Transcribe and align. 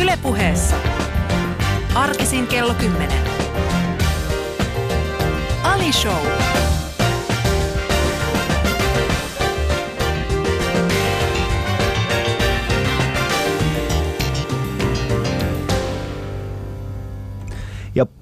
Ylepuheessa 0.00 0.76
arkisin 1.94 2.46
kello 2.46 2.74
10. 2.74 3.08
Ali 5.62 5.92
Show. 5.92 6.26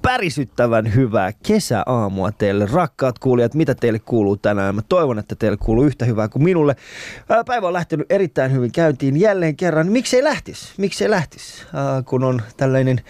Pärisyttävän 0.07 0.95
hyvää 0.95 1.31
kesäaamua 1.47 2.31
teille, 2.31 2.67
rakkaat 2.71 3.19
kuulijat. 3.19 3.53
Mitä 3.53 3.75
teille 3.75 3.99
kuuluu 3.99 4.37
tänään? 4.37 4.75
Mä 4.75 4.81
toivon, 4.89 5.19
että 5.19 5.35
teille 5.35 5.57
kuuluu 5.57 5.83
yhtä 5.83 6.05
hyvää 6.05 6.27
kuin 6.27 6.43
minulle. 6.43 6.75
Päivä 7.45 7.67
on 7.67 7.73
lähtenyt 7.73 8.11
erittäin 8.11 8.51
hyvin 8.51 8.71
käyntiin 8.71 9.19
jälleen 9.19 9.55
kerran. 9.55 9.91
Miksei 9.91 10.23
lähtis? 10.23 10.73
Miksei 10.77 11.09
lähtis? 11.09 11.65
Ää, 11.73 12.03
Kun 12.03 12.23
on 12.23 12.41
tällainen 12.57 13.01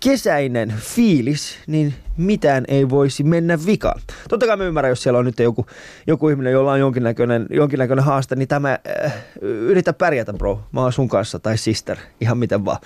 kesäinen 0.00 0.74
fiilis, 0.78 1.58
niin 1.66 1.94
mitään 2.16 2.64
ei 2.68 2.90
voisi 2.90 3.24
mennä 3.24 3.58
vikaan. 3.66 4.00
Totta 4.28 4.46
kai 4.46 4.56
mä 4.56 4.64
ymmärrän, 4.64 4.90
jos 4.90 5.02
siellä 5.02 5.18
on 5.18 5.24
nyt 5.24 5.38
joku, 5.38 5.66
joku 6.06 6.28
ihminen, 6.28 6.52
jolla 6.52 6.72
on 6.72 6.80
jonkinnäköinen, 6.80 7.46
jonkinnäköinen 7.50 8.04
haaste, 8.04 8.36
niin 8.36 8.48
tämä 8.48 8.78
äh, 9.04 9.14
yritä 9.42 9.92
pärjätä 9.92 10.32
bro. 10.32 10.60
Mä 10.72 10.80
oon 10.80 10.92
sun 10.92 11.08
kanssa 11.08 11.38
tai 11.38 11.58
sister, 11.58 11.96
ihan 12.20 12.38
miten 12.38 12.64
vaan. 12.64 12.78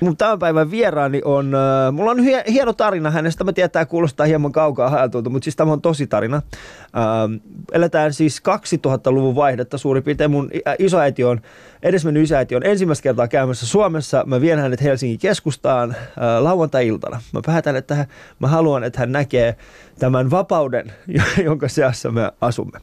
Mun 0.00 0.16
tämän 0.16 0.38
päivän 0.38 0.70
vieraani 0.70 1.20
on, 1.24 1.54
äh, 1.54 1.92
mulla 1.92 2.10
on 2.10 2.18
hie, 2.20 2.44
hieno 2.48 2.72
tarina 2.72 3.10
hänestä, 3.10 3.44
mä 3.44 3.52
tiedän, 3.52 3.70
tämä 3.70 3.84
kuulostaa 3.84 4.26
hieman 4.26 4.52
kaukaa 4.52 4.90
haetulta, 4.90 5.30
mutta 5.30 5.44
siis 5.44 5.56
tämä 5.56 5.72
on 5.72 5.80
tosi 5.80 6.06
tarina. 6.06 6.36
Äh, 6.36 7.40
eletään 7.72 8.12
siis 8.12 8.42
2000-luvun 8.76 9.34
vaihdetta 9.34 9.78
suurin 9.78 10.02
piirtein. 10.02 10.30
Mun 10.30 10.50
isoäiti 10.78 11.24
on, 11.24 11.40
edesmennyt 11.82 12.22
isäiti 12.22 12.56
on 12.56 12.66
ensimmäistä 12.66 13.02
kertaa 13.02 13.28
käymässä 13.28 13.66
Suomessa. 13.66 14.24
Mä 14.26 14.40
vien 14.40 14.58
hänet 14.58 14.82
Helsingin 14.82 15.18
keskustaan 15.18 15.90
äh, 15.90 15.96
lauantai-iltana. 16.42 17.20
Mä 17.32 17.40
päätän, 17.46 17.76
että 17.76 17.94
hän- 17.94 18.06
mä 18.38 18.48
haluan, 18.48 18.84
että 18.84 19.00
hän 19.00 19.12
näkee 19.12 19.56
tämän 19.98 20.30
vapauden, 20.30 20.92
jonka 21.44 21.68
seassa 21.68 22.10
me 22.10 22.32
asumme. 22.40 22.78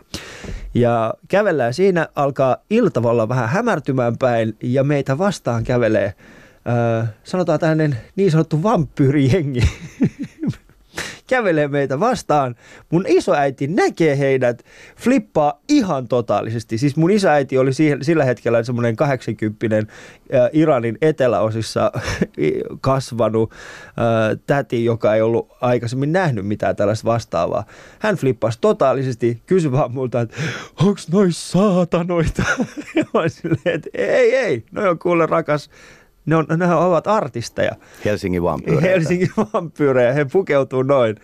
Ja 0.73 1.13
kävellään 1.27 1.73
siinä, 1.73 2.07
alkaa 2.15 2.57
iltavalla 2.69 3.29
vähän 3.29 3.49
hämärtymään 3.49 4.17
päin 4.17 4.55
ja 4.63 4.83
meitä 4.83 5.17
vastaan 5.17 5.63
kävelee, 5.63 6.13
äh, 6.67 7.09
sanotaan 7.23 7.59
tällainen 7.59 7.97
niin 8.15 8.31
sanottu 8.31 8.63
vampyyrijengi. 8.63 9.61
kävelee 11.31 11.67
meitä 11.67 11.99
vastaan. 11.99 12.55
Mun 12.89 13.05
isoäiti 13.07 13.67
näkee 13.67 14.17
heidät, 14.17 14.63
flippaa 14.97 15.61
ihan 15.69 16.07
totaalisesti. 16.07 16.77
Siis 16.77 16.95
mun 16.95 17.11
isoäiti 17.11 17.57
oli 17.57 17.71
sillä 18.01 18.23
hetkellä 18.23 18.63
semmoinen 18.63 18.95
80 18.95 19.77
äh, 19.77 19.85
Iranin 20.53 20.97
eteläosissa 21.01 21.91
kasvanut 22.81 23.51
täti, 24.47 24.85
joka 24.85 25.15
ei 25.15 25.21
ollut 25.21 25.49
aikaisemmin 25.61 26.11
nähnyt 26.11 26.47
mitään 26.47 26.75
tällaista 26.75 27.05
vastaavaa. 27.05 27.65
Hän 27.99 28.15
flippasi 28.15 28.57
totaalisesti, 28.61 29.41
kysyi 29.45 29.71
vaan 29.71 29.91
multa, 29.91 30.21
että 30.21 30.37
onks 30.83 31.09
nois 31.09 31.51
saatanoita? 31.51 32.43
ja 32.95 33.05
mä 33.13 33.27
silleen, 33.27 33.75
että 33.75 33.89
ei, 33.93 34.35
ei, 34.35 34.63
no 34.71 34.89
on 34.89 34.99
kuule 34.99 35.25
rakas, 35.25 35.69
ne, 36.25 36.35
on, 36.35 36.45
ne 36.57 36.75
ovat 36.75 37.07
artisteja. 37.07 37.71
Helsingin 38.05 38.43
vampyyreitä. 38.43 38.87
Helsingin 38.87 39.29
vampyyrejä, 39.53 40.13
he 40.13 40.25
pukeutuu 40.25 40.83
noin. 40.83 41.15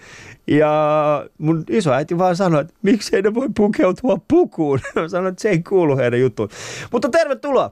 Ja 0.48 1.26
mun 1.38 1.64
isoäiti 1.70 2.18
vaan 2.18 2.36
sanoi, 2.36 2.62
että 2.62 2.74
miksei 2.84 3.22
ne 3.22 3.34
voi 3.34 3.48
pukeutua 3.58 4.18
pukuun. 4.28 4.80
Mä 4.96 5.08
sanoin, 5.08 5.32
että 5.32 5.42
se 5.42 5.50
ei 5.50 5.64
kuulu 5.64 5.98
heidän 5.98 6.20
juttuun. 6.20 6.50
Mutta 6.92 7.10
tervetuloa 7.10 7.72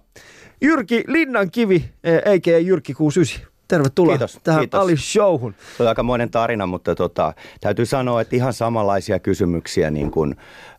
Jyrki 0.62 1.04
Linnankivi, 1.08 1.90
eikä 2.26 2.58
Jyrki 2.58 2.94
69. 2.94 3.55
Tervetuloa 3.68 4.14
Kiitos, 4.14 4.40
tähän 4.44 4.62
kiitos. 4.62 4.80
Ali 4.82 4.98
Showhun. 4.98 5.56
Se 5.78 5.84
on 5.84 5.90
aikamoinen 5.90 6.30
tarina, 6.30 6.66
mutta 6.66 6.96
tota, 6.96 7.34
täytyy 7.62 7.86
sanoa, 7.86 8.22
että 8.22 8.36
ihan 8.36 8.54
samanlaisia 8.54 9.20
kysymyksiä 9.20 9.92
niin 9.92 10.12
kuin 10.12 10.36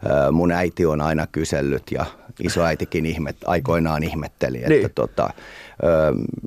äh, 0.07 0.33
mun 0.33 0.53
äiti 0.53 0.87
on 0.87 1.01
aina 1.01 1.27
kysellyt 1.27 1.83
ja 1.91 2.07
isoäitikin 2.41 3.07
ihmet, 3.07 3.37
aikoinaan 3.47 4.03
ihmetteli. 4.03 4.59
Että 4.59 4.69
Niin. 4.69 4.91
tota, 4.95 5.25
äh, 5.25 5.33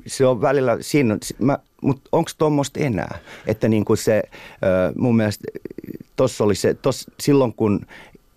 se 0.06 0.26
on 0.26 0.40
välillä, 0.40 0.76
siinä, 0.80 1.18
mä, 1.38 1.58
mutta 1.82 2.08
onko 2.12 2.30
tuommoista 2.38 2.80
enää? 2.80 3.18
Että 3.46 3.68
niin 3.68 3.84
kuin 3.84 3.96
se, 3.96 4.22
äh, 4.28 4.94
mun 4.96 5.16
mielestä 5.16 5.44
tossa 6.16 6.44
oli 6.44 6.54
se, 6.54 6.74
tos, 6.74 7.06
silloin 7.20 7.52
kun 7.54 7.86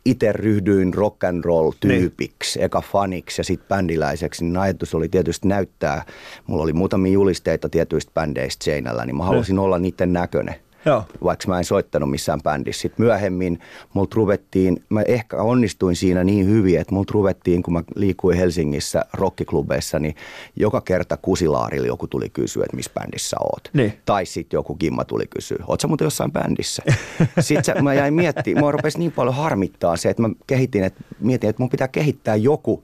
itse 0.06 0.32
ryhdyin 0.32 0.94
rock 0.94 1.24
and 1.24 1.44
roll 1.44 1.72
tyypiksi, 1.80 2.64
eka 2.64 2.82
faniksi 2.82 3.40
ja 3.40 3.44
sitten 3.44 3.68
bändiläiseksi, 3.68 4.44
niin 4.44 4.58
ajatus 4.58 4.96
oli 4.96 5.10
tietysti 5.10 5.48
näyttää, 5.48 6.06
mulla 6.48 6.64
oli 6.64 6.74
muutamia 6.74 7.12
julisteita 7.12 7.70
tietyistä 7.70 8.12
bändeistä 8.14 8.64
seinällä, 8.64 9.06
niin 9.06 9.16
mä 9.16 9.24
halusin 9.24 9.60
olla 9.60 9.80
niiden 9.80 10.14
näköinen. 10.14 10.56
Joo. 10.86 11.04
Vaikka 11.24 11.48
mä 11.48 11.58
en 11.58 11.64
soittanut 11.64 12.10
missään 12.10 12.40
bändissä. 12.44 12.82
Sitten 12.82 13.06
myöhemmin 13.06 13.60
multa 13.94 14.16
ruvettiin, 14.16 14.84
mä 14.90 15.02
ehkä 15.02 15.38
onnistuin 15.38 15.96
siinä 15.96 16.24
niin 16.24 16.48
hyvin, 16.48 16.80
että 16.80 16.94
multa 16.96 17.12
ruvettiin, 17.14 17.64
kun 17.64 17.74
mä 17.74 17.84
liikuin 17.96 18.38
Helsingissä 18.38 19.06
rockiklubeissa, 19.14 20.00
niin 20.00 20.16
joka 20.56 20.82
kerta 20.82 21.18
kusilaarilla 21.18 21.88
joku 21.88 22.08
tuli 22.08 22.30
kysyä, 22.30 22.64
että 22.64 22.76
missä 22.76 22.92
bändissä 22.94 23.38
oot. 23.40 23.70
Niin. 23.74 23.94
Tai 24.06 24.26
sitten 24.26 24.58
joku 24.58 24.76
Kimma 24.76 25.06
tuli 25.06 25.28
kysyä, 25.30 25.64
oot 25.68 25.82
sä 25.82 25.88
muuten 25.88 26.06
jossain 26.06 26.32
bändissä? 26.32 26.84
sitten 27.40 27.64
se, 27.64 27.82
mä 27.82 27.94
jäin 27.94 28.14
miettimään, 28.14 28.64
mua 28.64 28.72
rupesi 28.72 29.00
niin 29.00 29.12
paljon 29.12 29.36
harmittaa 29.36 29.98
se, 29.98 30.10
että 30.10 30.22
mä 30.22 30.30
kehitin, 30.48 30.84
että 30.84 31.04
mietin, 31.20 31.50
että 31.50 31.62
mun 31.64 31.70
pitää 31.70 31.88
kehittää 31.88 32.36
joku 32.36 32.84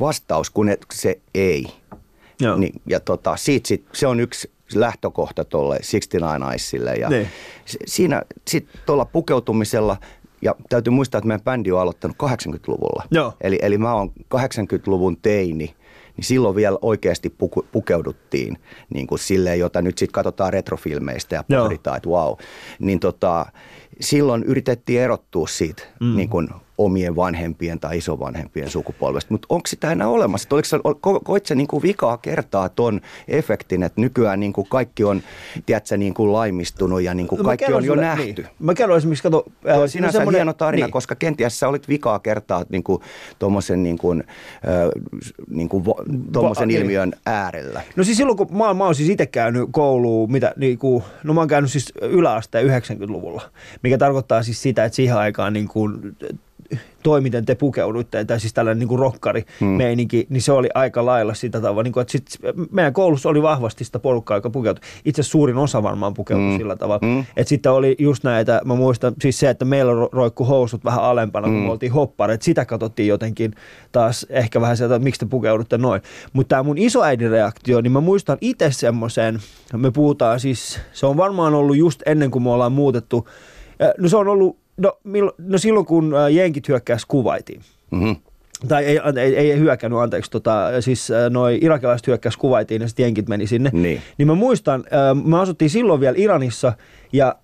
vastaus, 0.00 0.50
kun 0.50 0.70
se 0.94 1.20
ei. 1.34 1.66
Joo. 2.40 2.56
Niin, 2.56 2.80
ja 2.86 3.00
tota, 3.00 3.36
siitä 3.36 3.68
sit, 3.68 3.84
se 3.92 4.06
on 4.06 4.20
yksi 4.20 4.50
lähtökohta 4.74 5.44
tuolle 5.44 5.76
69 5.90 6.54
Icelle. 6.54 6.94
Ja 6.94 7.08
Niin. 7.08 7.28
si- 7.64 7.78
siinä 7.86 8.22
sitten 8.48 8.80
tuolla 8.86 9.04
pukeutumisella, 9.04 9.96
ja 10.42 10.54
täytyy 10.68 10.90
muistaa, 10.90 11.18
että 11.18 11.28
meidän 11.28 11.44
bändi 11.44 11.72
on 11.72 11.80
aloittanut 11.80 12.16
80-luvulla. 12.16 13.04
Joo. 13.10 13.32
Eli, 13.40 13.58
eli 13.62 13.78
mä 13.78 13.94
oon 13.94 14.12
80-luvun 14.34 15.16
teini, 15.22 15.74
niin 16.16 16.24
silloin 16.24 16.56
vielä 16.56 16.78
oikeasti 16.82 17.30
puku, 17.30 17.66
pukeuduttiin 17.72 18.58
niin 18.94 19.06
kuin 19.06 19.18
silleen, 19.18 19.58
jota 19.58 19.82
nyt 19.82 19.98
sitten 19.98 20.12
katsotaan 20.12 20.52
retrofilmeistä 20.52 21.34
ja 21.36 21.44
pohditaan, 21.60 21.96
että 21.96 22.08
wow. 22.08 22.34
Niin 22.78 23.00
tota, 23.00 23.46
silloin 24.00 24.42
yritettiin 24.44 25.00
erottua 25.00 25.46
siitä 25.46 25.82
mm. 26.00 26.16
niin 26.16 26.28
kuin 26.28 26.48
omien 26.78 27.16
vanhempien 27.16 27.80
tai 27.80 27.98
isovanhempien 27.98 28.70
sukupolvesta. 28.70 29.34
Mutta 29.34 29.46
onko 29.50 29.66
sitä 29.66 29.92
enää 29.92 30.08
olemassa? 30.08 30.48
Oliko 30.52 30.64
sä, 30.64 30.78
ko, 31.00 31.20
koit 31.20 31.46
sä 31.46 31.54
niin 31.54 31.66
kuin 31.66 31.82
vikaa 31.82 32.16
kertaa 32.16 32.68
ton 32.68 33.00
efektin, 33.28 33.82
että 33.82 34.00
nykyään 34.00 34.40
niin 34.40 34.52
kuin 34.52 34.66
kaikki 34.68 35.04
on 35.04 35.22
tiedätkö, 35.66 35.96
niin 35.96 36.14
kuin 36.14 36.32
laimistunut 36.32 37.02
ja 37.02 37.14
niin 37.14 37.26
kuin 37.26 37.44
kaikki 37.44 37.72
on 37.72 37.84
jo 37.84 37.92
sulle- 37.92 38.02
nähty? 38.02 38.42
Niin. 38.42 38.46
Mä 38.58 38.74
kerron 38.74 38.98
esimerkiksi, 38.98 39.22
kato... 39.22 39.44
Äh, 39.68 39.78
on 39.78 39.88
sinänsä 39.88 40.18
semmonen- 40.18 40.38
hieno 40.38 40.52
tarina, 40.52 40.86
niin. 40.86 40.92
koska 40.92 41.14
kenties 41.14 41.58
sä 41.60 41.68
olit 41.68 41.88
vikaa 41.88 42.18
kertaa 42.18 42.64
niin 42.68 42.84
kuin, 42.84 43.02
tuommoisen 43.38 43.82
niin 43.82 43.98
kuin, 43.98 44.24
äh, 44.68 44.90
niin 45.50 45.68
kuin, 45.68 45.84
tommosen 46.32 46.68
niin. 46.68 46.80
ilmiön 46.80 47.12
äärellä. 47.26 47.82
No 47.96 48.04
siis 48.04 48.16
silloin, 48.16 48.36
kun 48.36 48.56
mä, 48.56 48.74
mä 48.74 48.84
oon 48.84 48.94
siis 48.94 49.08
itse 49.08 49.26
käynyt 49.26 49.68
kouluun, 49.72 50.32
mitä, 50.32 50.52
niin 50.56 50.78
kuin, 50.78 51.04
no 51.24 51.34
mä 51.34 51.40
oon 51.40 51.48
käynyt 51.48 51.72
siis 51.72 51.92
yläasteen 52.00 52.66
90-luvulla, 52.66 53.42
mikä 53.82 53.98
tarkoittaa 53.98 54.42
siis 54.42 54.62
sitä, 54.62 54.84
että 54.84 54.96
siihen 54.96 55.16
aikaan 55.16 55.52
niin 55.52 55.68
kuin, 55.68 56.16
toi, 57.02 57.20
miten 57.20 57.44
te 57.44 57.54
pukeuduitte, 57.54 58.24
tai 58.24 58.40
siis 58.40 58.54
tällainen 58.54 58.78
niin 58.78 58.88
kuin 58.88 58.98
rokkari 58.98 59.44
meininki, 59.60 60.26
niin 60.30 60.42
se 60.42 60.52
oli 60.52 60.68
aika 60.74 61.06
lailla 61.06 61.34
sitä 61.34 61.60
tavalla, 61.60 61.82
niin 61.82 61.92
kuin, 61.92 62.02
että 62.02 62.12
sit 62.12 62.24
meidän 62.70 62.92
koulussa 62.92 63.28
oli 63.28 63.42
vahvasti 63.42 63.84
sitä 63.84 63.98
porukkaa, 63.98 64.36
joka 64.36 64.50
pukeutui. 64.50 64.88
Itse 65.04 65.22
suurin 65.22 65.56
osa 65.56 65.82
varmaan 65.82 66.14
pukeutui 66.14 66.50
mm. 66.50 66.56
sillä 66.56 66.76
tavalla. 66.76 67.06
Mm. 67.06 67.20
Että 67.20 67.48
sitten 67.48 67.72
oli 67.72 67.96
just 67.98 68.24
näitä, 68.24 68.60
mä 68.64 68.74
muistan 68.74 69.14
siis 69.20 69.38
se, 69.38 69.50
että 69.50 69.64
meillä 69.64 69.92
ro- 69.92 70.08
roikku 70.12 70.44
housut 70.44 70.84
vähän 70.84 71.02
alempana, 71.02 71.48
kun 71.48 71.56
me 71.56 71.70
oltiin 71.70 71.92
hoppareet, 71.92 72.42
sitä 72.42 72.64
katsottiin 72.64 73.08
jotenkin 73.08 73.54
taas 73.92 74.26
ehkä 74.30 74.60
vähän 74.60 74.76
sieltä, 74.76 74.94
että 74.94 75.04
miksi 75.04 75.18
te 75.18 75.26
pukeudutte 75.26 75.78
noin. 75.78 76.02
Mutta 76.32 76.48
tämä 76.48 76.62
mun 76.62 76.78
isoäidin 76.78 77.30
reaktio, 77.30 77.80
niin 77.80 77.92
mä 77.92 78.00
muistan 78.00 78.38
itse 78.40 78.72
semmoisen, 78.72 79.38
me 79.76 79.90
puhutaan 79.90 80.40
siis, 80.40 80.80
se 80.92 81.06
on 81.06 81.16
varmaan 81.16 81.54
ollut 81.54 81.76
just 81.76 82.02
ennen 82.06 82.30
kuin 82.30 82.42
me 82.42 82.50
ollaan 82.50 82.72
muutettu, 82.72 83.28
no 83.98 84.08
se 84.08 84.16
on 84.16 84.28
ollut, 84.28 84.56
no, 84.76 84.98
millo, 85.04 85.34
no 85.38 85.58
silloin 85.58 85.86
kun 85.86 86.14
äh, 86.14 86.32
jenkit 86.32 86.68
hyökkäys 86.68 87.06
kuvaitiin, 87.06 87.60
Mm-hmm. 87.90 88.16
tai 88.68 88.84
ei, 88.84 89.00
ei, 89.16 89.50
ei 89.52 89.58
hyökännyt, 89.58 90.00
anteeksi, 90.00 90.30
tota, 90.30 90.80
siis 90.80 91.10
äh, 91.10 91.30
noi 91.30 91.58
irakilaiset 91.62 92.06
hyökkäys 92.06 92.36
kuvaitiin 92.36 92.82
ja 92.82 92.88
sitten 92.88 93.04
jenkit 93.04 93.28
meni 93.28 93.46
sinne. 93.46 93.70
Niin. 93.72 94.02
niin 94.18 94.26
mä 94.26 94.34
muistan, 94.34 94.84
äh, 94.86 95.24
me 95.24 95.40
asuttiin 95.40 95.70
silloin 95.70 96.00
vielä 96.00 96.14
Iranissa 96.18 96.72
ja 97.12 97.36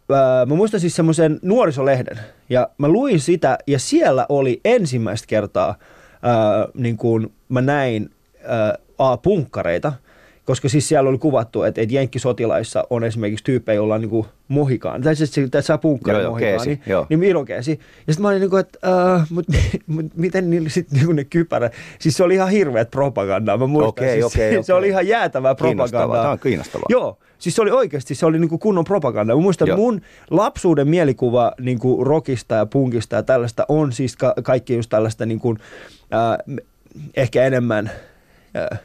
mä 0.46 0.55
muistan 0.55 0.81
siis 0.81 0.96
semmoisen 0.96 1.38
nuorisolehden 1.43 2.19
ja 2.49 2.69
mä 2.79 2.88
luin 2.88 3.20
sitä 3.20 3.58
ja 3.67 3.79
siellä 3.79 4.26
oli 4.29 4.61
ensimmäistä 4.64 5.26
kertaa, 5.26 5.69
äh, 5.69 6.70
niin 6.75 6.96
kuin 6.96 7.32
mä 7.49 7.61
näin 7.61 8.11
äh, 8.37 8.73
A, 8.99 9.17
punkkareita 9.17 9.93
koska 10.44 10.69
siis 10.69 10.89
siellä 10.89 11.11
oli 11.11 11.19
kuvattu, 11.19 11.62
että, 11.62 11.81
että 11.81 11.94
jenkkisotilaissa 11.94 12.85
on 12.91 13.05
esimerkiksi 13.05 13.44
tyyppejä, 13.44 13.77
joilla 13.77 13.94
on 13.94 14.00
niin 14.00 14.11
kuin 14.11 14.27
mohikaan, 14.49 15.03
tai 15.03 15.17
siis 15.17 15.39
että 15.39 15.62
sä 15.62 15.79
punkkari 15.79 16.23
Joo, 16.23 16.31
mohikaan, 16.31 16.50
keesi, 16.50 16.69
niin, 16.69 16.83
joo. 16.87 17.06
niin 17.09 17.23
irokeesi. 17.23 17.71
Ja 18.06 18.12
sitten 18.12 18.23
mä 18.23 18.29
olin 18.29 18.41
niin 18.41 18.50
kuin, 18.50 18.61
että 18.61 18.79
äh, 19.15 19.27
mut, 19.31 19.47
mut, 19.87 20.06
miten 20.17 20.50
niillä 20.50 20.69
sitten 20.69 21.00
niin 21.00 21.17
ne 21.17 21.25
kypärä, 21.25 21.71
siis 21.99 22.17
se 22.17 22.25
oli 22.25 22.35
ihan 22.35 22.50
hirveät 22.50 22.91
propagandaa, 22.91 23.56
mä 23.56 23.67
muistan, 23.67 23.89
Okei, 23.89 24.12
siis, 24.12 24.25
okei, 24.25 24.53
se 24.53 24.59
okei. 24.59 24.75
oli 24.75 24.89
ihan 24.89 25.09
jäätävää 25.09 25.55
propagandaa. 25.55 26.17
tämä 26.23 26.31
on 26.31 26.39
kiinnostavaa. 26.39 26.87
Joo, 26.89 27.19
siis 27.39 27.55
se 27.55 27.62
oli 27.62 27.71
oikeasti, 27.71 28.15
se 28.15 28.27
oli 28.27 28.39
niin 28.39 28.49
kuin 28.49 28.59
kunnon 28.59 28.85
propaganda. 28.85 29.35
Mä 29.35 29.41
muistan, 29.41 29.69
Joo. 29.69 29.77
mun 29.77 30.00
lapsuuden 30.31 30.89
mielikuva 30.89 31.53
niin 31.61 31.79
kuin 31.79 32.06
rockista 32.06 32.55
ja 32.55 32.67
punkista 32.67 33.17
ja 33.17 33.23
tällaista 33.23 33.65
on 33.69 33.93
siis 33.93 34.17
ka- 34.17 34.35
kaikki 34.43 34.75
just 34.77 34.91
tällaista 34.91 35.27
niin 35.27 35.41
kuin, 35.41 35.59
äh, 36.15 36.56
ehkä 37.17 37.44
enemmän 37.44 37.91
äh, 38.73 38.81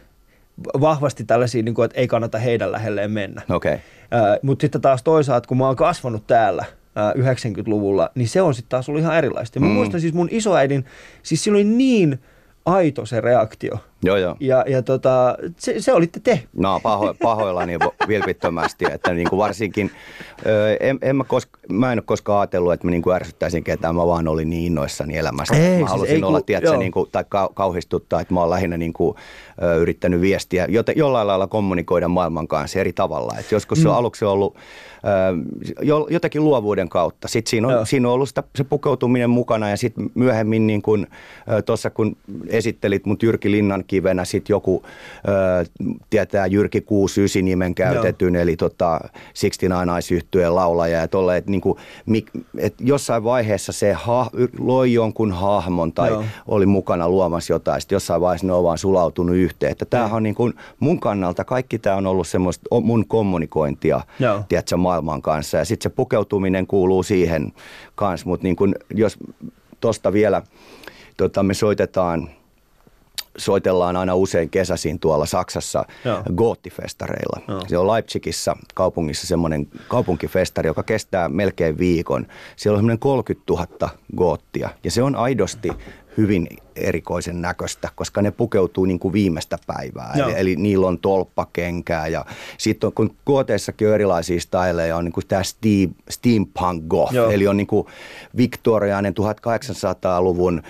vahvasti 0.82 1.24
tällaisia, 1.24 1.64
niin 1.64 1.76
kuin, 1.76 1.86
että 1.86 2.00
ei 2.00 2.08
kannata 2.08 2.38
heidän 2.38 2.72
lähelleen 2.72 3.12
mennä. 3.12 3.42
Okay. 3.50 3.78
Mutta 4.42 4.64
sitten 4.64 4.82
taas 4.82 5.04
toisaalta, 5.04 5.48
kun 5.48 5.58
mä 5.58 5.66
oon 5.68 5.76
kasvanut 5.76 6.28
täällä 6.28 6.66
ää, 6.96 7.12
90-luvulla, 7.12 8.10
niin 8.16 8.28
se 8.28 8.42
on 8.42 8.54
sitten 8.54 8.70
taas 8.70 8.90
ollut 8.90 9.02
ihan 9.02 9.18
erilaista. 9.18 9.58
Ja 9.58 9.62
Mä 9.62 9.68
Mm. 9.68 9.74
muistan 9.74 10.02
siis 10.02 10.14
mun 10.14 10.28
isoäidin, 10.32 10.86
siis 11.24 11.44
sillä 11.44 11.56
oli 11.56 11.64
niin 11.64 12.20
aito 12.66 13.06
se 13.06 13.22
reaktio. 13.22 13.80
Joo, 14.04 14.18
joo. 14.18 14.36
Ja, 14.40 14.66
ja 14.68 14.82
tota, 14.82 15.38
se, 15.58 15.82
se 15.82 15.94
olitte 15.94 16.20
te. 16.20 16.44
No 16.58 16.80
paho, 16.84 17.16
pahoillani 17.24 17.78
vo- 17.78 18.08
vilpittömästi, 18.08 18.86
että 18.92 19.14
niin 19.14 19.30
kuin 19.30 19.38
varsinkin, 19.38 19.92
ö, 20.46 20.78
en, 20.80 21.00
en 21.02 21.16
mä, 21.16 21.24
koska, 21.24 21.60
mä 21.70 21.92
en 21.92 21.98
ole 22.00 22.04
koskaan 22.06 22.40
ajatellut, 22.40 22.74
että 22.74 22.88
mä 22.88 22.92
niin 22.92 23.02
kuin 23.02 23.16
ärsyttäisin 23.16 23.64
ketään, 23.64 23.96
mä 23.96 24.08
vaan 24.08 24.28
olin 24.28 24.50
niin 24.50 24.66
innoissani 24.66 25.18
elämästä. 25.18 25.56
Ei, 25.56 25.70
mä 25.72 25.78
siis 25.78 25.90
halusin 25.90 26.16
ei 26.16 26.24
olla, 26.24 26.40
ku- 26.40 26.46
tiedätkö, 26.46 26.78
niin 26.78 26.92
kuin, 26.92 27.10
tai 27.12 27.26
kau, 27.30 27.50
kauhistuttaa, 27.50 28.22
että 28.22 28.34
mä 28.34 28.40
oon 28.40 28.50
lähinnä 28.50 28.78
niin 28.78 28.94
kuin, 28.94 29.16
ö, 29.64 29.76
yrittänyt 29.76 30.22
viestiä, 30.22 30.66
joten, 30.70 30.98
jollain 30.98 31.28
lailla 31.28 31.48
kommunikoida 31.48 32.08
maailman 32.08 32.48
kanssa 32.48 32.80
eri 32.80 32.94
tavalla. 32.94 33.36
Et 33.40 33.52
joskus 33.52 33.82
se 33.82 33.90
on 33.90 33.96
aluksi 33.96 34.26
ollut 34.26 34.56
ö, 34.56 34.60
jo, 35.82 36.08
jotakin 36.10 36.44
luovuuden 36.44 36.90
kautta. 36.90 37.28
Sitten 37.28 37.50
siinä 37.50 37.72
Joo. 37.72 37.80
on, 37.80 37.88
siinä 37.88 38.08
on 38.08 38.14
ollut 38.14 38.30
sitä, 38.30 38.44
se 38.56 38.64
pukeutuminen 38.64 39.30
mukana 39.30 39.70
ja 39.70 39.78
sitten 39.78 40.10
myöhemmin 40.16 40.68
niin 40.68 40.82
kuin, 40.82 41.08
tuossa 41.66 41.90
kun 41.90 42.18
esittelit 42.48 43.06
mut 43.06 43.24
Jyrki 43.24 43.52
Linnankivenä, 43.92 44.26
sitten 44.26 44.54
joku 44.54 44.84
ö, 45.28 45.66
tietää 46.10 46.46
Jyrki 46.46 46.82
69 46.82 47.46
nimen 47.46 47.76
käytetyn, 47.76 48.36
eli 48.36 48.58
tota 48.58 49.00
69 49.02 49.88
naisyhtyeen 49.88 50.56
laulaja 50.56 51.00
ja 51.00 51.08
tolle, 51.08 51.38
että 51.38 51.52
niinku, 51.52 51.78
mik- 52.10 52.42
et 52.58 52.74
jossain 52.80 53.24
vaiheessa 53.24 53.72
se 53.72 53.94
ha, 53.94 54.30
loi 54.60 54.94
jonkun 54.94 55.32
hahmon 55.32 55.94
tai 55.94 56.10
Joo. 56.10 56.24
oli 56.48 56.66
mukana 56.66 57.10
luomassa 57.10 57.54
jotain, 57.54 57.82
sitten 57.82 57.96
jossain 57.96 58.22
vaiheessa 58.22 58.48
ne 58.48 58.54
on 58.54 58.64
vaan 58.64 58.78
sulautunut 58.78 59.36
yhteen. 59.36 59.72
Että 59.72 59.86
tämähän 59.86 60.16
on 60.16 60.24
niin 60.24 60.36
kuin 60.36 60.54
mun 60.80 61.00
kannalta, 61.00 61.44
kaikki 61.44 61.80
tämä 61.80 61.96
on 61.96 62.08
ollut 62.08 62.28
semmoista 62.28 62.82
mun 62.82 63.08
kommunikointia, 63.08 64.02
Joo. 64.20 64.44
tiedätkö, 64.50 64.78
maailman 64.78 65.22
kanssa. 65.22 65.58
Ja 65.58 65.66
sitten 65.66 65.92
se 65.92 65.96
pukeutuminen 65.96 66.68
kuuluu 66.68 67.04
siihen 67.04 67.54
kanssa, 67.96 68.30
mutta 68.30 68.44
niin 68.44 68.56
kuin, 68.56 68.76
jos 68.94 69.18
tuosta 69.80 70.14
vielä 70.14 70.42
tota, 71.18 71.44
me 71.44 71.54
soitetaan 71.54 72.30
soitellaan 73.38 73.96
aina 73.96 74.16
usein 74.16 74.50
kesäisin 74.50 75.00
tuolla 75.00 75.26
Saksassa 75.26 75.86
Joo. 76.06 76.24
goottifestareilla. 76.36 77.42
Joo. 77.48 77.62
Se 77.68 77.78
on 77.78 77.88
Leipzigissä 77.88 78.56
kaupungissa 78.74 79.28
semmoinen 79.28 79.68
kaupunkifestari, 79.88 80.68
joka 80.68 80.84
kestää 80.84 81.30
melkein 81.30 81.78
viikon. 81.78 82.28
Siellä 82.56 82.76
on 82.76 82.80
semmoinen 82.80 83.00
30 83.00 83.54
000 83.54 83.90
goottia 84.18 84.70
ja 84.84 84.92
se 84.92 85.04
on 85.04 85.16
aidosti 85.16 85.70
hyvin 86.18 86.48
erikoisen 86.80 87.42
näköistä, 87.42 87.90
koska 87.96 88.22
ne 88.22 88.32
pukeutuu 88.32 88.86
niin 88.86 89.00
kuin 89.00 89.14
viimeistä 89.14 89.58
päivää. 89.68 90.14
Joo. 90.16 90.30
Eli, 90.30 90.40
eli 90.40 90.56
niillä 90.56 90.88
on 90.88 91.00
tolppakenkää 91.00 92.08
ja 92.08 92.26
sitten 92.58 92.92
kun 92.92 93.16
gooteissakin 93.26 93.88
on 93.88 93.94
erilaisia 93.94 94.40
styleja, 94.40 94.98
on 94.98 95.06
niin 95.06 95.14
kuin 95.14 95.28
tämä 95.28 95.44
steam, 95.44 95.94
steampunk 96.10 96.84
goth, 96.88 97.14
Joo. 97.14 97.30
eli 97.30 97.48
on 97.48 97.58
niin 97.58 97.68
kuin 97.68 97.88
viktoriainen 98.38 99.14
1800-luvun, 99.14 100.62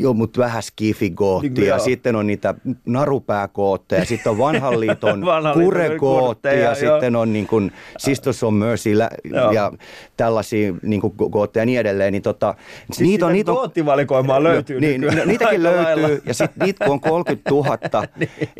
jo, 0.00 0.12
mutta 0.12 0.40
vähän 0.40 0.62
skifigoottia. 0.62 1.64
Joo. 1.64 1.78
Sitten 1.78 2.16
on 2.16 2.26
niitä 2.26 2.54
narupääkootteja, 2.86 4.04
sitten 4.04 4.30
on 4.30 4.38
vanhan 4.38 4.80
liiton 4.80 5.22
ja 6.60 6.64
joo. 6.64 6.74
sitten 6.74 7.16
on 7.16 7.32
niin 7.32 7.46
kuin 7.46 7.72
Sisters 7.98 8.42
on 8.42 8.54
Mercy 8.54 8.90
Joo. 9.24 9.52
ja 9.52 9.72
tällaisia 10.16 10.72
niin 10.82 11.00
kuin 11.00 11.14
kootteja 11.30 11.62
ja 11.62 11.66
niin 11.66 11.80
edelleen. 11.80 12.12
Niin 12.12 12.22
tota, 12.22 12.54
Siis 12.92 13.00
niitä 13.00 13.26
on, 13.26 13.32
niitä 13.32 13.52
on, 13.52 13.70
löytyy 14.44 14.80
niin, 14.80 15.00
nykyään 15.00 15.28
niitäkin 15.38 15.62
löytyy 15.62 16.02
lailla. 16.02 16.22
ja 16.26 16.34
sitten 16.34 16.66
niitä 16.66 16.84
kun 16.84 16.92
on 16.92 17.00
30 17.00 17.50
000, 17.50 17.78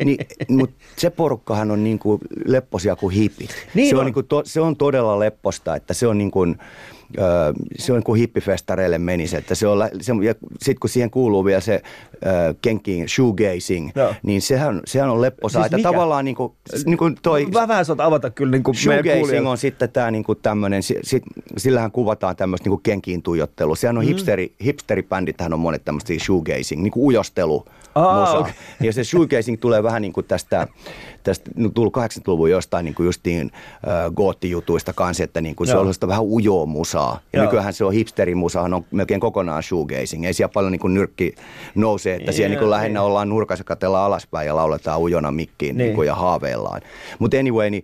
niin. 0.05 0.17
mutta 0.49 0.75
se 0.97 1.09
porukkahan 1.09 1.71
on 1.71 1.83
niin 1.83 1.99
kuin 1.99 2.21
lepposia 2.45 2.95
kuin 2.95 3.15
hipit. 3.15 3.49
Niin 3.73 3.89
se, 3.89 3.95
on 3.95 3.99
on. 3.99 4.05
niin 4.05 4.13
kuin 4.13 4.27
to, 4.27 4.41
se 4.45 4.61
on 4.61 4.75
todella 4.75 5.19
lepposta, 5.19 5.75
että 5.75 5.93
se 5.93 6.07
on 6.07 6.17
niin 6.17 6.31
kuin, 6.31 6.57
Se 7.77 7.91
on 7.91 7.97
niin 7.97 8.03
kuin 8.03 8.19
hippifestareille 8.19 8.97
menisi, 8.97 9.37
että 9.37 9.55
se 9.55 9.67
on, 9.67 9.89
se, 10.01 10.13
ja 10.23 10.35
sitten 10.59 10.79
kun 10.79 10.89
siihen 10.89 11.11
kuuluu 11.11 11.45
vielä 11.45 11.61
se 11.61 11.81
öö, 12.25 12.53
kenkiin 12.61 13.09
shoegazing, 13.09 13.91
Joo. 13.95 14.13
niin 14.23 14.41
sehän, 14.41 14.81
sehän 14.85 15.09
on 15.09 15.21
lepposa, 15.21 15.59
Siis 15.59 15.73
että 15.73 15.89
tavallaan 15.89 16.25
niin 16.25 16.35
kuin, 16.35 16.53
niin 16.85 16.97
kuin 16.97 17.15
toi, 17.21 17.45
Mä 17.45 17.67
vähän 17.67 17.85
saat 17.85 17.99
avata 17.99 18.29
kyllä 18.29 18.51
niin 18.51 18.63
kuin 18.63 18.75
Shoegazing 18.75 19.47
on 19.47 19.57
sitten 19.57 19.89
tämä 19.89 20.11
niinku 20.11 20.35
tämmöinen, 20.35 20.83
sit, 20.83 21.23
sillähän 21.57 21.91
kuvataan 21.91 22.35
tämmöistä 22.35 22.65
niinku 22.69 22.81
kenkiin 22.83 23.21
tuijottelua. 23.21 23.75
Sehän 23.75 23.97
on 23.97 24.03
mm. 24.03 24.07
hipsteri, 24.07 24.53
hipsteribändithän 24.63 25.53
on 25.53 25.59
monet 25.59 25.85
tämmöistä 25.85 26.13
shoegazing, 26.19 26.81
niinku 26.81 27.07
ujostelu. 27.07 27.65
Aa, 27.95 28.19
musa. 28.19 28.37
okei. 28.37 28.53
Ja 28.81 28.93
se 28.93 29.03
shoegazing 29.03 29.57
tulee 29.59 29.83
vähän 29.83 30.01
niin 30.01 30.13
kuin 30.13 30.25
tästä, 30.25 30.67
tästä 31.23 31.51
no, 31.55 31.69
tullut 31.69 31.97
80-luvun 31.97 32.51
jostain 32.51 32.85
niin 32.85 32.95
kuin 32.95 33.05
justiin 33.05 33.51
äh, 33.53 34.11
goottijutuista 34.15 34.93
kanssa, 34.93 35.23
että 35.23 35.41
niin 35.41 35.55
kuin 35.55 35.67
se 35.67 35.73
on 35.73 35.79
sellaista 35.79 36.07
vähän 36.07 36.23
ujoa 36.23 36.65
musaa. 36.65 37.19
Ja 37.33 37.39
Joo. 37.39 37.45
nykyään 37.45 37.73
se 37.73 37.85
on 37.85 37.93
hipsterimusahan 37.93 38.73
on 38.73 38.85
melkein 38.91 39.19
kokonaan 39.19 39.63
shoegazing. 39.63 40.25
Ei 40.25 40.33
siellä 40.33 40.51
paljon 40.53 40.71
niin 40.71 40.79
kuin 40.79 40.93
nyrkki 40.93 41.35
nousee, 41.75 42.15
että 42.15 42.31
siellä 42.31 42.49
niin 42.49 42.59
kuin 42.59 42.69
lähinnä 42.69 42.99
niin. 42.99 43.07
ollaan 43.07 43.29
nurkassa 43.29 43.63
katellaan 43.63 44.05
alaspäin 44.05 44.47
ja 44.47 44.55
lauletaan 44.55 44.99
ujona 44.99 45.31
mikkiin 45.31 45.77
Niin. 45.77 45.87
niin. 45.87 45.97
Niin 45.97 46.07
ja 46.07 46.15
haaveillaan. 46.15 46.81
Mutta 47.19 47.37
anyway, 47.37 47.69
niin, 47.69 47.83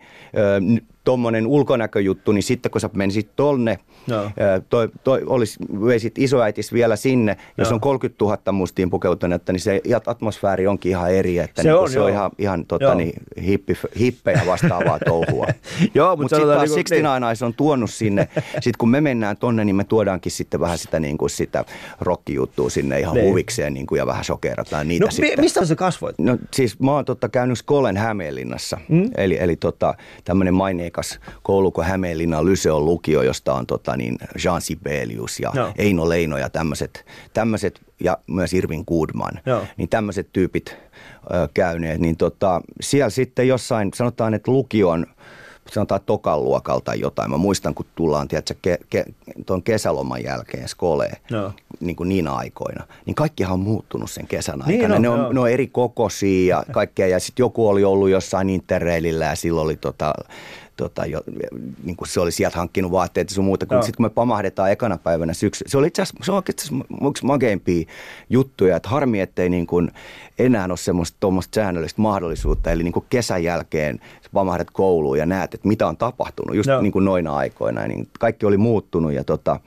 tuommoinen 1.06 1.48
ulkonäköjuttu, 1.48 2.31
niin 2.31 2.44
sitten 2.44 2.72
kun 2.72 2.81
sä 2.81 2.90
menisit 2.94 3.30
tonne, 3.36 3.80
ö, 4.12 4.62
toi, 4.69 4.90
toi 5.04 5.24
olisi, 5.25 5.60
veisit 5.86 6.18
isoäitis 6.18 6.74
vielä 6.74 6.96
sinne, 6.96 7.38
jos 7.57 7.68
Joo. 7.69 7.75
on 7.75 7.81
30 7.81 8.25
000 8.25 8.52
mustiin 8.52 8.90
pukeutunutta, 8.90 9.52
niin 9.52 9.60
se 9.60 9.81
atmosfääri 10.06 10.68
onkin 10.68 10.90
ihan 10.90 11.12
eri, 11.12 11.38
että 11.40 11.62
Se 11.62 11.68
niin 11.68 11.75
on, 11.78 11.90
se 11.90 12.00
on 12.00 12.10
ihan, 12.10 12.31
ihan 12.38 12.66
tota, 12.66 12.84
Joo. 12.86 12.94
niin, 12.94 13.13
hippi, 13.46 13.74
hippejä 14.00 14.42
vastaavaa 14.46 15.00
touhua. 15.06 15.46
Joo, 15.96 16.16
mutta 16.16 16.22
Mutta 16.24 16.36
sitten 16.36 16.56
taas 16.56 16.69
niinku- 16.69 16.74
69 16.75 17.24
Eyes 17.24 17.42
on 17.44 17.54
tuonut 17.54 17.90
sinne, 17.90 18.28
sitten 18.54 18.74
kun 18.78 18.90
me 18.90 19.01
mennään 19.01 19.38
tonne, 19.38 19.66
niin 19.66 19.75
me 19.75 19.84
tuodaankin 19.84 20.31
sitten 20.31 20.60
vähän 20.60 20.78
sitä, 20.78 21.00
niin 21.00 21.18
kuin 21.18 21.30
sitä 21.30 21.66
rockijuttua 22.01 22.69
sinne 22.69 23.00
ihan 23.00 23.16
Niin. 23.16 23.30
huvikseen 23.30 23.74
niin 23.74 23.88
kuin, 23.88 24.00
ja 24.00 24.06
vähän 24.08 24.24
sokerataan 24.24 24.88
niitä 24.88 25.06
No, 25.06 25.08
mi- 25.08 25.12
sitten. 25.12 25.40
mistä 25.40 25.66
sä 25.66 25.75
kasvoit? 25.75 26.19
No 26.19 26.38
siis 26.54 26.80
mä 26.80 26.92
oon 26.92 27.06
totta 27.06 27.30
käynyt 27.30 27.58
Skolen 27.58 27.98
Hämeenlinnassa, 27.98 28.78
mm. 28.90 29.10
eli, 29.18 29.38
eli 29.40 29.56
tota, 29.56 29.94
tämmöinen 30.24 30.54
maineikas 30.96 31.20
koulu 31.44 31.72
kuin 31.72 31.88
Hämeenlinnan 31.88 32.46
Lyseon 32.46 32.86
lukio, 32.86 33.22
josta 33.22 33.54
on 33.54 33.66
tota, 33.66 33.98
niin 33.98 34.18
Jean 34.44 34.62
Sibelius 34.62 35.40
ja 35.40 35.52
Joo. 35.54 35.72
Eino 35.78 36.10
Leino 36.10 36.38
ja 36.38 36.50
tämmöiset, 36.50 37.06
tämmöiset 37.34 37.82
ja 38.00 38.18
myös 38.28 38.54
Irvin 38.54 38.84
Goodman, 38.88 39.40
Joo. 39.46 39.62
niin 39.78 39.90
tämmöiset 39.90 40.28
tyypit 40.34 40.75
ö, 41.34 41.48
käyneet, 41.54 42.00
niin 42.00 42.18
tota, 42.18 42.62
siellä 42.82 43.10
sitten 43.10 43.48
jossain, 43.48 43.92
sanotaan, 43.96 44.34
että 44.34 44.52
lukion 44.52 45.06
sanotaan 45.72 46.02
tokan 46.06 46.44
luokalta 46.44 46.96
jotain. 46.96 47.32
Mä 47.32 47.38
muistan, 47.38 47.75
kun 47.75 47.86
tullaan, 47.96 48.28
tiedätkö, 48.28 48.54
ke, 48.62 48.78
ke, 48.90 49.06
tuon 49.46 49.64
kesäloman 49.64 50.24
jälkeen 50.24 50.68
skoleen, 50.68 51.18
Joo. 51.30 51.52
niin 51.80 51.96
kuin 51.96 52.10
niinä 52.10 52.32
aikoina, 52.34 52.88
niin 53.06 53.16
kaikkihan 53.16 53.54
on 53.54 53.60
muuttunut 53.60 54.12
sen 54.12 54.28
kesän 54.28 54.60
Niin 54.68 54.82
aikana. 54.82 54.96
on, 54.96 55.02
ne, 55.02 55.10
on, 55.10 55.20
joo. 55.20 55.34
ne 55.34 55.40
on 55.40 55.50
eri 55.50 55.68
kokoisia 55.68 56.56
ja 56.58 56.64
kaikkea. 56.74 57.08
Ja 57.08 57.20
sitten 57.20 57.44
joku 57.44 57.68
oli 57.68 57.84
ollut 57.84 58.10
jossain 58.10 58.50
interreilillä 58.50 59.25
ja 59.25 59.36
silloin 59.36 59.66
oli 59.66 59.75
tota, 59.75 60.14
tota, 60.77 61.05
jo, 61.05 61.22
niin 61.84 61.96
kuin 61.96 62.08
se 62.08 62.20
oli 62.20 62.32
sieltä 62.32 62.58
hankkinut 62.58 62.91
vaatteita 62.91 63.34
sun 63.34 63.46
muuta. 63.46 63.65
Joo. 63.72 63.82
Sitten 63.82 63.98
kun 63.98 64.05
me 64.05 64.10
pamahdetaan 64.10 64.72
ekana 64.72 64.98
päivänä 64.98 65.34
syksy, 65.34 65.65
se 65.67 65.77
oli 65.77 65.88
itse 65.88 66.01
asiassa, 66.01 66.24
se 66.24 66.32
on 66.32 66.36
oikeastaan 66.36 66.84
yksi 67.10 67.25
mageimpia 67.25 67.88
juttuja, 68.29 68.75
että 68.75 68.89
harmi, 68.89 69.20
ettei 69.20 69.50
niin 69.50 69.67
kuin 69.67 69.91
enää 70.39 70.65
ole 70.65 70.77
semmoista 70.77 71.17
tuommoista 71.20 71.55
säännöllistä 71.55 72.01
mahdollisuutta. 72.01 72.72
Eli 72.72 72.84
niin 72.84 72.94
kuin 72.94 73.05
kesän 73.10 73.44
jälkeen 73.44 74.00
pamahdat 74.34 74.72
kouluun 74.72 75.17
ja 75.17 75.25
näet, 75.25 75.53
että 75.53 75.67
mitä 75.67 75.88
on 75.88 75.98
tapahtunut 75.98 76.55
just 76.55 76.67
Joo. 76.67 76.82
niin 76.82 76.91
kuin 76.91 77.05
noina 77.05 77.36
aikoina. 77.36 77.88
Niin 77.88 78.10
kaikki 78.20 78.46
oli 78.46 78.58
muuttunut 78.58 79.13
ja 79.13 79.24
tota, 79.24 79.60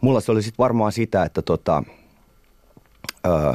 mulla 0.00 0.20
se 0.20 0.32
oli 0.32 0.42
sitten 0.42 0.58
varmaan 0.58 0.92
sitä, 0.92 1.22
että 1.22 1.42
tota, 1.42 1.82
Öö, 3.26 3.54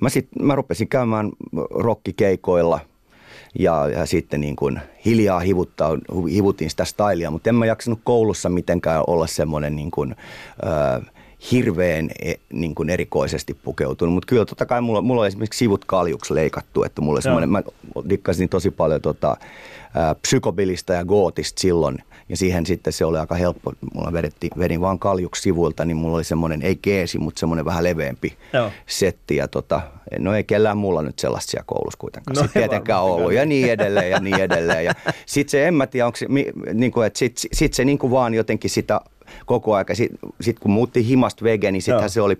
mä, 0.00 0.08
sit, 0.08 0.28
mä 0.40 0.54
rupesin 0.54 0.88
käymään 0.88 1.30
rokkikeikoilla 1.70 2.80
ja, 3.58 3.88
ja 3.88 4.06
sitten 4.06 4.40
niin 4.40 4.56
kuin 4.56 4.80
hiljaa 5.04 5.40
hivuttaa, 5.40 5.90
hivutin 6.30 6.70
sitä 6.70 6.84
stylia, 6.84 7.30
mutta 7.30 7.48
en 7.48 7.54
mä 7.54 7.66
jaksanut 7.66 8.00
koulussa 8.04 8.48
mitenkään 8.48 9.04
olla 9.06 9.26
semmoinen 9.26 9.76
niin 9.76 9.90
kuin, 9.90 10.16
öö, 10.64 11.00
hirveän 11.52 12.10
e, 12.22 12.34
niin 12.52 12.74
kuin 12.74 12.90
erikoisesti 12.90 13.54
pukeutunut. 13.54 14.14
Mutta 14.14 14.26
kyllä 14.26 14.44
totta 14.44 14.66
kai 14.66 14.80
mulla, 14.80 15.02
mulla 15.02 15.20
on 15.20 15.26
esimerkiksi 15.26 15.58
sivut 15.58 15.84
kaljuksi 15.84 16.34
leikattu, 16.34 16.82
että 16.84 17.00
mulla 17.00 17.20
semmoinen, 17.20 17.50
mä 17.50 17.62
dikkasin 18.08 18.48
tosi 18.48 18.70
paljon 18.70 19.00
tota, 19.00 19.36
psykobilista 20.22 20.92
ja 20.92 21.04
gootista 21.04 21.60
silloin. 21.60 21.98
Ja 22.28 22.36
siihen 22.36 22.66
sitten 22.66 22.92
se 22.92 23.04
oli 23.04 23.18
aika 23.18 23.34
helppo. 23.34 23.72
Mulla 23.94 24.12
vedetti, 24.12 24.50
vedin 24.58 24.80
vaan 24.80 24.98
kaljuksi 24.98 25.42
sivuilta, 25.42 25.84
niin 25.84 25.96
mulla 25.96 26.16
oli 26.16 26.24
semmoinen, 26.24 26.62
ei 26.62 26.76
keesi, 26.76 27.18
mutta 27.18 27.40
semmoinen 27.40 27.64
vähän 27.64 27.84
leveämpi 27.84 28.36
Joo. 28.52 28.70
setti. 28.86 29.36
Ja 29.36 29.48
tota, 29.48 29.80
no 30.18 30.34
ei 30.34 30.44
kellään 30.44 30.76
mulla 30.76 31.02
nyt 31.02 31.18
sellaista 31.18 31.50
siellä 31.50 31.64
koulussa 31.66 31.98
kuitenkaan. 31.98 32.34
No, 32.36 32.42
sitten 32.42 32.62
tietenkään 32.62 33.02
ollut 33.02 33.32
ja 33.32 33.46
niin 33.46 33.70
edelleen 33.70 34.10
ja 34.10 34.20
niin 34.20 34.40
edelleen. 34.40 34.84
Ja 34.84 34.94
sitten 35.26 35.50
se, 35.50 35.68
en 35.68 35.74
mä 35.74 35.86
tiedä, 35.86 36.06
onko 36.06 36.16
se, 36.16 36.26
niin 36.74 36.92
kuin, 36.92 37.06
että 37.06 37.18
sitten 37.18 37.48
sit 37.52 37.74
se 37.74 37.84
niin 37.84 37.98
kuin 37.98 38.10
vaan 38.10 38.34
jotenkin 38.34 38.70
sitä 38.70 39.00
koko 39.46 39.74
aika. 39.74 39.94
Sitten 39.94 40.18
sit 40.40 40.58
kun 40.58 40.70
muutti 40.70 41.06
himasta 41.06 41.44
vege, 41.44 41.72
niin 41.72 41.82
sittenhän 41.82 42.10
se 42.10 42.20
oli 42.20 42.38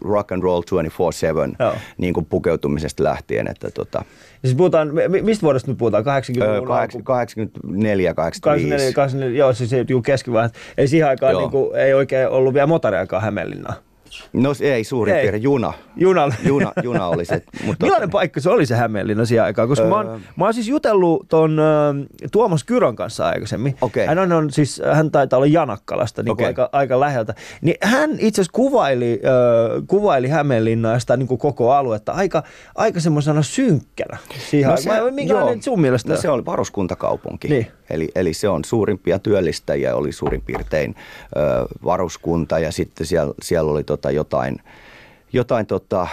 rock 0.00 0.32
and 0.32 0.42
roll 0.42 0.62
24-7 0.62 1.76
niin 1.98 2.14
kuin 2.14 2.26
pukeutumisesta 2.26 3.04
lähtien. 3.04 3.48
Että 3.48 3.70
tota. 3.70 4.04
siis 4.44 4.54
puhutaan, 4.56 4.90
mistä 5.22 5.42
vuodesta 5.42 5.70
nyt 5.70 5.78
puhutaan? 5.78 6.04
80 6.04 6.54
öö, 6.54 6.62
84, 6.62 8.14
85. 8.14 8.40
84, 8.40 8.92
84, 8.92 9.38
joo, 9.38 9.52
siis 9.52 9.70
keskivaiheessa. 10.02 10.58
Eli 10.78 10.88
siihen 10.88 11.08
aikaan 11.08 11.36
niin 11.36 11.50
kuin, 11.50 11.76
ei 11.76 11.94
oikein 11.94 12.28
ollut 12.28 12.54
vielä 12.54 12.66
motoriakaan 12.66 13.22
Hämeenlinnaa. 13.22 13.91
No 14.32 14.52
ei 14.60 14.84
suurin 14.84 15.14
piirtein, 15.14 15.42
juna. 15.42 15.72
Juna. 15.96 16.32
juna. 16.44 16.72
Juna 16.82 17.06
oli 17.06 17.24
se. 17.24 17.34
Mutta 17.66 17.86
Millainen 17.86 18.08
tota, 18.08 18.18
paikka 18.18 18.40
se 18.40 18.50
oli 18.50 18.66
se 18.66 18.74
Hämeenlinna 18.74 19.24
siihen 19.24 19.44
aikaan? 19.44 19.68
Koska 19.68 19.84
öö... 19.84 19.90
mä, 19.90 19.96
oon, 19.96 20.20
mä 20.36 20.44
oon 20.44 20.54
siis 20.54 20.68
jutellut 20.68 21.26
ton 21.28 21.58
äh, 21.58 22.28
Tuomas 22.32 22.64
Kyron 22.64 22.96
kanssa 22.96 23.28
aikaisemmin. 23.28 23.76
Okay. 23.80 24.06
Hän, 24.06 24.18
on, 24.18 24.32
on, 24.32 24.50
siis, 24.50 24.82
hän 24.92 25.10
taitaa 25.10 25.36
olla 25.36 25.46
Janakkalasta 25.46 26.22
niin 26.22 26.32
okay. 26.32 26.46
aika, 26.46 26.68
aika 26.72 27.00
läheltä. 27.00 27.34
Niin 27.60 27.76
hän 27.82 28.10
itse 28.18 28.40
asiassa 28.40 28.52
kuvaili, 28.52 29.20
äh, 29.24 29.82
kuvaili 29.86 30.28
Hämeenlinnaa 30.28 30.98
sitä 30.98 31.16
niin 31.16 31.38
koko 31.38 31.72
aluetta 31.72 32.12
aika, 32.12 32.42
aika 32.74 33.00
semmoisena 33.00 33.42
synkkänä. 33.42 34.18
Siihen 34.50 34.70
no 34.70 34.76
se, 34.76 34.90
Minkälainen 35.10 35.62
sun 35.62 35.80
mielestä? 35.80 36.12
No 36.12 36.20
se 36.20 36.28
oli 36.28 36.44
varuskuntakaupunki. 36.44 37.48
Niin. 37.48 37.66
Eli, 37.92 38.08
eli 38.14 38.34
se 38.34 38.48
on 38.48 38.64
suurimpia 38.64 39.18
työllistäjiä, 39.18 39.94
oli 39.94 40.12
suurin 40.12 40.42
piirtein 40.42 40.94
ö, 41.36 41.40
varuskunta 41.84 42.58
ja 42.58 42.72
sitten 42.72 43.06
siellä, 43.06 43.34
siellä 43.42 43.70
oli 43.70 43.84
tota 43.84 44.10
jotain, 44.10 44.58
jotain 45.32 45.66
tota 45.66 46.06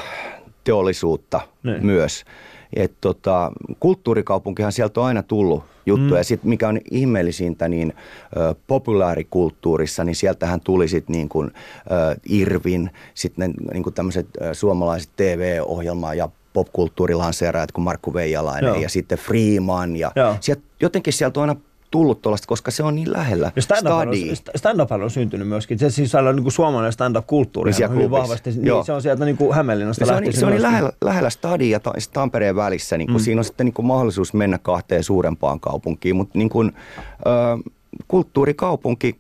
teollisuutta 0.63 1.41
ne. 1.63 1.77
myös. 1.77 2.25
Et 2.74 2.93
tota, 3.01 3.51
kulttuurikaupunkihan 3.79 4.71
sieltä 4.71 5.00
on 5.00 5.05
aina 5.05 5.24
tullut 5.24 5.63
juttuja. 5.86 6.12
Mm. 6.12 6.17
Ja 6.17 6.24
sitten 6.24 6.50
mikä 6.50 6.67
on 6.67 6.79
ihmeellisintä, 6.91 7.69
niin 7.69 7.93
ö, 8.38 8.55
populaarikulttuurissa, 8.67 10.03
niin 10.03 10.15
sieltähän 10.15 10.62
tuli 10.62 10.88
sitten 10.88 11.13
niin 11.13 11.29
kuin, 11.29 11.51
ö, 11.91 12.15
Irvin, 12.29 12.89
sitten 13.13 13.53
niin 13.74 13.83
kuin 13.83 13.93
tämmöiset 13.93 14.27
suomalaiset 14.53 15.09
TV-ohjelmaa 15.15 16.13
ja 16.13 16.29
popkulttuurilanseeraajat 16.53 17.71
kuin 17.71 17.86
Markku 17.86 18.13
Veijalainen 18.13 18.67
Joo. 18.67 18.81
ja 18.81 18.89
sitten 18.89 19.17
Freeman. 19.17 19.95
Ja 19.95 20.12
sieltä, 20.39 20.62
jotenkin 20.81 21.13
sieltä 21.13 21.39
on 21.39 21.50
aina 21.50 21.62
tullut 21.91 22.22
tuollaista, 22.22 22.48
koska 22.48 22.72
se 22.72 22.84
on 22.84 22.96
niin 22.96 23.12
lähellä 23.12 23.51
stand-up 23.60 23.93
on, 23.93 24.08
stand-up 24.55 24.91
on 24.91 25.12
syntynyt 25.12 25.48
myöskin. 25.48 25.79
Se 25.79 25.89
siis 25.89 26.15
on 26.15 26.36
niin 26.36 26.43
kuin 26.43 26.53
suomalainen 26.53 26.93
stand-up-kulttuuri 26.93 27.72
niin 27.72 27.91
hyvin 27.91 28.12
vahvasti. 28.12 28.51
Niin, 28.51 28.86
se 28.86 28.93
on 28.93 29.01
sieltä 29.01 29.25
niin 29.25 29.38
kuin 29.38 29.55
Hämeenlinnasta 29.55 30.05
se 30.05 30.13
on, 30.13 30.24
niin- 30.24 30.34
se 30.34 30.46
on 30.46 30.51
niin 30.51 30.62
lähellä, 30.62 30.91
lähellä 31.03 31.29
stadia 31.29 31.79
ja 31.86 31.93
Tampereen 32.13 32.55
välissä. 32.55 32.98
Niin 32.98 33.08
kuin 33.08 33.22
mm. 33.22 33.24
Siinä 33.24 33.39
on 33.39 33.46
sitten 33.46 33.65
niin 33.65 33.74
kuin 33.74 33.86
mahdollisuus 33.86 34.34
mennä 34.34 34.58
kahteen 34.58 35.03
suurempaan 35.03 35.60
kaupunkiin, 35.60 36.15
mutta 36.15 36.38
niin 36.38 36.50
kuin, 36.50 36.72
äh, 37.12 37.74
kulttuurikaupunki 38.08 39.15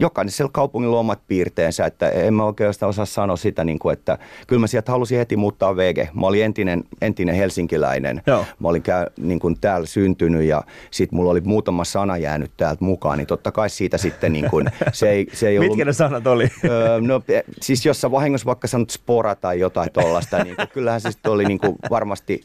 jokaisella 0.00 0.50
kaupungilla 0.52 0.96
on 0.96 1.00
omat 1.00 1.20
piirteensä, 1.28 1.86
että 1.86 2.08
en 2.08 2.34
mä 2.34 2.44
oikeastaan 2.44 2.90
osaa 2.90 3.06
sanoa 3.06 3.36
sitä, 3.36 3.64
niin 3.64 3.78
kuin, 3.78 3.92
että 3.92 4.18
kyllä 4.46 4.60
mä 4.60 4.66
sieltä 4.66 4.92
halusin 4.92 5.18
heti 5.18 5.36
muuttaa 5.36 5.76
VG. 5.76 6.14
Mä 6.14 6.26
olin 6.26 6.44
entinen, 6.44 6.84
entinen 7.02 7.34
helsinkiläinen. 7.34 8.22
Joo. 8.26 8.44
Mä 8.58 8.68
olin 8.68 8.82
käy, 8.82 9.06
niin 9.16 9.40
kuin 9.40 9.60
täällä 9.60 9.86
syntynyt 9.86 10.42
ja 10.42 10.62
sitten 10.90 11.16
mulla 11.16 11.30
oli 11.30 11.40
muutama 11.40 11.84
sana 11.84 12.16
jäänyt 12.16 12.50
täältä 12.56 12.84
mukaan, 12.84 13.18
niin 13.18 13.26
totta 13.26 13.52
kai 13.52 13.70
siitä 13.70 13.98
sitten 13.98 14.32
niin 14.32 14.50
kuin, 14.50 14.66
se 14.92 15.10
ei, 15.10 15.26
se 15.32 15.48
ei 15.48 15.58
ollut... 15.58 15.70
Mitkä 15.70 15.84
ne 15.84 15.92
sanat 15.92 16.26
oli? 16.26 16.48
Öö, 16.64 17.00
no 17.00 17.22
siis 17.60 17.86
jos 17.86 18.00
sä 18.00 18.10
vahingossa 18.10 18.46
vaikka 18.46 18.68
sanot 18.68 18.90
spora 18.90 19.34
tai 19.34 19.60
jotain 19.60 19.92
tollasta, 19.92 20.44
niin 20.44 20.56
kuin, 20.56 20.68
kyllähän 20.68 21.00
se 21.00 21.10
sitten 21.10 21.32
oli 21.32 21.44
niin 21.44 21.58
kuin 21.58 21.76
varmasti 21.90 22.40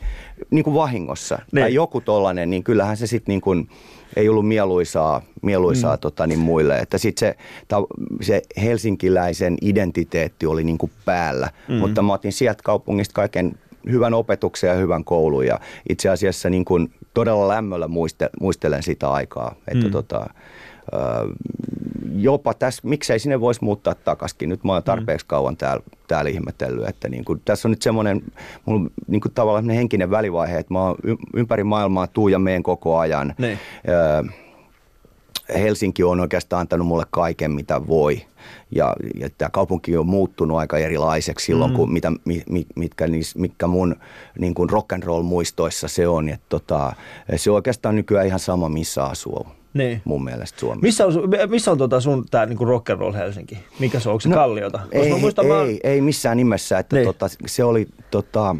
niin 0.52 0.64
kuin 0.64 0.74
vahingossa. 0.74 1.40
Niin. 1.52 1.64
Tai 1.64 1.74
joku 1.74 2.02
tollainen, 2.02 2.50
niin 2.50 2.64
kyllähän 2.64 2.98
se 2.98 3.08
sitten 3.08 3.34
niin 3.34 3.42
kuin, 3.42 3.70
ei 4.16 4.30
ollut 4.30 4.48
mieluisaa, 4.48 5.22
mieluisaa 5.42 5.96
mm. 5.96 6.00
tota, 6.00 6.28
niin 6.28 6.40
muille. 6.40 6.80
Että 6.80 6.98
sitten 6.98 7.20
se, 7.20 7.38
ta, 7.68 7.78
se 8.22 8.42
helsinkiläisen 8.62 9.58
identiteetti 9.62 10.46
oli 10.46 10.64
niin 10.64 10.78
kuin 10.78 10.92
päällä, 11.06 11.50
mm. 11.68 11.76
mutta 11.76 12.02
mä 12.02 12.14
otin 12.14 12.34
sieltä 12.34 12.64
kaupungista 12.64 13.14
kaiken 13.14 13.58
hyvän 13.92 14.14
opetuksen 14.14 14.68
ja 14.68 14.74
hyvän 14.74 15.04
koulun 15.04 15.46
ja 15.46 15.60
itse 15.90 16.10
asiassa 16.10 16.50
niin 16.50 16.66
kuin 16.66 16.94
todella 17.14 17.48
lämmöllä 17.48 17.88
muistelen 18.40 18.84
sitä 18.84 19.10
aikaa, 19.10 19.56
että 19.68 19.86
mm. 19.86 19.92
tota, 19.92 20.30
jopa 22.16 22.54
tässä, 22.54 22.82
miksei 22.86 23.20
sinne 23.20 23.40
voisi 23.40 23.64
muuttaa 23.64 23.96
takaisin. 23.96 24.50
Nyt 24.50 24.64
mä 24.64 24.74
oon 24.74 24.84
tarpeeksi 24.84 25.26
kauan 25.26 25.58
täällä, 25.58 25.84
täällä 26.08 26.30
ihmetellyt, 26.30 26.88
että 26.88 27.10
niin 27.10 27.26
kuin, 27.26 27.42
tässä 27.46 27.68
on 27.68 27.72
nyt 27.72 27.82
semmoinen 27.82 28.22
mulla, 28.66 28.90
niin 29.08 29.22
kuin 29.22 29.34
tavallaan 29.34 29.70
henkinen 29.70 30.12
välivaihe, 30.12 30.58
että 30.58 30.74
mä 30.74 30.82
oon 30.82 30.96
ympäri 31.36 31.64
maailmaa 31.64 32.08
tuu 32.08 32.28
ja 32.28 32.40
meen 32.40 32.64
koko 32.64 32.98
ajan. 32.98 33.36
Niin. 33.38 33.60
Helsinki 35.54 36.04
on 36.04 36.20
oikeastaan 36.20 36.60
antanut 36.60 36.88
mulle 36.88 37.06
kaiken, 37.12 37.52
mitä 37.52 37.88
voi. 37.88 38.22
Ja, 38.72 38.96
ja 39.20 39.30
tämä 39.38 39.50
kaupunki 39.50 39.98
on 39.98 40.08
muuttunut 40.08 40.58
aika 40.58 40.78
erilaiseksi 40.78 41.46
silloin, 41.46 41.72
mm. 41.72 41.76
kun 41.76 41.94
mitä, 41.94 42.12
mitkä, 42.76 43.06
mitkä 43.36 43.68
mun 43.68 43.96
niin 44.40 44.54
kuin 44.54 44.70
rock 44.70 44.94
and 44.94 45.04
roll 45.04 45.24
muistoissa 45.24 45.88
se 45.88 46.08
on. 46.08 46.30
Et 46.30 46.42
tota, 46.50 46.94
se 47.36 47.52
on 47.52 47.56
oikeastaan 47.56 47.96
nykyään 47.96 48.28
ihan 48.28 48.40
sama, 48.40 48.70
missä 48.70 49.04
asuu 49.04 49.48
niin. 49.76 50.02
mun 50.06 50.24
mielestä 50.24 50.60
Suomessa. 50.60 50.82
Missä 50.82 51.06
on, 51.06 51.14
missä 51.50 51.72
on 51.72 51.78
tota 51.78 52.02
sun 52.02 52.26
tää 52.32 52.46
niinku 52.46 52.66
roll 52.66 53.14
Helsinki? 53.14 53.58
Mikä 53.80 54.00
se 54.00 54.10
on? 54.10 54.14
Onko 54.14 54.22
se 54.22 54.30
no, 54.30 54.36
Kalliota? 54.36 54.80
Ei, 54.92 55.20
muistan, 55.20 55.46
ei, 55.46 55.52
mä... 55.52 55.80
ei, 55.84 56.02
missään 56.02 56.38
nimessä. 56.38 56.80
Että 56.80 56.96
niin. 56.96 57.06
tota, 57.06 57.26
se 57.46 57.64
oli 57.64 57.88
tota, 58.12 58.56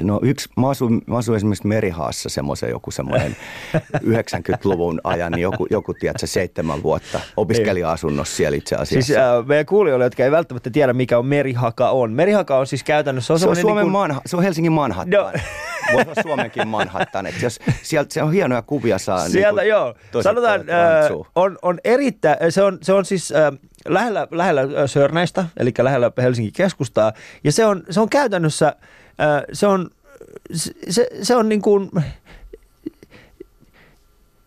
No 0.00 0.20
yksi, 0.22 0.48
mä 0.56 0.70
asuin, 0.70 1.02
mä 1.06 1.16
asuin 1.16 1.36
esimerkiksi 1.36 1.66
Merihaassa 1.66 2.28
semmoisen 2.28 2.70
joku 2.70 2.90
semmoinen 2.90 3.36
90-luvun 4.04 5.00
ajan, 5.04 5.32
niin 5.32 5.42
joku, 5.42 5.66
joku 5.70 5.94
tiedätkö, 5.94 6.26
seitsemän 6.26 6.82
vuotta 6.82 7.20
opiskelija-asunnossa 7.36 8.36
siellä 8.36 8.56
itse 8.56 8.76
asiassa. 8.76 9.06
Siis 9.06 9.18
äh, 9.18 9.46
meidän 9.46 9.66
kuulijoille, 9.66 10.04
jotka 10.04 10.24
ei 10.24 10.30
välttämättä 10.30 10.70
tiedä, 10.70 10.92
mikä 10.92 11.18
on 11.18 11.26
Merihaka 11.26 11.90
on. 11.90 12.12
Merihaka 12.12 12.58
on 12.58 12.66
siis 12.66 12.84
käytännössä... 12.84 13.32
On 13.32 13.38
se, 13.38 13.48
on 13.48 13.56
Suomen 13.56 13.76
niin 13.76 13.84
kuin... 13.84 13.92
Manha, 13.92 14.20
se 14.26 14.36
on 14.36 14.42
Helsingin 14.42 14.72
Manhattan. 14.72 15.10
No. 15.10 15.32
Voisi 15.92 16.10
olla 16.10 16.22
Suomenkin 16.22 16.68
Manhattan. 16.68 17.26
Että 17.26 17.44
jos, 17.44 17.58
sieltä 17.82 18.14
se 18.14 18.22
on 18.22 18.32
hienoja 18.32 18.62
kuvia 18.62 18.98
saa. 18.98 19.22
Niin 19.22 19.30
Sieltä 19.30 19.60
niin 19.60 19.68
joo. 19.68 19.94
Sanotaan, 20.22 20.60
äh, 20.60 21.26
on, 21.34 21.58
on 21.62 21.78
erittäin, 21.84 22.52
se 22.52 22.62
on, 22.62 22.78
se 22.82 22.92
on 22.92 23.04
siis... 23.04 23.32
Äh, 23.32 23.52
lähellä, 23.88 24.26
lähellä 24.30 24.86
Sörnäistä, 24.86 25.44
eli 25.56 25.72
lähellä 25.78 26.12
Helsingin 26.18 26.52
keskustaa, 26.52 27.12
ja 27.44 27.52
se 27.52 27.66
on, 27.66 27.82
se 27.90 28.00
on 28.00 28.08
käytännössä 28.08 28.76
se 29.52 29.66
on, 29.66 29.90
se, 30.88 31.08
se 31.22 31.36
on 31.36 31.48
niin 31.48 31.62
kuin, 31.62 31.90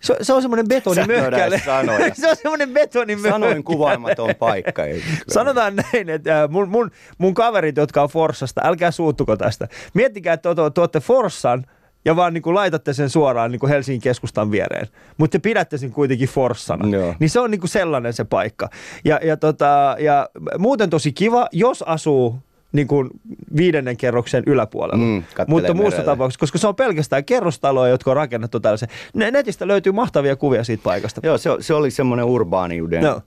se, 0.02 0.16
se 0.22 0.34
on 0.34 0.42
semmoinen 0.42 0.68
betonimöhkäle. 0.68 1.62
se 2.14 2.30
on 2.30 2.36
semmoinen 2.36 2.70
betonimöhkäle. 2.70 3.32
Sanoin 3.32 3.64
kuvaamaton 3.64 4.36
paikka. 4.40 4.82
Sanotaan 5.28 5.76
näin, 5.76 6.10
että 6.10 6.48
mun, 6.52 6.70
mun, 6.70 6.92
mun 7.18 7.34
kaverit, 7.34 7.78
jotka 7.78 8.04
on 8.04 8.10
Forssasta, 8.10 8.62
älkää 8.64 8.92
suuttuko 8.92 9.38
tästä. 9.38 9.68
Miettikää, 9.94 10.34
että 10.34 10.50
tuotte 10.74 11.00
Forssan 11.00 11.66
ja 12.06 12.16
vaan 12.16 12.34
niin 12.34 12.42
kuin 12.42 12.54
laitatte 12.54 12.94
sen 12.94 13.10
suoraan 13.10 13.52
niin 13.52 13.60
kuin 13.60 13.70
Helsingin 13.70 14.02
keskustan 14.02 14.52
viereen, 14.52 14.88
mutta 15.18 15.32
te 15.32 15.40
pidätte 15.40 15.78
sen 15.78 15.92
kuitenkin 15.92 16.30
Forssana. 16.30 16.98
Joo. 16.98 17.16
Niin 17.20 17.30
se 17.30 17.40
on 17.40 17.52
niin 17.52 17.60
kuin 17.60 17.70
sellainen 17.70 18.14
se 18.14 18.24
paikka. 18.24 18.70
Ja, 19.06 19.20
ja, 19.24 19.38
tota, 19.38 19.96
ja 20.00 20.30
muuten 20.58 20.90
tosi 20.90 21.12
kiva, 21.12 21.48
jos 21.52 21.84
asuu 21.84 22.40
niin 22.72 22.88
kuin 22.88 23.10
viidennen 23.58 23.98
kerroksen 23.98 24.44
yläpuolella. 24.46 25.06
Mm, 25.06 25.24
Mutta 25.48 25.74
muussa 25.74 26.04
tapauksessa, 26.04 26.40
koska 26.40 26.58
se 26.58 26.68
on 26.68 26.76
pelkästään 26.76 27.26
kerrostaloja, 27.26 27.92
jotka 27.92 28.12
on 28.12 28.18
rakennettu 28.18 28.60
tällaisen. 28.60 28.90
Netistä 29.14 29.68
löytyy 29.68 29.92
mahtavia 29.92 30.36
kuvia 30.36 30.64
siitä 30.64 30.84
paikasta. 30.84 31.22
Joo, 31.24 31.38
se, 31.38 31.50
se 31.60 31.74
oli 31.74 31.92
semmoinen 31.92 32.26
urbaaniuden 32.26 33.04
no. 33.04 33.22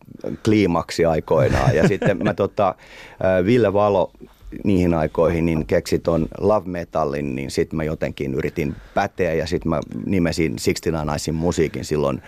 kliimaksi 0.45 1.05
aikoinaan. 1.05 1.77
Ja 1.77 1.89
sitten 1.89 2.19
mä 2.25 2.35
tota, 2.35 2.75
Ville 3.45 3.73
Valo 3.73 4.11
niihin 4.65 4.95
aikoihin 4.95 5.47
niin 5.47 5.67
keksi 5.67 5.99
ton 5.99 6.29
love 6.39 6.69
metallin, 6.69 7.35
niin 7.35 7.51
sitten 7.51 7.77
mä 7.77 7.85
jotenkin 7.85 8.35
yritin 8.35 8.77
päteä 8.95 9.35
ja 9.35 9.47
sitten 9.47 9.71
mä 9.71 9.81
nimesin 10.07 10.59
Sixtina 10.59 11.05
Nicein 11.05 11.35
musiikin 11.35 11.85
silloin 11.85 12.23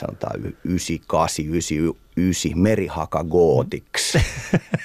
sanotaan 0.00 0.40
98, 0.64 1.44
9, 2.16 2.52
Merihaka 2.54 3.24
Gootiksi. 3.24 4.18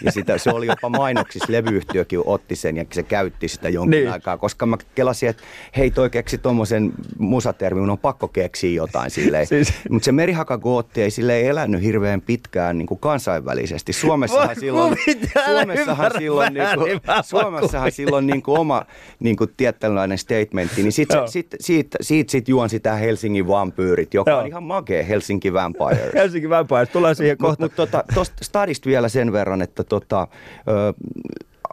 Ja 0.04 0.12
sitä, 0.12 0.38
se 0.38 0.50
oli 0.50 0.68
jopa 0.68 0.90
mainoksissa, 0.90 1.52
levyyhtiökin 1.52 2.20
otti 2.26 2.56
sen 2.56 2.78
ja 2.78 2.86
se 2.92 3.04
käytti 3.04 3.48
sitä 3.48 3.70
jonkin 3.70 3.92
niin. 3.92 4.12
aikaa, 4.12 4.38
koska 4.38 4.66
mä 4.66 4.78
kelasin, 4.96 5.30
että 5.30 5.44
hei 5.78 5.92
toi 5.92 6.10
keksi 6.10 6.38
tuommoisen 6.38 6.94
musatermin, 7.18 7.84
mun 7.84 7.90
on 7.90 7.98
pakko 7.98 8.28
keksiä 8.28 8.72
jotain 8.72 9.12
silleen. 9.12 9.48
siis... 9.58 9.74
Mutta 9.90 10.06
se 10.06 10.12
Merihaka 10.12 10.58
Gootti 10.58 11.02
ei 11.02 11.12
sille 11.12 11.48
elänyt 11.48 11.82
hirveän 11.82 12.22
pitkään 12.22 12.78
niin 12.78 12.86
kuin 12.86 13.00
kansainvälisesti. 13.00 13.94
Suomessahan 13.94 14.56
silloin, 14.60 14.98
Suomessahan 15.46 16.12
silloin, 16.18 16.54
niin 16.54 16.68
kuin, 16.78 17.02
Suomessahan 17.24 17.92
silloin 17.92 18.28
niin 18.28 18.42
kuin 18.42 18.60
oma 18.60 18.86
niin 19.20 19.36
kuin 19.36 19.54
tietynlainen 19.58 20.18
statementti, 20.18 20.82
niin 20.84 20.92
sit, 20.92 21.10
sit, 21.26 21.56
siitä, 21.60 21.98
siitä 22.02 22.32
sit 22.32 22.48
juon 22.48 22.70
sitä 22.70 22.96
Helsingin 22.96 23.48
vampyyrit, 23.48 24.14
joka 24.14 24.32
Joo. 24.32 24.40
on 24.40 24.48
ihan 24.48 24.64
makea 24.64 25.04
Helsinki 25.04 25.54
Vampires. 25.54 26.14
Helsinki 26.14 26.50
Vampires, 26.50 26.90
tulee 26.90 27.16
siihen 27.24 27.38
kohta. 27.38 27.64
Mutta 27.64 27.82
mut, 27.82 27.90
tota, 27.92 28.04
tuosta 28.14 28.44
stadista 28.44 28.90
vielä 28.90 29.10
sen 29.10 29.32
verran, 29.32 29.62
että 29.62 29.84
tota, 29.84 30.28
ö, 30.68 30.94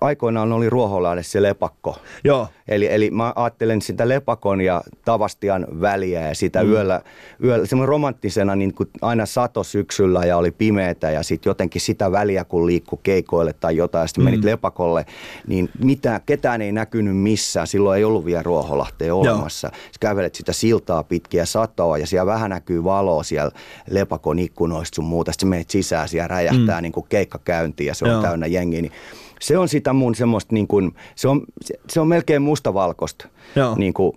aikoinaan 0.00 0.52
oli 0.52 0.70
Ruoholainen 0.70 1.24
se 1.24 1.42
lepakko. 1.42 1.96
Joo. 2.24 2.48
Eli, 2.68 2.92
eli 2.92 3.10
mä 3.10 3.32
ajattelen 3.36 3.82
sitä 3.82 4.08
lepakon 4.08 4.60
ja 4.60 4.82
tavastian 5.04 5.66
väliä 5.80 6.28
ja 6.28 6.34
sitä 6.34 6.62
mm. 6.62 6.70
yöllä, 6.70 7.00
yöllä 7.44 7.66
semmoinen 7.66 7.88
romanttisena 7.88 8.56
niin 8.56 8.74
kuin 8.74 8.88
aina 9.02 9.26
sato 9.26 9.64
syksyllä 9.64 10.24
ja 10.24 10.36
oli 10.36 10.50
pimeätä 10.50 11.10
ja 11.10 11.22
sitten 11.22 11.50
jotenkin 11.50 11.80
sitä 11.80 12.12
väliä 12.12 12.44
kun 12.44 12.66
liikkui 12.66 12.98
keikoille 13.02 13.52
tai 13.52 13.76
jotain 13.76 14.02
ja 14.02 14.06
sitten 14.06 14.24
mm. 14.24 14.30
menit 14.30 14.44
lepakolle, 14.44 15.06
niin 15.46 15.70
mitään, 15.84 16.20
ketään 16.26 16.62
ei 16.62 16.72
näkynyt 16.72 17.16
missään. 17.16 17.66
Silloin 17.66 17.98
ei 17.98 18.04
ollut 18.04 18.24
vielä 18.24 18.42
Ruoholahteen 18.42 19.14
olemassa. 19.14 19.68
Sä 19.68 19.98
kävelet 20.00 20.34
sitä 20.34 20.52
siltaa 20.52 21.02
pitkiä 21.02 21.44
satoa 21.44 21.98
ja 21.98 22.06
siellä 22.06 22.26
vähän 22.26 22.50
näkyy 22.50 22.84
valoa 22.84 23.22
siellä 23.22 23.50
lepakon 23.90 24.38
ikkunoista 24.38 24.96
sun 24.96 25.04
muuta. 25.04 25.32
Sitten 25.32 25.48
menet 25.48 25.70
sisään, 25.70 26.08
siellä 26.08 26.28
räjähtää 26.28 26.80
mm. 26.80 26.82
niin 26.82 26.92
kuin 26.92 27.06
keikkakäynti 27.08 27.86
ja 27.86 27.94
se 27.94 28.04
on 28.04 28.10
Joo. 28.10 28.22
täynnä 28.22 28.46
jengi. 28.46 28.82
Niin 28.82 28.92
se 29.40 29.58
on 29.58 29.68
sitä 29.68 29.92
mun 29.92 30.14
semmoista, 30.14 30.54
niin 30.54 30.66
kuin, 30.66 30.94
se, 31.14 31.28
on, 31.28 31.42
se 31.88 32.00
on 32.00 32.08
melkein 32.08 32.42
mustavalkoista 32.42 33.28
niin 33.76 33.94
kuin 33.94 34.12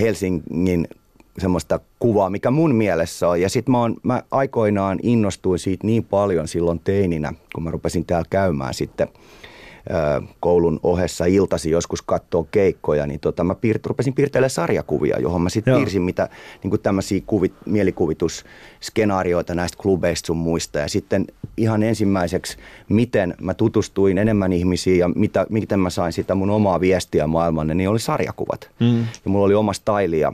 Helsingin 0.00 0.88
semmoista 1.38 1.80
kuvaa, 1.98 2.30
mikä 2.30 2.50
mun 2.50 2.74
mielessä 2.74 3.28
on. 3.28 3.40
Ja 3.40 3.48
sitten 3.48 3.72
mä, 3.72 3.78
mä 4.02 4.22
aikoinaan 4.30 4.98
innostuin 5.02 5.58
siitä 5.58 5.86
niin 5.86 6.04
paljon 6.04 6.48
silloin 6.48 6.80
teininä, 6.84 7.32
kun 7.54 7.64
mä 7.64 7.70
rupesin 7.70 8.04
täällä 8.04 8.26
käymään 8.30 8.74
sitten– 8.74 9.08
koulun 10.40 10.80
ohessa 10.82 11.24
iltasi 11.24 11.70
joskus 11.70 12.02
katsoa 12.02 12.46
keikkoja, 12.50 13.06
niin 13.06 13.20
tota, 13.20 13.44
mä 13.44 13.54
piirt, 13.54 13.86
rupesin 13.86 14.14
piirtelemään 14.14 14.50
sarjakuvia, 14.50 15.18
johon 15.18 15.42
mä 15.42 15.48
sitten 15.48 15.74
piirsin 15.74 16.02
mitä 16.02 16.28
niin 16.62 16.80
tämmöisiä 16.80 17.20
kuvit, 17.26 17.52
mielikuvitusskenaarioita 17.66 19.54
näistä 19.54 19.78
klubeista 19.82 20.26
sun 20.26 20.36
muista. 20.36 20.78
Ja 20.78 20.88
sitten 20.88 21.26
ihan 21.56 21.82
ensimmäiseksi, 21.82 22.56
miten 22.88 23.34
mä 23.40 23.54
tutustuin 23.54 24.18
enemmän 24.18 24.52
ihmisiin 24.52 24.98
ja 24.98 25.08
mitä, 25.08 25.46
miten 25.48 25.80
mä 25.80 25.90
sain 25.90 26.12
sitä 26.12 26.34
mun 26.34 26.50
omaa 26.50 26.80
viestiä 26.80 27.26
maailmanne, 27.26 27.74
niin 27.74 27.88
oli 27.88 28.00
sarjakuvat. 28.00 28.70
Mm. 28.80 28.98
Ja 28.98 29.30
mulla 29.30 29.46
oli 29.46 29.54
oma 29.54 29.72
staili 29.72 30.20
ja 30.20 30.32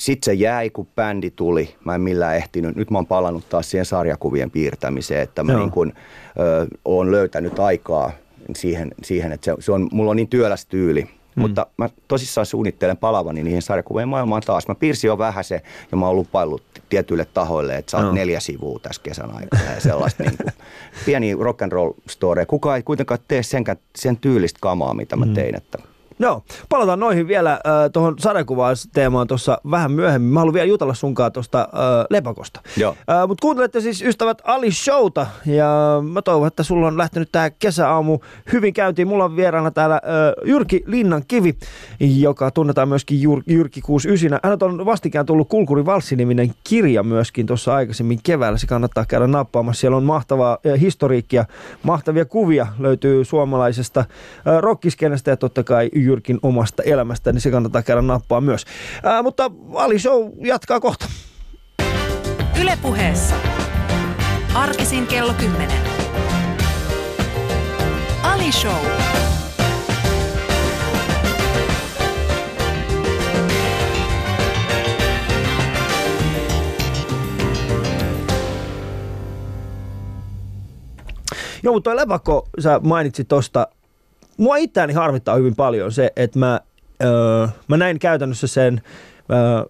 sitten 0.00 0.24
se 0.24 0.34
jäi, 0.34 0.70
kun 0.70 0.88
bändi 0.96 1.30
tuli. 1.30 1.74
Mä 1.84 1.94
en 1.94 2.00
millään 2.00 2.36
ehtinyt. 2.36 2.76
Nyt 2.76 2.90
mä 2.90 2.98
oon 2.98 3.06
palannut 3.06 3.48
taas 3.48 3.70
siihen 3.70 3.84
sarjakuvien 3.84 4.50
piirtämiseen, 4.50 5.22
että 5.22 5.42
mä 5.42 5.54
niin 5.54 5.70
kun, 5.70 5.92
ö, 6.38 6.66
oon 6.84 7.10
löytänyt 7.10 7.58
aikaa 7.58 8.12
siihen, 8.56 8.94
siihen 9.02 9.32
että 9.32 9.44
se, 9.44 9.54
se 9.58 9.72
on, 9.72 9.88
mulla 9.92 10.10
on 10.10 10.16
niin 10.16 10.28
työläs 10.28 10.66
tyyli. 10.66 11.02
Hmm. 11.02 11.42
Mutta 11.42 11.66
mä 11.76 11.90
tosissaan 12.08 12.46
suunnittelen 12.46 12.96
palavani 12.96 13.42
niihin 13.42 13.62
sarjakuvien 13.62 14.08
maailmaan 14.08 14.42
taas. 14.42 14.68
Mä 14.68 14.74
piirsin 14.74 15.08
jo 15.08 15.18
vähän 15.18 15.44
se 15.44 15.62
ja 15.90 15.96
mä 15.96 16.06
oon 16.06 16.16
lupaillut 16.16 16.62
tietyille 16.88 17.26
tahoille, 17.34 17.76
että 17.76 17.90
saat 17.90 18.04
no. 18.04 18.12
neljä 18.12 18.40
sivua 18.40 18.78
tässä 18.78 19.02
kesän 19.02 19.30
aikana 19.30 19.72
ja 19.74 19.80
sellaista 19.80 20.22
niin 20.22 20.36
kuin, 20.36 20.52
pieni 21.06 21.34
rock 21.34 21.62
and 21.62 21.72
roll 21.72 21.92
story. 22.08 22.46
Kuka 22.46 22.76
ei 22.76 22.82
kuitenkaan 22.82 23.20
tee 23.28 23.42
sen, 23.42 23.64
sen 23.96 24.16
tyylistä 24.16 24.58
kamaa, 24.62 24.94
mitä 24.94 25.16
mä 25.16 25.24
hmm. 25.24 25.34
tein. 25.34 25.56
Että 25.56 25.78
Joo, 26.18 26.42
palataan 26.68 27.00
noihin 27.00 27.28
vielä 27.28 27.52
äh, 27.52 27.60
tuohon 27.92 28.14
sarjakuvausteemaan 28.18 29.26
tuossa 29.26 29.58
vähän 29.70 29.92
myöhemmin. 29.92 30.32
Mä 30.32 30.40
haluan 30.40 30.54
vielä 30.54 30.66
jutella 30.66 30.94
sunkaan 30.94 31.32
tuosta 31.32 31.60
äh, 31.60 32.06
lepakosta. 32.10 32.60
Joo. 32.76 32.96
Äh, 33.10 33.28
Mutta 33.28 33.42
kuuntelette 33.42 33.80
siis 33.80 34.02
ystävät 34.02 34.38
Ali 34.44 34.72
Showta 34.72 35.26
ja 35.46 36.02
mä 36.12 36.22
toivon, 36.22 36.46
että 36.46 36.62
sulla 36.62 36.86
on 36.86 36.98
lähtenyt 36.98 37.32
tää 37.32 37.50
kesäaamu 37.50 38.18
hyvin 38.52 38.74
käyntiin. 38.74 39.08
Mulla 39.08 39.24
on 39.24 39.36
vieraana 39.36 39.70
täällä 39.70 39.94
äh, 39.94 40.48
Jyrki 40.48 40.82
Linnan 40.86 41.22
kivi, 41.28 41.56
joka 42.00 42.50
tunnetaan 42.50 42.88
myöskin 42.88 43.18
Jyr- 43.18 43.42
Jyrki 43.46 43.80
69. 43.80 44.40
Hän 44.42 44.58
on 44.60 44.86
vastikään 44.86 45.26
tullut 45.26 45.48
Kulkuri 45.48 45.86
Valssi-niminen 45.86 46.54
kirja 46.64 47.02
myöskin 47.02 47.46
tuossa 47.46 47.74
aikaisemmin 47.74 48.18
keväällä. 48.22 48.58
Se 48.58 48.66
kannattaa 48.66 49.04
käydä 49.04 49.26
nappaamassa. 49.26 49.80
Siellä 49.80 49.96
on 49.96 50.04
mahtavaa 50.04 50.58
äh, 50.66 50.80
historiikkia, 50.80 51.44
mahtavia 51.82 52.24
kuvia 52.24 52.66
löytyy 52.78 53.24
suomalaisesta 53.24 54.00
äh, 54.00 54.06
rockiskenestä 54.60 55.30
ja 55.30 55.36
totta 55.36 55.64
kai 55.64 55.90
Jyrkin 56.06 56.38
omasta 56.42 56.82
elämästä, 56.82 57.32
niin 57.32 57.40
se 57.40 57.50
kannattaa 57.50 57.82
käydä 57.82 58.02
nappaa 58.02 58.40
myös. 58.40 58.64
Ää, 59.02 59.22
mutta 59.22 59.50
Ali 59.74 59.98
Show 59.98 60.30
jatkaa 60.40 60.80
kohta. 60.80 61.06
Ylepuheessa 62.60 63.34
arkisin 64.54 65.06
kello 65.06 65.34
10. 65.34 65.70
Ali 68.22 68.52
Show. 68.52 68.86
Joo, 81.62 81.74
mutta 81.74 81.90
toi 81.90 81.96
lepakko, 81.96 82.48
sä 82.60 82.80
mainitsit 82.82 83.28
tuosta 83.28 83.66
mua 84.36 84.56
itseäni 84.56 84.92
harmittaa 84.92 85.36
hyvin 85.36 85.56
paljon 85.56 85.92
se, 85.92 86.12
että 86.16 86.38
mä, 86.38 86.60
öö, 87.04 87.48
mä 87.68 87.76
näin 87.76 87.98
käytännössä 87.98 88.46
sen 88.46 88.80
öö, 89.32 89.64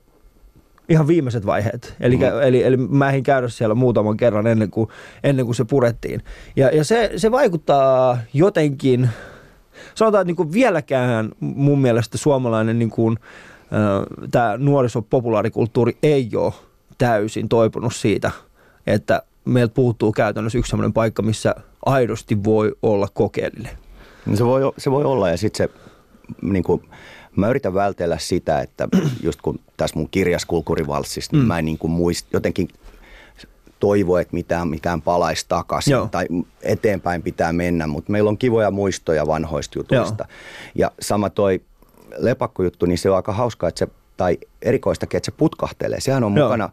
ihan 0.88 1.06
viimeiset 1.06 1.46
vaiheet. 1.46 1.96
Eli, 2.00 2.16
mm. 2.16 2.22
eli, 2.42 2.62
eli 2.62 2.76
mä 2.76 3.08
ehdin 3.08 3.22
käydä 3.22 3.48
siellä 3.48 3.74
muutaman 3.74 4.16
kerran 4.16 4.46
ennen 4.46 4.70
kuin, 4.70 4.88
ennen 5.24 5.44
kuin 5.44 5.56
se 5.56 5.64
purettiin. 5.64 6.22
Ja, 6.56 6.68
ja 6.76 6.84
se, 6.84 7.10
se 7.16 7.30
vaikuttaa 7.30 8.18
jotenkin, 8.32 9.08
sanotaan, 9.94 10.22
että 10.22 10.28
niin 10.28 10.36
kuin 10.36 10.52
vieläkään 10.52 11.30
mun 11.40 11.78
mielestä 11.78 12.18
suomalainen 12.18 12.78
niin 12.78 12.90
kuin, 12.90 13.16
öö, 13.72 14.28
tämä 14.30 14.56
nuorisopopulaarikulttuuri 14.56 15.98
ei 16.02 16.30
ole 16.34 16.52
täysin 16.98 17.48
toipunut 17.48 17.94
siitä, 17.94 18.30
että 18.86 19.22
meiltä 19.44 19.74
puuttuu 19.74 20.12
käytännössä 20.12 20.58
yksi 20.58 20.70
sellainen 20.70 20.92
paikka, 20.92 21.22
missä 21.22 21.54
aidosti 21.86 22.44
voi 22.44 22.76
olla 22.82 23.08
kokeellinen. 23.14 23.85
No 24.26 24.36
se, 24.36 24.44
voi, 24.44 24.60
se 24.78 24.90
voi 24.90 25.04
olla 25.04 25.28
ja 25.28 25.36
sitten 25.36 25.68
se, 25.68 25.74
niin 26.42 26.64
kuin, 26.64 26.82
mä 27.36 27.48
yritän 27.48 27.74
vältellä 27.74 28.18
sitä, 28.18 28.60
että 28.60 28.88
just 29.22 29.40
kun 29.42 29.60
tässä 29.76 29.96
mun 29.96 30.08
kirjas 30.10 30.44
Kulkurivalssista, 30.44 31.36
niin 31.36 31.44
mm. 31.44 31.48
mä 31.48 31.58
en 31.58 31.64
niin 31.64 31.78
kuin 31.78 31.90
muist, 31.90 32.26
jotenkin 32.32 32.68
toivo, 33.80 34.18
että 34.18 34.34
mitään, 34.34 34.68
mitään 34.68 35.02
palaisi 35.02 35.44
takaisin 35.48 35.92
Joo. 35.92 36.08
tai 36.10 36.26
eteenpäin 36.62 37.22
pitää 37.22 37.52
mennä, 37.52 37.86
mutta 37.86 38.12
meillä 38.12 38.30
on 38.30 38.38
kivoja 38.38 38.70
muistoja 38.70 39.26
vanhoista 39.26 39.78
jutuista. 39.78 40.24
Joo. 40.28 40.36
Ja 40.74 40.90
sama 41.00 41.30
toi 41.30 41.60
lepakkojuttu, 42.16 42.86
niin 42.86 42.98
se 42.98 43.10
on 43.10 43.16
aika 43.16 43.32
hauskaa, 43.32 43.68
että 43.68 43.78
se 43.78 43.88
tai 44.16 44.38
erikoistakin, 44.62 45.18
että 45.18 45.24
se 45.24 45.36
putkahtelee. 45.36 46.00
Sehän 46.00 46.24
on 46.24 46.36
Joo. 46.36 46.46
mukana, 46.46 46.70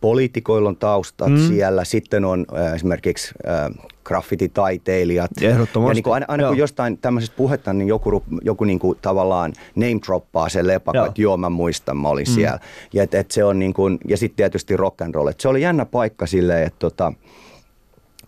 poliitikoilla 0.00 0.68
on 0.68 0.76
taustat 0.76 1.28
mm. 1.28 1.48
siellä, 1.48 1.84
sitten 1.84 2.24
on 2.24 2.46
äh, 2.56 2.74
esimerkiksi 2.74 3.34
äh, 3.48 3.88
graffititaiteilijat. 4.04 5.30
Ehdottomasti. 5.42 5.90
Ja 5.90 5.94
niin 5.94 6.02
kuin 6.02 6.14
aina, 6.14 6.26
aina 6.28 6.48
kun 6.48 6.58
jostain 6.58 6.98
tämmöisestä 6.98 7.36
puhetta, 7.36 7.72
niin 7.72 7.88
joku, 7.88 8.22
joku 8.42 8.64
niin 8.64 8.78
kuin 8.78 8.98
tavallaan 9.02 9.52
name 9.74 10.00
droppaa 10.06 10.48
sen 10.48 10.66
lepakon, 10.66 11.06
että 11.06 11.22
joo 11.22 11.36
mä 11.36 11.48
muistan, 11.48 11.96
mä 11.96 12.08
olin 12.08 12.26
mm. 12.28 12.34
siellä. 12.34 12.58
Ja, 12.92 13.02
et, 13.02 13.14
et 13.14 13.30
se 13.30 13.44
on 13.44 13.58
niin 13.58 13.74
kuin, 13.74 13.98
ja 14.08 14.16
sitten 14.16 14.36
tietysti 14.36 14.76
rock 14.76 15.00
and 15.00 15.14
roll. 15.14 15.28
Et 15.28 15.40
se 15.40 15.48
oli 15.48 15.62
jännä 15.62 15.84
paikka 15.84 16.26
silleen, 16.26 16.66
että 16.66 16.78
tota, 16.78 17.12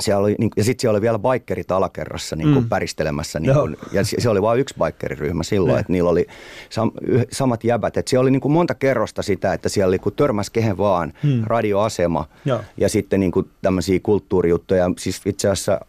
siellä 0.00 0.20
oli, 0.20 0.34
niin, 0.38 0.50
ja 0.56 0.64
sitten 0.64 0.80
siellä 0.80 0.96
oli 0.96 1.02
vielä 1.02 1.18
baikkerit 1.18 1.70
alakerrassa 1.70 2.36
niin 2.36 2.52
kuin 2.52 2.64
mm. 2.64 2.68
päristelemässä. 2.68 3.40
Niin 3.40 3.54
kuin, 3.54 3.76
ja 3.92 4.04
se, 4.04 4.28
oli 4.28 4.42
vain 4.42 4.60
yksi 4.60 4.74
baikkeriryhmä 4.78 5.42
silloin, 5.42 5.80
että 5.80 5.92
niillä 5.92 6.10
oli 6.10 6.26
sam, 6.70 6.90
samat 7.32 7.64
jäbät. 7.64 7.96
Että 7.96 8.10
siellä 8.10 8.22
oli 8.22 8.30
niin 8.30 8.40
kuin 8.40 8.52
monta 8.52 8.74
kerrosta 8.74 9.22
sitä, 9.22 9.52
että 9.52 9.68
siellä 9.68 9.88
oli 9.88 9.98
kun 9.98 10.12
törmäs 10.12 10.50
kehen 10.50 10.78
vaan, 10.78 11.12
mm. 11.22 11.42
radioasema 11.44 12.24
Joo. 12.44 12.60
ja 12.76 12.88
sitten 12.88 13.20
niin 13.20 13.32
kuin 13.32 13.50
tämmöisiä 13.62 14.00
kulttuurijuttuja. 14.02 14.90
Siis 14.98 15.20
itse 15.26 15.48
asiassa 15.48 15.80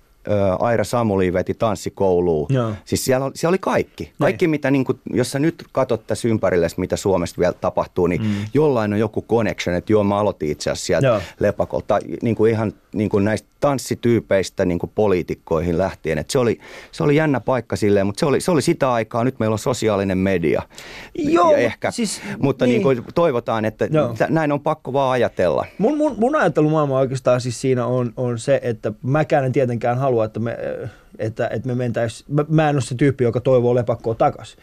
Aira 0.59 0.83
Samuli 0.83 1.33
veti 1.33 1.53
tanssikouluun. 1.53 2.47
Joo. 2.49 2.71
Siis 2.85 3.05
siellä, 3.05 3.31
siellä 3.35 3.51
oli 3.51 3.57
kaikki. 3.57 4.13
Kaikki, 4.19 4.47
mitä 4.47 4.71
niin 4.71 4.85
kuin, 4.85 4.99
jos 5.13 5.31
sä 5.31 5.39
nyt 5.39 5.63
katsot 5.71 6.07
tässä 6.07 6.27
ympärille, 6.27 6.67
mitä 6.77 6.95
Suomesta 6.95 7.39
vielä 7.39 7.53
tapahtuu, 7.53 8.07
niin 8.07 8.21
mm. 8.21 8.29
jollain 8.53 8.93
on 8.93 8.99
joku 8.99 9.25
connection, 9.29 9.75
että 9.75 9.93
joo, 9.93 10.03
mä 10.03 10.17
aloitin 10.17 10.51
itse 10.51 10.69
asiassa 10.69 10.85
sieltä 10.85 11.07
Joo. 11.07 11.21
lepakolta. 11.39 11.99
Niin 12.21 12.35
kuin 12.35 12.51
ihan 12.51 12.73
niin 12.93 13.09
kuin 13.09 13.23
näistä 13.23 13.49
tanssityypeistä 13.59 14.65
niin 14.65 14.79
kuin 14.79 14.91
poliitikkoihin 14.95 15.77
lähtien. 15.77 16.17
Et 16.17 16.29
se, 16.29 16.39
oli, 16.39 16.59
se 16.91 17.03
oli 17.03 17.15
jännä 17.15 17.39
paikka 17.39 17.75
silleen, 17.75 18.05
mutta 18.05 18.19
se 18.19 18.25
oli, 18.25 18.41
se 18.41 18.51
oli 18.51 18.61
sitä 18.61 18.91
aikaa. 18.91 19.23
Nyt 19.23 19.39
meillä 19.39 19.53
on 19.53 19.59
sosiaalinen 19.59 20.17
media. 20.17 20.61
Joo, 21.15 21.51
ja 21.51 21.57
ehkä, 21.57 21.91
siis, 21.91 22.21
mutta 22.39 22.65
niin. 22.65 22.73
Niin 22.73 22.81
kuin 22.81 23.13
toivotaan, 23.15 23.65
että 23.65 23.87
Joo. 23.91 24.15
näin 24.29 24.51
on 24.51 24.61
pakko 24.61 24.93
vaan 24.93 25.11
ajatella. 25.11 25.65
Mun, 25.77 25.97
mun, 25.97 26.15
mun 26.17 26.35
ajattelumaailma 26.35 26.99
oikeastaan 26.99 27.41
siis 27.41 27.61
siinä 27.61 27.85
on, 27.85 28.13
on 28.17 28.39
se, 28.39 28.59
että 28.63 28.91
mäkään 29.03 29.45
en 29.45 29.51
tietenkään 29.51 29.97
halua, 29.97 30.25
että 30.25 30.39
me, 30.39 30.57
että, 31.19 31.47
että 31.47 31.67
me 31.67 31.75
mentäis, 31.75 32.25
mä, 32.29 32.45
mä 32.49 32.69
en 32.69 32.75
ole 32.75 32.81
se 32.81 32.95
tyyppi, 32.95 33.23
joka 33.23 33.39
toivoo 33.39 33.75
lepakkoa 33.75 34.15
takaisin. 34.15 34.59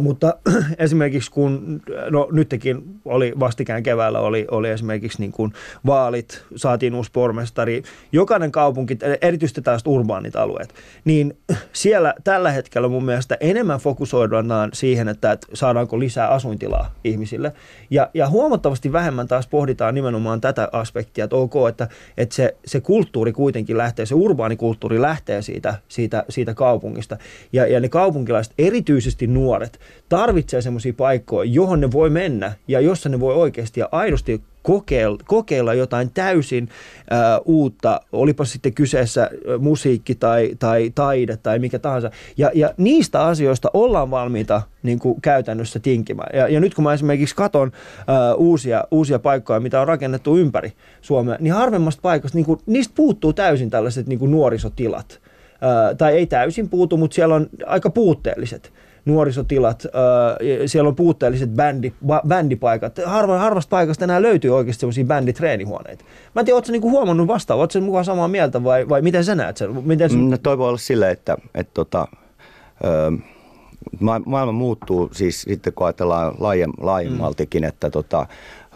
Mutta 0.00 0.34
esimerkiksi 0.78 1.30
kun, 1.30 1.82
no 2.10 2.28
nytkin 2.32 2.82
oli 3.04 3.32
vastikään 3.40 3.82
keväällä 3.82 4.20
oli, 4.20 4.46
oli 4.50 4.70
esimerkiksi 4.70 5.20
niin 5.20 5.32
kuin 5.32 5.52
vaalit, 5.86 6.44
saatiin 6.56 6.94
uusi 6.94 7.10
pormestari, 7.12 7.82
jokainen 8.12 8.52
kaupunki, 8.52 8.98
erityisesti 9.22 9.62
tällaiset 9.62 9.86
urbaanit 9.86 10.36
alueet, 10.36 10.74
niin 11.04 11.36
siellä 11.72 12.14
tällä 12.24 12.50
hetkellä 12.50 12.88
mun 12.88 13.04
mielestä 13.04 13.36
enemmän 13.40 13.80
fokusoidaan 13.80 14.70
siihen, 14.72 15.08
että, 15.08 15.32
että 15.32 15.46
saadaanko 15.54 15.98
lisää 15.98 16.28
asuintilaa 16.28 16.94
ihmisille. 17.04 17.52
Ja, 17.90 18.10
ja 18.14 18.28
huomattavasti 18.28 18.92
vähemmän 18.92 19.28
taas 19.28 19.46
pohditaan 19.46 19.94
nimenomaan 19.94 20.40
tätä 20.40 20.68
aspektia, 20.72 21.24
että 21.24 21.36
ok, 21.36 21.54
että, 21.68 21.88
että 22.16 22.34
se, 22.34 22.56
se 22.66 22.80
kulttuuri 22.80 23.32
kuitenkin 23.32 23.78
lähtee, 23.78 24.06
se 24.06 24.14
urbaanikulttuuri 24.14 25.00
lähtee 25.00 25.42
siitä, 25.42 25.74
siitä, 25.88 26.24
siitä 26.28 26.54
kaupungista. 26.54 27.16
Ja, 27.52 27.66
ja 27.66 27.80
ne 27.80 27.88
kaupunkilaiset, 27.88 28.54
erityisesti 28.58 29.26
nuoret, 29.26 29.63
tarvitsee 30.08 30.62
semmoisia 30.62 30.92
paikkoja, 30.96 31.50
johon 31.50 31.80
ne 31.80 31.92
voi 31.92 32.10
mennä 32.10 32.52
ja 32.68 32.80
jossa 32.80 33.08
ne 33.08 33.20
voi 33.20 33.34
oikeasti 33.34 33.80
ja 33.80 33.88
aidosti 33.92 34.42
kokeilla, 34.64 35.18
kokeilla 35.24 35.74
jotain 35.74 36.10
täysin 36.14 36.68
ää, 37.10 37.40
uutta, 37.44 38.00
olipa 38.12 38.44
sitten 38.44 38.74
kyseessä 38.74 39.30
musiikki 39.58 40.14
tai, 40.14 40.50
tai 40.58 40.92
taide 40.94 41.36
tai 41.36 41.58
mikä 41.58 41.78
tahansa. 41.78 42.10
Ja, 42.36 42.50
ja 42.54 42.74
niistä 42.76 43.24
asioista 43.24 43.70
ollaan 43.74 44.10
valmiita 44.10 44.62
niin 44.82 44.98
kuin 44.98 45.20
käytännössä 45.20 45.78
tinkimään. 45.78 46.38
Ja, 46.38 46.48
ja 46.48 46.60
nyt 46.60 46.74
kun 46.74 46.84
mä 46.84 46.92
esimerkiksi 46.92 47.36
katson 47.36 47.72
ää, 48.06 48.34
uusia, 48.34 48.84
uusia 48.90 49.18
paikkoja, 49.18 49.60
mitä 49.60 49.80
on 49.80 49.88
rakennettu 49.88 50.36
ympäri 50.36 50.72
Suomea, 51.00 51.36
niin 51.40 51.54
harvemmasta 51.54 52.02
paikasta, 52.02 52.38
niin 52.38 52.46
kuin, 52.46 52.60
niistä 52.66 52.92
puuttuu 52.96 53.32
täysin 53.32 53.70
tällaiset 53.70 54.06
niin 54.06 54.18
kuin 54.18 54.30
nuorisotilat. 54.30 55.20
Ää, 55.60 55.94
tai 55.94 56.12
ei 56.12 56.26
täysin 56.26 56.68
puutu, 56.68 56.96
mutta 56.96 57.14
siellä 57.14 57.34
on 57.34 57.48
aika 57.66 57.90
puutteelliset 57.90 58.72
nuorisotilat, 59.04 59.86
siellä 60.66 60.88
on 60.88 60.96
puutteelliset 60.96 61.50
bändi, 61.50 61.92
bändipaikat. 62.28 63.00
Harva, 63.06 63.38
harvasta 63.38 63.70
paikasta 63.70 64.04
enää 64.04 64.22
löytyy 64.22 64.56
oikeasti 64.56 64.80
sellaisia 64.80 65.04
bänditreenihuoneita. 65.04 66.04
Mä 66.34 66.40
en 66.40 66.44
tiedä, 66.44 66.56
ootko 66.56 66.72
niinku 66.72 66.90
huomannut 66.90 67.26
vastaan, 67.26 67.60
ootko 67.60 67.72
sen 67.72 67.82
mukaan 67.82 68.04
samaa 68.04 68.28
mieltä 68.28 68.64
vai, 68.64 68.88
vai 68.88 69.02
miten 69.02 69.24
sä 69.24 69.34
näet 69.34 69.56
sen? 69.56 69.84
Miten 69.84 70.10
sun... 70.10 70.30
no, 70.30 70.38
toi 70.38 70.58
voi 70.58 70.68
olla 70.68 70.78
silleen, 70.78 71.12
että, 71.12 71.36
että 71.54 71.74
tota, 71.74 72.08
ö, 72.84 73.12
maailma 74.26 74.52
muuttuu 74.52 75.08
siis 75.12 75.42
sitten 75.42 75.72
kun 75.72 75.86
ajatellaan 75.86 76.34
laajemmaltikin, 76.78 77.62
mm. 77.62 77.68
että 77.68 77.90
tota, 77.90 78.26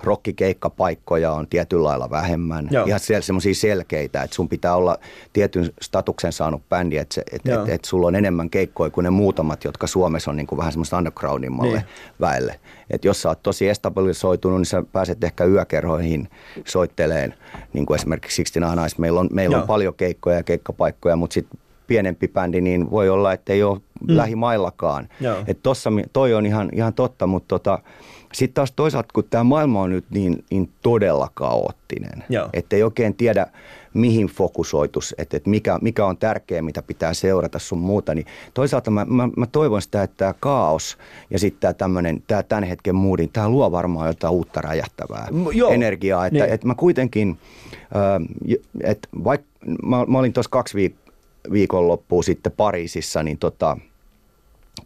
rokkikeikkapaikkoja 0.03 1.33
on 1.33 1.47
tietyllä 1.47 1.85
lailla 1.85 2.11
vähemmän. 2.11 2.69
Joo. 2.71 2.87
Ihan 2.87 3.01
siellä 3.01 3.23
semmoisia 3.23 3.55
selkeitä, 3.55 4.23
että 4.23 4.35
sun 4.35 4.49
pitää 4.49 4.75
olla 4.75 4.99
tietyn 5.33 5.73
statuksen 5.83 6.33
saanut 6.33 6.69
bändi, 6.69 6.97
että, 6.97 7.15
se, 7.15 7.25
että 7.33 7.63
et, 7.63 7.69
et 7.69 7.85
sulla 7.85 8.07
on 8.07 8.15
enemmän 8.15 8.51
keikkoja 8.51 8.91
kuin 8.91 9.05
ne 9.05 9.11
muutamat, 9.11 9.65
jotka 9.65 9.87
Suomessa 9.87 10.31
on 10.31 10.37
niin 10.37 10.47
kuin 10.47 10.57
vähän 10.57 10.73
semmoista 10.73 10.97
undergroundimmalle 10.97 11.77
niin. 11.77 11.87
väelle. 12.21 12.61
Että 12.91 13.09
jos 13.09 13.23
sä 13.23 13.29
oot 13.29 13.43
tosi 13.43 13.69
estabilisoitunut, 13.69 14.59
niin 14.59 14.67
sä 14.67 14.83
pääset 14.93 15.25
ehkä 15.25 15.45
yökerhoihin 15.45 16.29
soitteleen, 16.65 17.35
niin 17.73 17.87
kuin 17.87 17.97
esimerkiksi 17.97 18.43
69 18.43 18.79
Eyes. 18.79 18.99
Meillä 18.99 19.21
on, 19.21 19.29
meillä 19.33 19.57
on 19.57 19.67
paljon 19.67 19.95
keikkoja 19.95 20.37
ja 20.37 20.43
keikkapaikkoja, 20.43 21.17
mutta 21.17 21.35
sitten 21.35 21.59
pienempi 21.89 22.29
bändi, 22.29 22.61
niin 22.61 22.91
voi 22.91 23.09
olla, 23.09 23.33
että 23.33 23.53
ei 23.53 23.63
ole 23.63 23.79
mm. 23.79 24.17
lähimaillakaan. 24.17 25.09
Että 25.47 25.63
tossa, 25.63 25.91
toi 26.13 26.35
on 26.35 26.47
ihan, 26.47 26.69
ihan 26.73 26.95
totta, 26.95 27.27
mutta 27.27 27.49
tota, 27.49 27.79
sitten 28.33 28.55
taas 28.55 28.73
toisaalta, 28.73 29.09
kun 29.15 29.25
tämä 29.31 29.45
maailma 29.45 29.83
on 29.83 29.91
nyt 29.91 30.05
niin, 30.11 30.45
niin 30.51 30.71
todella 30.83 31.29
kaoottinen, 31.35 32.25
että 32.53 32.77
ei 32.77 32.83
oikein 32.83 33.15
tiedä, 33.15 33.47
mihin 33.95 34.27
fokusoitus, 34.27 35.15
että, 35.19 35.37
että 35.37 35.51
mikä, 35.51 35.79
mikä 35.83 36.07
on 36.07 36.17
tärkeää, 36.17 36.63
mitä 36.63 36.83
pitää 36.83 37.15
seurata 37.15 37.59
sun 37.59 37.79
muuta, 37.79 38.15
niin 38.15 38.27
toisaalta 38.55 38.91
mä, 38.91 39.05
mä, 39.05 39.29
mä 39.37 39.47
toivon 39.47 39.83
sitä, 39.83 40.03
että 40.03 40.17
tämä 40.17 40.35
kaos 40.41 40.99
ja 41.31 41.39
sitten 41.39 41.61
tämä 41.61 41.75
tämmöinen, 41.75 42.23
tämä 42.27 42.43
tämän 42.43 42.65
hetken 42.65 42.95
moodin, 42.95 43.31
tämä 43.33 43.49
luo 43.49 43.73
varmaan 43.73 44.09
jotain 44.09 44.35
uutta 44.35 44.61
räjähtävää 44.61 45.29
Joo. 45.53 45.71
energiaa, 45.71 46.27
että, 46.27 46.39
niin. 46.39 46.53
että 46.53 46.67
mä 46.67 46.75
kuitenkin, 46.75 47.39
äh, 47.83 48.59
että 48.85 49.09
vaikka 49.25 49.47
mä, 49.83 50.05
mä 50.07 50.19
olin 50.19 50.33
tuossa 50.33 50.51
kaksi 50.51 50.79
viik- 50.79 51.08
viikonloppua 51.53 52.23
sitten 52.23 52.53
Pariisissa, 52.53 53.23
niin 53.23 53.39
tota, 53.39 53.77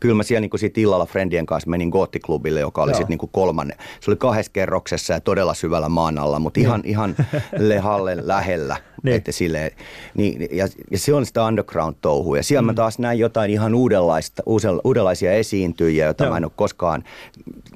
kyllä 0.01 0.15
mä 0.15 0.23
siellä 0.23 0.41
niin 0.41 0.59
siitä 0.59 0.81
illalla 0.81 1.07
friendien 1.07 1.47
kanssa 1.47 1.71
menin 1.71 1.89
Goottiklubille, 1.89 2.61
joka 2.61 2.83
oli 2.83 2.95
sitten 2.95 3.19
niin 3.19 3.31
kolmannen. 3.33 3.79
Se 4.01 4.11
oli 4.11 4.17
kahdessa 4.17 4.53
kerroksessa 4.53 5.13
ja 5.13 5.21
todella 5.21 5.55
syvällä 5.55 5.89
maan 5.89 6.19
alla, 6.19 6.39
mutta 6.39 6.61
ihan, 6.61 6.81
niin. 6.81 6.91
ihan 6.91 7.17
Lehallen 7.59 8.29
lähellä. 8.29 8.77
niin. 9.03 9.17
Että 9.17 9.33
silleen, 9.33 9.71
niin, 10.15 10.49
ja, 10.53 10.69
ja, 10.91 10.99
se 10.99 11.15
on 11.15 11.27
sitä 11.27 11.41
underground-touhua. 11.47 12.37
Ja 12.37 12.43
siellä 12.43 12.63
mm. 12.63 12.67
mä 12.67 12.75
taas 12.75 12.99
näin 12.99 13.19
jotain 13.19 13.51
ihan 13.51 13.75
uudenlaista, 13.75 14.43
uudenlaisia 14.85 15.33
esiintyjiä, 15.33 16.05
joita 16.05 16.25
Joo. 16.25 16.31
mä 16.31 16.37
en 16.37 16.45
ole 16.45 16.53
koskaan, 16.57 17.05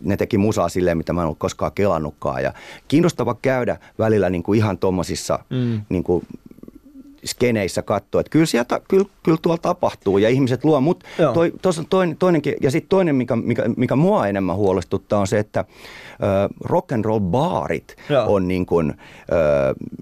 ne 0.01 0.17
teki 0.17 0.39
musaa 0.39 0.69
silleen, 0.69 0.97
mitä 0.97 1.13
mä 1.13 1.21
en 1.21 1.29
ole 1.29 1.37
koskaan 1.39 1.73
kelannutkaan. 1.75 2.43
Ja 2.43 2.53
kiinnostava 2.89 3.37
käydä 3.43 3.77
välillä 3.99 4.31
niin 4.31 4.43
kuin 4.43 4.59
ihan 4.59 4.79
tuommoisissa 4.79 5.39
mm. 5.51 5.81
niin 5.89 6.05
kuin 6.05 6.27
skeneissä 7.27 7.83
katsoa, 7.83 8.21
että 8.21 8.31
kyllä, 8.31 8.47
sieltä, 8.47 8.81
kyllä, 8.89 9.05
kyllä 9.23 9.39
tuolla 9.43 9.59
tapahtuu 9.59 10.19
ja 10.19 10.29
ihmiset 10.29 10.65
luo, 10.65 10.81
mutta 10.81 11.07
toi, 11.35 11.53
toinen, 11.91 12.17
toinenkin, 12.17 12.55
ja 12.63 12.71
sitten 12.71 12.89
toinen, 12.89 13.17
mikä, 13.17 13.37
mikä, 13.37 13.63
mikä 13.77 13.97
mua 13.97 14.29
enemmän 14.29 14.57
huolestuttaa 14.57 15.21
on 15.21 15.27
se, 15.27 15.39
että 15.39 15.65
rock 16.65 16.93
and 16.93 17.05
roll 17.05 17.21
baarit 17.21 17.97
on 18.27 18.49
niin 18.49 18.67
kuin, 18.67 18.91
äh, 18.91 18.97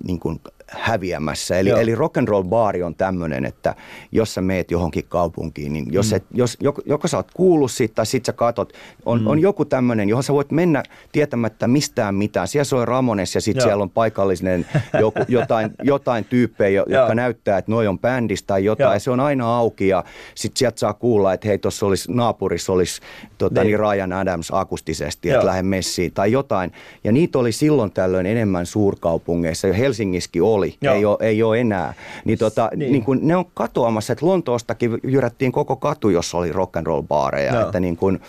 niin 0.05 0.21
kuin 0.21 0.41
häviämässä. 0.69 1.59
Eli, 1.59 1.71
eli 1.71 1.95
rock 1.95 2.17
and 2.17 2.29
roll 2.29 2.43
baari 2.43 2.83
on 2.83 2.95
tämmöinen, 2.95 3.45
että 3.45 3.75
jos 4.13 4.35
sä 4.35 4.41
meet 4.41 4.71
johonkin 4.71 5.05
kaupunkiin, 5.09 5.73
niin 5.73 5.87
jos, 5.93 6.11
mm. 6.11 6.17
et, 6.17 6.25
jos 6.35 6.57
joko, 6.61 6.83
joko 6.87 7.09
sä 7.09 7.17
oot 7.17 7.31
kuullut 7.35 7.71
siitä 7.71 7.95
tai 7.95 8.07
sit 8.07 8.25
sä 8.25 8.33
katot, 8.33 8.73
on, 9.07 9.21
mm. 9.21 9.27
on 9.27 9.39
joku 9.39 9.65
tämmöinen, 9.65 10.09
johon 10.09 10.23
sä 10.23 10.33
voit 10.33 10.51
mennä 10.51 10.83
tietämättä 11.13 11.69
mistään 11.69 12.15
mitään. 12.15 12.49
Siellä 12.49 12.65
soi 12.65 12.87
Ramones 12.87 13.35
ja 13.35 13.41
sitten 13.41 13.63
siellä 13.63 13.83
on 13.83 13.91
paikallinen 13.91 14.67
joku, 15.01 15.21
jotain, 15.29 15.71
jotain 15.83 16.25
tyyppejä, 16.25 16.85
jotka 16.87 17.15
näyttää, 17.15 17.59
että 17.59 17.71
noi 17.71 17.87
on 17.87 17.99
bändistä 17.99 18.47
tai 18.47 18.65
jotain. 18.65 18.93
Ja 18.93 19.01
se 19.01 19.11
on 19.11 19.21
aina 19.21 19.57
auki 19.57 19.89
ja 19.89 20.05
sitten 20.35 20.59
sieltä 20.59 20.81
saa 20.81 20.95
kuulla, 20.95 21.33
että 21.33 21.49
hei, 21.49 21.59
tuossa 21.59 21.87
olisi 21.87 22.13
naapurissa 22.13 22.73
olisi 22.73 23.01
tota, 23.39 23.65
niin 23.65 23.79
Ryan 23.79 24.13
Adams 24.13 24.49
akustisesti, 24.53 25.31
että 25.31 25.47
lähde 25.47 25.63
messiin 25.63 26.13
tai 26.13 26.33
jotain. 26.33 26.73
Ja 27.05 27.13
niitä 27.13 27.39
oli 27.39 27.53
silloin 27.53 27.91
tällöin 27.91 28.27
enemmän 28.27 28.67
suurkaupungeissa. 28.67 29.73
Helsingissäkin 29.73 30.43
oli 30.55 30.77
ei 30.83 31.05
ole, 31.05 31.17
ei 31.21 31.43
ole 31.43 31.61
enää. 31.61 31.95
Niin, 32.25 32.39
tota, 32.39 32.71
niin. 32.77 32.93
Niin 32.93 33.05
kun 33.05 33.19
ne 33.23 33.37
on 33.37 33.45
katoamassa, 33.55 34.13
että 34.13 34.27
Lontoostakin 34.27 34.99
jyrättiin 35.03 35.53
koko 35.53 35.77
katu, 35.77 36.09
jossa 36.09 36.39
oli 36.39 36.53
rock 36.53 36.77
and 36.77 36.87
roll 36.87 37.03
baareja. 37.03 37.63
Että 37.63 37.81
niin 37.81 37.97
kun, 37.97 38.21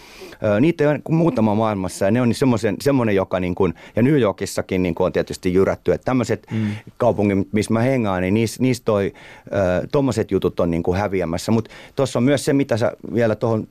niitä 0.62 0.90
on 0.90 1.02
muutama 1.10 1.56
maailmassa 1.56 2.06
ja 2.06 2.12
ne 2.12 2.22
on 2.22 2.34
semmoisen, 2.34 2.76
semmoinen, 2.82 3.16
joka 3.16 3.40
niin 3.40 3.56
kun, 3.56 3.74
ja 3.96 4.02
New 4.02 4.20
Yorkissakin 4.20 4.84
niin 4.84 4.96
on 5.00 5.14
tietysti 5.14 5.54
jyrätty, 5.54 5.92
että 5.92 6.06
tämmöiset 6.06 6.48
mm. 6.52 6.68
kaupungit, 6.98 7.54
missä 7.54 7.74
mä 7.74 7.80
hengaan, 7.80 8.22
niin 8.22 8.34
niistä, 8.34 8.64
niistä 8.64 8.86
toi, 8.86 9.14
tuommoiset 9.92 10.32
jutut 10.32 10.60
on 10.60 10.72
niin 10.72 10.84
kuin 10.84 10.98
häviämässä. 10.98 11.52
Mutta 11.52 11.72
tuossa 11.96 12.20
on 12.20 12.24
myös 12.24 12.46
se, 12.46 12.54
mitä 12.54 12.78
sä 12.78 12.92
vielä 13.14 13.36
tuohon, 13.36 13.68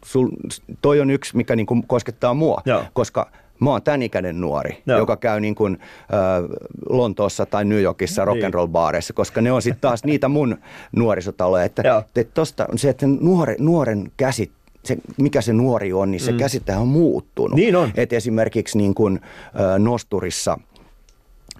toi 0.83 1.01
on 1.01 1.11
yksi, 1.11 1.37
mikä 1.37 1.57
niin 1.57 1.67
kuin 1.67 1.87
koskettaa 1.87 2.35
mua, 2.35 2.63
Joo. 2.67 2.85
koska– 2.93 3.31
Mä 3.65 3.71
oon 3.71 3.83
tämän 3.83 4.03
ikäinen 4.03 4.41
nuori, 4.41 4.83
Joo. 4.87 4.99
joka 4.99 5.17
käy 5.17 5.41
niin 5.41 5.55
kuin, 5.55 5.79
äh, 5.81 6.69
Lontoossa 6.89 7.47
tai 7.47 7.65
New 7.65 7.81
Yorkissa 7.81 8.23
niin. 8.23 8.27
rock 8.27 8.45
and 8.45 8.55
roll 8.55 8.67
baareissa, 8.67 9.13
koska 9.13 9.41
ne 9.41 9.53
on 9.53 9.63
sitten 9.63 9.81
taas 9.81 10.05
niitä 10.15 10.29
mun 10.29 10.59
nuorisotaloja. 10.97 11.65
Että, 11.65 12.05
että 12.17 12.35
tosta, 12.35 12.67
se, 12.77 12.89
että 12.89 13.07
nuore, 13.07 13.57
nuoren 13.59 14.13
käsit 14.17 14.53
se, 14.85 14.97
mikä 15.17 15.41
se 15.41 15.53
nuori 15.53 15.93
on, 15.93 16.11
niin 16.11 16.21
se 16.21 16.33
mm. 16.33 16.39
käsite 16.39 16.77
on 16.77 16.89
muuttunut. 16.89 17.57
Niin 17.57 17.77
on. 17.77 17.93
Et 17.95 18.13
esimerkiksi 18.13 18.79
niin 18.79 18.95
kuin, 18.95 19.21
äh, 19.47 19.79
Nosturissa, 19.79 20.59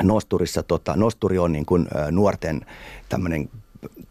Nosturissa 0.03 0.63
tota, 0.63 0.97
Nosturi 0.97 1.39
on 1.39 1.53
niin 1.53 1.67
kuin, 1.67 1.87
äh, 1.97 2.11
nuorten 2.11 2.61
tämmöinen 3.09 3.49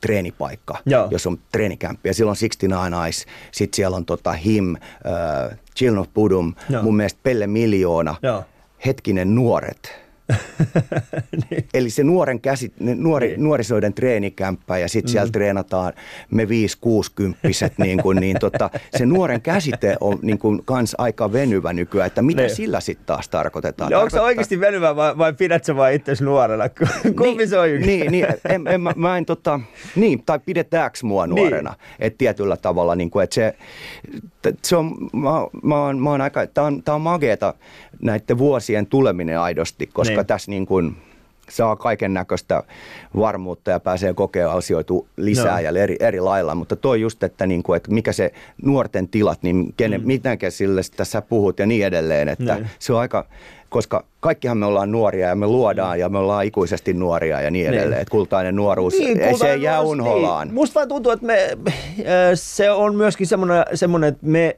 treenipaikka, 0.02 0.78
Joo. 0.86 1.08
jos 1.12 1.28
on 1.28 1.38
treenikämppi. 1.52 2.10
Ja 2.10 2.14
silloin 2.14 2.38
69 2.40 3.04
Eyes, 3.06 3.26
sitten 3.52 3.76
siellä 3.76 3.98
on 3.98 4.06
tota 4.06 4.32
Him, 4.32 4.76
äh, 4.76 5.58
Children 5.78 6.00
of 6.00 6.08
Budum, 6.14 6.54
Joo. 6.70 6.84
mun 6.84 6.96
mielestä 6.96 7.20
Pelle 7.24 7.48
Miljoona, 7.48 8.16
Joo. 8.22 8.44
Hetkinen 8.86 9.36
nuoret. 9.36 10.03
niin. 11.50 11.66
Eli 11.74 11.90
se 11.90 12.04
nuoren 12.04 12.42
käsi, 12.42 12.74
nuori, 12.80 13.28
niin. 13.28 13.44
nuorisoiden 13.44 13.94
treenikämppä 13.94 14.78
ja 14.78 14.90
sitten 14.90 15.10
mm. 15.10 15.12
siellä 15.12 15.32
treenataan 15.32 15.94
me 16.32 16.50
5 16.50 16.78
60 16.82 17.40
niin, 17.78 18.02
kuin, 18.02 18.18
niin 18.20 18.38
tota, 18.40 18.70
se 18.98 19.06
nuoren 19.06 19.42
käsite 19.42 19.96
on 20.00 20.20
niin 20.22 20.38
kuin, 20.38 20.66
kans 20.66 20.96
aika 20.98 21.34
venyvä 21.34 21.74
nykyään, 21.74 22.08
että 22.08 22.22
mitä 22.22 22.42
niin. 22.42 22.56
sillä 22.56 22.80
sitten 22.80 23.06
taas 23.06 23.30
tarkoitetaan? 23.30 23.92
No, 23.92 24.00
onko 24.00 24.10
se 24.10 24.22
oikeasti 24.22 24.60
venyvä 24.60 24.96
vai, 24.96 25.18
vai 25.18 25.34
pidät 25.34 25.66
sä 25.66 25.76
vaan 25.76 25.94
itse 25.94 26.14
nuorena? 26.22 26.70
Kumpi 27.04 27.38
niin, 27.38 27.50
se 27.50 27.60
on 27.60 27.70
yksi? 27.70 27.88
Niin, 27.88 28.12
niin, 28.12 28.28
en, 28.50 28.68
en, 28.68 28.82
mä, 28.82 28.94
mä 28.96 29.18
en, 29.18 29.26
tota, 29.26 29.60
niin, 29.96 30.24
tai 30.26 30.40
pidetäänkö 30.40 30.98
mua 31.04 31.28
niin. 31.28 31.36
nuorena? 31.36 31.70
Niin. 31.70 31.96
Että 32.00 32.18
tietyllä 32.18 32.58
tavalla, 32.58 32.96
niin 32.96 33.10
kuin, 33.12 33.24
että 33.24 33.34
se, 33.36 33.56
se 34.62 34.76
on, 34.76 34.96
mä, 35.14 35.30
mä, 35.64 35.82
oon, 35.84 36.00
mä 36.00 36.10
oon 36.10 36.22
aika, 36.22 36.48
tää 36.48 36.64
on, 36.64 36.84
tää 36.84 36.96
on 36.96 37.02
mageeta 37.02 37.54
näiden 38.02 38.38
vuosien 38.38 38.86
tuleminen 38.86 39.40
aidosti, 39.40 39.90
koska 39.94 40.16
niin. 40.16 40.26
tässä 40.26 40.52
niin 40.52 40.66
kuin, 40.66 40.96
saa 41.50 41.76
kaiken 41.76 42.14
näköistä 42.14 42.64
varmuutta 43.18 43.72
ja 43.72 43.80
pääsee 43.80 44.14
kokemaan 44.14 44.58
asioita 44.58 44.94
lisää 45.18 45.54
no. 45.54 45.60
ja 45.60 45.70
eri, 45.84 45.96
eri 46.00 46.20
lailla. 46.20 46.56
Mutta 46.56 46.76
toi 46.76 47.02
just, 47.02 47.24
että, 47.24 47.46
niin 47.46 47.64
kuin, 47.64 47.78
että 47.78 47.92
mikä 47.92 48.12
se 48.12 48.34
nuorten 48.64 49.08
tilat, 49.08 49.44
niin 49.44 49.74
kenen, 49.78 50.02
mm. 50.02 50.08
mitenkä 50.08 50.50
sille 50.50 50.82
tässä 50.98 51.22
puhut 51.22 51.60
ja 51.60 51.66
niin 51.66 51.86
edelleen. 51.86 52.30
Että 52.30 52.56
niin. 52.56 52.70
se 52.80 52.94
on 52.94 53.00
aika, 53.00 53.26
koska 53.74 54.06
kaikkihan 54.20 54.58
me 54.58 54.66
ollaan 54.66 54.92
nuoria 54.92 55.28
ja 55.28 55.36
me 55.36 55.48
luodaan 55.48 56.00
ja 56.00 56.10
me 56.10 56.18
ollaan 56.18 56.46
ikuisesti 56.46 56.94
nuoria 56.94 57.42
ja 57.42 57.52
niin 57.52 57.68
edelleen. 57.68 58.00
Niin. 58.00 58.12
Kultainen 58.12 58.56
nuoruus, 58.56 58.94
niin, 58.94 59.08
kultainen 59.08 59.38
se 59.38 59.52
ei 59.52 59.62
jää 59.62 59.82
unholaan. 59.82 60.48
Niin. 60.48 60.56
Musta 60.56 60.76
vaan 60.76 60.88
tuntuu, 60.88 61.12
että 61.12 61.26
me, 61.26 61.58
se 62.36 62.72
on 62.72 62.96
myöskin 62.96 63.28
semmoinen, 63.28 63.66
semmoinen 63.74 64.10
että 64.10 64.26
me 64.28 64.58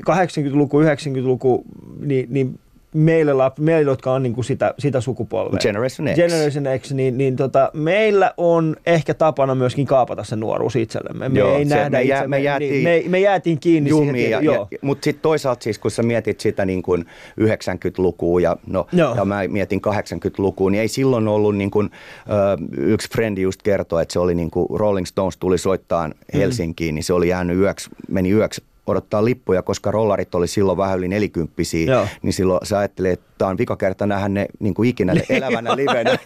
80-luku, 0.00 0.82
90-luku, 0.82 1.64
niin, 2.00 2.26
niin 2.30 2.58
meille, 2.94 3.32
meille, 3.58 3.90
jotka 3.90 4.12
on 4.12 4.22
niin 4.22 4.34
kuin 4.34 4.44
sitä, 4.44 4.74
sitä 4.78 5.00
sukupolvea. 5.00 5.58
Generation 5.58 6.08
X. 6.08 6.14
Generation 6.14 6.64
X, 6.78 6.92
niin, 6.92 7.18
niin 7.18 7.36
tota, 7.36 7.70
meillä 7.74 8.34
on 8.36 8.76
ehkä 8.86 9.14
tapana 9.14 9.54
myöskin 9.54 9.86
kaapata 9.86 10.24
se 10.24 10.36
nuoruus 10.36 10.76
itsellemme. 10.76 11.28
Me 11.28 11.38
joo, 11.38 11.56
ei 11.56 11.64
se, 11.64 11.74
nähdä 11.74 11.98
me, 11.98 12.02
jää, 12.02 12.26
me, 12.26 12.38
jäätiin, 12.38 12.84
niin, 12.84 12.84
me, 12.84 13.02
me 13.08 13.20
jäätiin 13.20 13.60
kiinni 13.60 13.90
jumiin, 13.90 14.14
siihen. 14.14 14.30
Ja, 14.30 14.40
joo. 14.40 14.68
Ja, 14.70 14.78
mutta 14.82 15.04
sitten 15.04 15.22
toisaalta 15.22 15.64
siis, 15.64 15.78
kun 15.78 15.90
sä 15.90 16.02
mietit 16.02 16.40
sitä 16.40 16.64
niin 16.64 16.82
kuin 16.82 17.04
90-lukua 17.40 18.40
ja, 18.40 18.56
no, 18.66 18.86
ja 19.16 19.24
mä 19.24 19.48
mietin 19.48 19.80
80-lukua, 19.86 20.70
niin 20.70 20.80
ei 20.80 20.88
silloin 20.88 21.28
ollut 21.28 21.56
niin 21.56 21.70
kuin, 21.70 21.86
uh, 21.86 22.78
yksi 22.78 23.08
frendi 23.12 23.42
just 23.42 23.62
kertoi, 23.62 24.02
että 24.02 24.12
se 24.12 24.18
oli 24.18 24.34
niin 24.34 24.50
kuin 24.50 24.80
Rolling 24.80 25.06
Stones 25.06 25.36
tuli 25.36 25.58
soittaa 25.58 26.08
mm. 26.08 26.14
Helsinkiin, 26.34 26.92
mm. 26.92 26.94
niin 26.94 27.04
se 27.04 27.12
oli 27.12 27.28
jäänyt 27.28 27.58
yöksi, 27.58 27.90
meni 28.08 28.32
yöksi 28.32 28.62
odottaa 28.90 29.24
lippuja, 29.24 29.62
koska 29.62 29.90
rollarit 29.90 30.34
oli 30.34 30.46
silloin 30.46 30.78
vähän 30.78 30.98
yli 30.98 31.08
nelikymppisiä, 31.08 31.92
Joo. 31.92 32.06
niin 32.22 32.32
silloin 32.32 32.66
sä 32.66 32.78
ajattelee, 32.78 33.12
että 33.12 33.26
tämä 33.38 33.48
on 33.48 33.58
vika 33.58 33.76
kerta 33.76 34.06
nähdä 34.06 34.28
ne 34.28 34.46
niin 34.58 34.74
kuin 34.74 34.88
ikinä 34.88 35.14
ne 35.14 35.22
elävänä 35.28 35.76
livenä. 35.76 36.18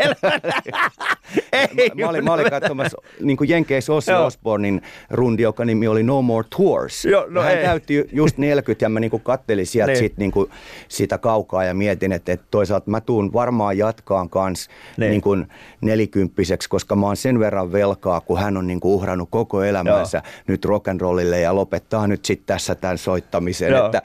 Ei, 1.52 1.88
mä, 1.94 2.02
mä, 2.02 2.08
olin, 2.08 2.24
mä 2.24 2.32
olin 2.32 2.50
katsomassa 2.50 2.98
niin 3.20 3.36
kuin 3.36 3.50
Jenkeissä 3.50 3.92
Ossi 3.92 4.12
Osbornin 4.12 4.82
rundi, 5.10 5.42
joka 5.42 5.64
nimi 5.64 5.88
oli 5.88 6.02
No 6.02 6.22
More 6.22 6.48
Tours. 6.56 7.04
Joo, 7.04 7.26
no 7.28 7.42
hän 7.42 7.58
ei. 7.58 7.64
täytti 7.64 8.04
just 8.12 8.38
40 8.38 8.84
ja 8.84 8.88
mä 8.88 9.00
niin 9.00 9.10
kuin 9.10 9.22
kattelin 9.22 9.66
sieltä 9.66 9.92
niin. 9.92 9.98
sit, 9.98 10.16
niin 10.16 10.32
kuin, 10.32 10.50
sitä 10.88 11.18
kaukaa 11.18 11.64
ja 11.64 11.74
mietin, 11.74 12.12
että, 12.12 12.32
että 12.32 12.46
toisaalta 12.50 12.90
mä 12.90 13.00
tuun 13.00 13.32
varmaan 13.32 13.78
jatkaan 13.78 14.30
kanssa 14.30 14.70
niin. 14.96 15.10
niin 15.10 15.20
kuin 15.20 15.46
nelikymppiseksi, 15.80 16.68
koska 16.68 16.96
mä 16.96 17.06
oon 17.06 17.16
sen 17.16 17.38
verran 17.38 17.72
velkaa, 17.72 18.20
kun 18.20 18.38
hän 18.38 18.56
on 18.56 18.66
niin 18.66 18.80
kuin 18.80 18.92
uhrannut 18.92 19.28
koko 19.30 19.62
elämänsä 19.62 20.22
Joo. 20.24 20.32
nyt 20.46 20.64
rock'n'rollille 20.66 21.36
ja 21.36 21.54
lopettaa 21.54 22.06
nyt 22.06 22.24
sitten 22.24 22.53
tässä 22.54 22.74
tämän 22.74 22.98
soittamisen. 22.98 23.70
Joo. 23.72 23.86
Että 23.86 24.02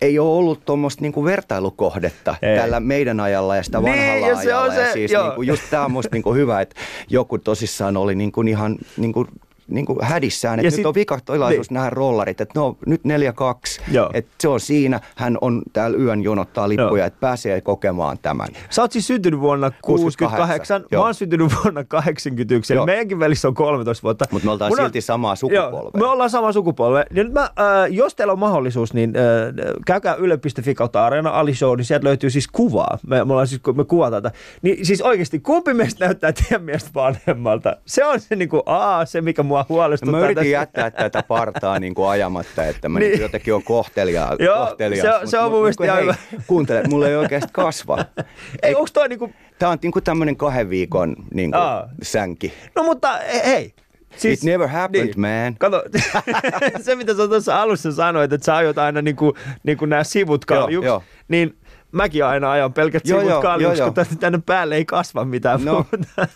ei 0.00 0.18
ole 0.18 0.30
ollut 0.30 0.64
tuommoista 0.64 1.02
niinku 1.02 1.24
vertailukohdetta 1.24 2.34
ei. 2.42 2.58
tällä 2.58 2.80
meidän 2.80 3.20
ajalla 3.20 3.56
ja 3.56 3.62
sitä 3.62 3.78
niin, 3.78 3.98
vanhalla 3.98 4.26
niin, 4.26 4.36
ajalla. 4.36 4.74
Se, 4.74 4.80
ja 4.80 4.92
siis 4.92 5.12
niinku, 5.12 5.42
just 5.42 5.62
tämä 5.70 5.84
on 5.84 5.90
musta 5.90 6.16
niinku 6.16 6.34
hyvä, 6.34 6.60
että 6.60 6.76
joku 7.08 7.38
tosissaan 7.38 7.96
oli 7.96 8.14
niinku 8.14 8.42
ihan 8.42 8.76
niinku 8.96 9.26
niin 9.70 9.86
kuin 9.86 9.98
hädissään, 10.02 10.58
että 10.58 10.66
ja 10.66 10.70
nyt 10.70 10.74
sit, 10.74 10.86
on 10.86 10.94
vikatilaisuus 10.94 11.70
niin. 11.70 11.74
nähdä 11.74 11.90
rollarit, 11.90 12.40
että 12.40 12.60
no 12.60 12.76
nyt 12.86 13.00
4-2, 13.00 13.82
että 14.14 14.32
se 14.40 14.48
on 14.48 14.60
siinä, 14.60 15.00
hän 15.16 15.38
on 15.40 15.62
täällä 15.72 15.98
yön 15.98 16.22
jonottaa 16.22 16.68
lippuja, 16.68 17.02
Joo. 17.02 17.06
että 17.06 17.20
pääsee 17.20 17.60
kokemaan 17.60 18.18
tämän. 18.22 18.48
Sä 18.70 18.82
oot 18.82 18.92
siis 18.92 19.06
syntynyt 19.06 19.40
vuonna 19.40 19.70
68, 19.82 20.84
mä 20.92 20.98
oon 20.98 21.14
syntynyt 21.14 21.52
vuonna 21.64 21.84
81, 21.84 22.74
eli 22.74 22.84
meidänkin 22.84 23.18
välissä 23.18 23.48
on 23.48 23.54
13 23.54 24.02
vuotta. 24.02 24.24
Mutta 24.30 24.46
me 24.46 24.52
ollaan 24.52 24.70
Mun 24.70 24.78
silti 24.78 25.00
samaa 25.00 25.36
sukupolvea. 25.36 25.90
me 25.96 26.06
ollaan 26.06 26.30
sama 26.30 26.52
sukupolve. 26.52 27.04
Ja 27.14 27.24
nyt 27.24 27.32
mä, 27.32 27.42
äh, 27.42 27.50
jos 27.90 28.14
teillä 28.14 28.32
on 28.32 28.38
mahdollisuus, 28.38 28.94
niin 28.94 29.12
äh, 29.16 29.76
käykää 29.86 30.14
yle.fi 30.14 30.74
kautta 30.74 31.06
Areena 31.06 31.30
Ali 31.30 31.54
Show, 31.54 31.76
niin 31.76 31.84
sieltä 31.84 32.04
löytyy 32.04 32.30
siis 32.30 32.48
kuvaa. 32.48 32.98
Me, 33.06 33.24
me, 33.24 33.32
ollaan 33.32 33.46
siis, 33.46 33.60
me 33.74 33.84
kuvataan 33.84 34.22
tätä. 34.22 34.36
Niin 34.62 34.86
siis 34.86 35.02
oikeasti, 35.02 35.40
kumpi 35.40 35.74
meistä 35.74 36.04
näyttää 36.04 36.32
teidän 36.32 36.62
mielestä 36.62 36.90
vanhemmalta? 36.94 37.76
Se 37.86 38.04
on 38.04 38.20
se 38.20 38.36
niin 38.36 38.48
kuin, 38.48 38.62
aa, 38.66 39.04
se 39.04 39.20
mikä 39.20 39.42
mua 39.42 39.59
huolestuttaa. 39.68 40.20
Mä 40.20 40.24
yritin 40.24 40.36
tässä. 40.36 40.50
jättää 40.50 40.90
tätä 40.90 41.22
partaa 41.22 41.78
niin 41.78 41.94
kuin 41.94 42.08
ajamatta, 42.08 42.64
että 42.64 42.88
mä 42.88 42.98
niin. 42.98 43.20
jotenkin 43.20 43.54
on 43.54 43.62
kohteliaa. 43.62 44.36
Joo, 44.38 44.66
kohteliaa, 44.66 45.20
se, 45.20 45.26
se 45.26 45.38
on 45.38 45.50
mun 45.50 45.60
mielestä 45.60 45.84
niin 45.84 46.02
hyvä. 46.02 46.14
Kuuntele, 46.46 46.82
mulla 46.88 47.08
ei 47.08 47.16
oikeasti 47.16 47.50
kasva. 47.52 47.98
ei, 48.62 48.74
onko 48.74 48.88
toi 48.92 49.08
niinku... 49.08 49.32
Tää 49.58 49.68
on 49.68 49.78
niinku 49.82 50.00
tämmönen 50.00 50.36
kahden 50.36 50.70
viikon 50.70 51.16
niinku 51.34 51.58
sänki. 52.02 52.52
No 52.74 52.82
mutta 52.82 53.18
hei, 53.44 53.74
Siis, 54.16 54.38
It 54.38 54.44
never 54.44 54.68
happened, 54.68 55.06
niin. 55.06 55.20
man. 55.20 55.54
Kato, 55.58 55.82
se 56.84 56.94
mitä 56.94 57.14
sä 57.14 57.28
tuossa 57.28 57.62
alussa 57.62 57.92
sanoit, 57.92 58.32
että 58.32 58.44
sä 58.44 58.56
ajot 58.56 58.78
aina 58.78 59.02
niinku, 59.02 59.34
niinku 59.62 59.86
nämä 59.86 60.04
sivut 60.04 60.44
kaljuksi, 60.44 60.74
joo, 60.74 60.84
joo. 60.84 61.02
niin 61.28 61.58
mäkin 61.92 62.24
aina 62.24 62.50
ajan 62.50 62.72
pelkät 62.72 63.08
joo, 63.08 63.20
sivut 63.20 63.42
kaljuksi, 63.42 63.82
kun 63.82 64.18
tänne 64.20 64.40
päälle 64.46 64.76
ei 64.76 64.84
kasva 64.84 65.24
mitään 65.24 65.64
no. 65.64 65.72
muuta. 65.72 66.26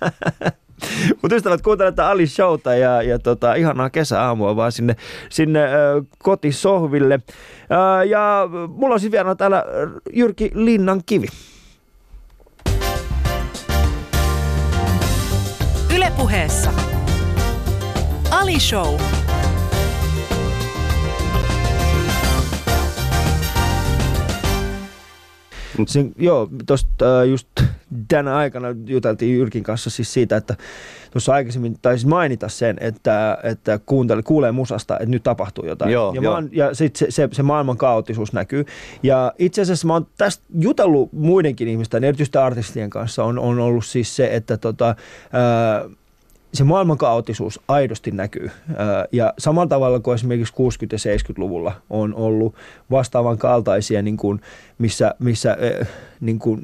Mutta 1.22 1.36
ystävät, 1.36 1.62
kuuntelette 1.62 2.02
Ali 2.02 2.26
Showta 2.26 2.74
ja, 2.74 3.02
ja 3.02 3.18
tota, 3.18 3.54
ihanaa 3.54 3.90
kesäaamua 3.90 4.56
vaan 4.56 4.72
sinne, 4.72 4.96
sinne 5.30 5.64
äh, 5.64 5.70
kotisohville. 6.18 7.14
Äh, 7.14 8.08
ja 8.08 8.48
mulla 8.68 8.94
on 8.94 9.00
siis 9.00 9.12
vielä 9.12 9.34
täällä 9.34 9.64
Jyrki 10.12 10.50
Linnan 10.54 11.02
kivi. 11.06 11.26
Ylepuheessa 15.96 16.72
Ali 18.30 18.60
Show. 18.60 19.00
Se, 25.86 26.04
joo, 26.18 26.48
tuosta 26.66 27.20
äh, 27.20 27.28
just 27.28 27.48
tänä 28.08 28.36
aikana 28.36 28.68
juteltiin 28.86 29.38
Jyrkin 29.38 29.62
kanssa 29.62 29.90
siis 29.90 30.12
siitä, 30.12 30.36
että 30.36 30.56
tuossa 31.10 31.32
aikaisemmin 31.32 31.76
taisi 31.82 32.06
mainita 32.06 32.48
sen, 32.48 32.76
että, 32.80 33.38
että 33.42 33.80
kuuntele, 33.86 34.22
kuulee 34.22 34.52
musasta, 34.52 34.94
että 34.94 35.06
nyt 35.06 35.22
tapahtuu 35.22 35.66
jotain. 35.66 35.92
Joo, 35.92 36.14
ja 36.14 36.22
joo. 36.22 36.42
ja 36.52 36.74
sitten 36.74 36.98
se, 36.98 37.06
se, 37.10 37.28
se, 37.32 37.42
maailman 37.42 37.76
kaoottisuus 37.76 38.32
näkyy. 38.32 38.64
Ja 39.02 39.32
itse 39.38 39.62
asiassa 39.62 39.86
mä 39.86 39.92
oon 39.92 40.06
tästä 40.18 40.44
jutellut 40.58 41.12
muidenkin 41.12 41.68
ihmisten, 41.68 42.04
erityisesti 42.04 42.38
artistien 42.38 42.90
kanssa, 42.90 43.24
on, 43.24 43.38
on 43.38 43.58
ollut 43.58 43.86
siis 43.86 44.16
se, 44.16 44.28
että 44.34 44.56
tota, 44.56 44.94
ää, 45.32 45.84
se 46.54 46.64
maailman 46.64 46.98
kaoottisuus 46.98 47.60
aidosti 47.68 48.10
näkyy. 48.10 48.50
Ja 49.12 49.34
samalla 49.38 49.68
tavalla 49.68 50.00
kuin 50.00 50.14
esimerkiksi 50.14 50.54
60- 50.54 50.56
ja 50.92 51.16
70-luvulla 51.16 51.72
on 51.90 52.14
ollut 52.14 52.54
vastaavan 52.90 53.38
kaltaisia, 53.38 54.02
niin 54.02 54.16
kuin, 54.16 54.40
missä, 54.78 55.14
missä 55.18 55.56
niin 56.20 56.38
kuin, 56.38 56.62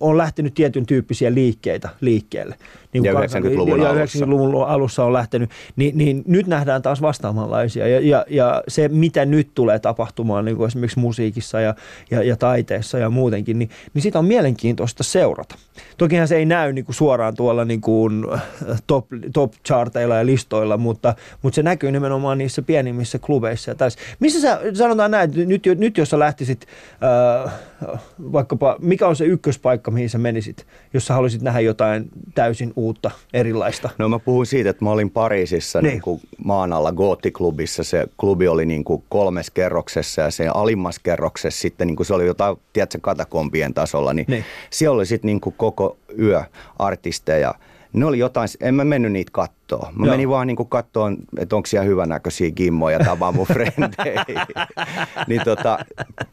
on 0.00 0.18
lähtenyt 0.18 0.54
tietyn 0.54 0.86
tyyppisiä 0.86 1.34
liikkeitä 1.34 1.88
liikkeelle. 2.00 2.56
Niin 2.92 3.04
ja 3.04 3.12
90-luvun, 3.12 3.80
ja 3.80 3.92
90-luvun 3.92 4.66
alussa. 4.66 5.04
on 5.04 5.12
lähtenyt. 5.12 5.50
Niin, 5.76 5.98
niin 5.98 6.22
nyt 6.26 6.46
nähdään 6.46 6.82
taas 6.82 7.02
vastaavanlaisia. 7.02 7.88
Ja, 7.88 8.00
ja, 8.00 8.24
ja 8.28 8.62
se, 8.68 8.88
mitä 8.88 9.24
nyt 9.24 9.50
tulee 9.54 9.78
tapahtumaan 9.78 10.44
niin 10.44 10.56
kuin 10.56 10.66
esimerkiksi 10.66 10.98
musiikissa 10.98 11.60
ja, 11.60 11.74
ja, 12.10 12.22
ja 12.22 12.36
taiteessa 12.36 12.98
ja 12.98 13.10
muutenkin, 13.10 13.58
niin, 13.58 13.70
niin 13.94 14.02
sitä 14.02 14.18
on 14.18 14.24
mielenkiintoista 14.24 15.02
seurata. 15.02 15.54
Tokihan 15.98 16.28
se 16.28 16.36
ei 16.36 16.46
näy 16.46 16.72
niin 16.72 16.84
kuin 16.84 16.94
suoraan 16.94 17.34
tuolla 17.34 17.64
niin 17.64 17.80
kuin 17.80 18.26
top, 18.86 19.06
top 19.32 19.52
charteilla 19.66 20.16
ja 20.16 20.26
listoilla, 20.26 20.76
mutta, 20.76 21.14
mutta 21.42 21.54
se 21.54 21.62
näkyy 21.62 21.92
nimenomaan 21.92 22.38
niissä 22.38 22.62
pienimmissä 22.62 23.18
klubeissa. 23.18 23.70
Ja 23.70 23.74
täs. 23.74 23.96
Missä 24.20 24.40
sä, 24.40 24.60
sanotaan 24.74 25.10
näin, 25.10 25.30
että 25.30 25.44
nyt, 25.44 25.62
nyt 25.78 25.98
jos 25.98 26.10
sä 26.10 26.18
lähtisit 26.18 26.66
äh, 27.46 27.52
vaikkapa, 28.32 28.76
mikä 28.80 29.08
on 29.08 29.16
se 29.16 29.24
ykköspaikka, 29.24 29.90
mihin 29.90 30.10
sä 30.10 30.18
menisit, 30.18 30.66
jos 30.94 31.06
sä 31.06 31.14
haluaisit 31.14 31.42
nähdä 31.42 31.60
jotain 31.60 32.08
täysin 32.34 32.72
uutta, 32.84 33.10
erilaista? 33.32 33.90
No 33.98 34.08
mä 34.08 34.18
puhun 34.18 34.46
siitä, 34.46 34.70
että 34.70 34.84
mä 34.84 34.90
olin 34.90 35.10
Pariisissa 35.10 35.82
niin. 35.82 35.90
Niin 35.90 36.02
kuin 36.02 36.20
maan 36.44 36.72
alla 36.72 36.92
Goottiklubissa. 36.92 37.84
Se 37.84 38.06
klubi 38.16 38.48
oli 38.48 38.66
niin 38.66 38.84
kuin 38.84 39.02
kolmes 39.08 39.50
kerroksessa 39.50 40.22
ja 40.22 40.30
se 40.30 40.48
alimmas 40.48 40.98
kerroksessa 40.98 41.60
sitten 41.60 41.86
niin 41.86 41.96
kuin 41.96 42.06
se 42.06 42.14
oli 42.14 42.26
jotain, 42.26 42.56
tiedätkö, 42.72 42.98
katakompien 43.00 43.74
tasolla. 43.74 44.12
Niin, 44.12 44.26
niin. 44.28 44.44
siellä 44.70 44.94
oli 44.94 45.06
sitten 45.06 45.26
niin 45.26 45.40
kuin 45.40 45.54
koko 45.58 45.96
yö 46.18 46.42
artisteja– 46.78 47.54
ne 47.92 48.06
oli 48.06 48.18
jotain, 48.18 48.48
en 48.60 48.74
mä 48.74 48.84
mennyt 48.84 49.12
niitä 49.12 49.30
kattoon. 49.32 49.94
Mä 49.94 50.06
Joo. 50.06 50.14
menin 50.14 50.28
vaan 50.28 50.46
niinku 50.46 50.64
kattoon, 50.64 51.16
että 51.38 51.56
onko 51.56 51.66
siellä 51.66 51.86
hyvännäköisiä 51.86 52.50
gimmoja, 52.50 52.98
tavaa 52.98 53.32
mun 53.32 53.46
frendejä. 53.54 54.24
niin 55.26 55.40
tota, 55.44 55.78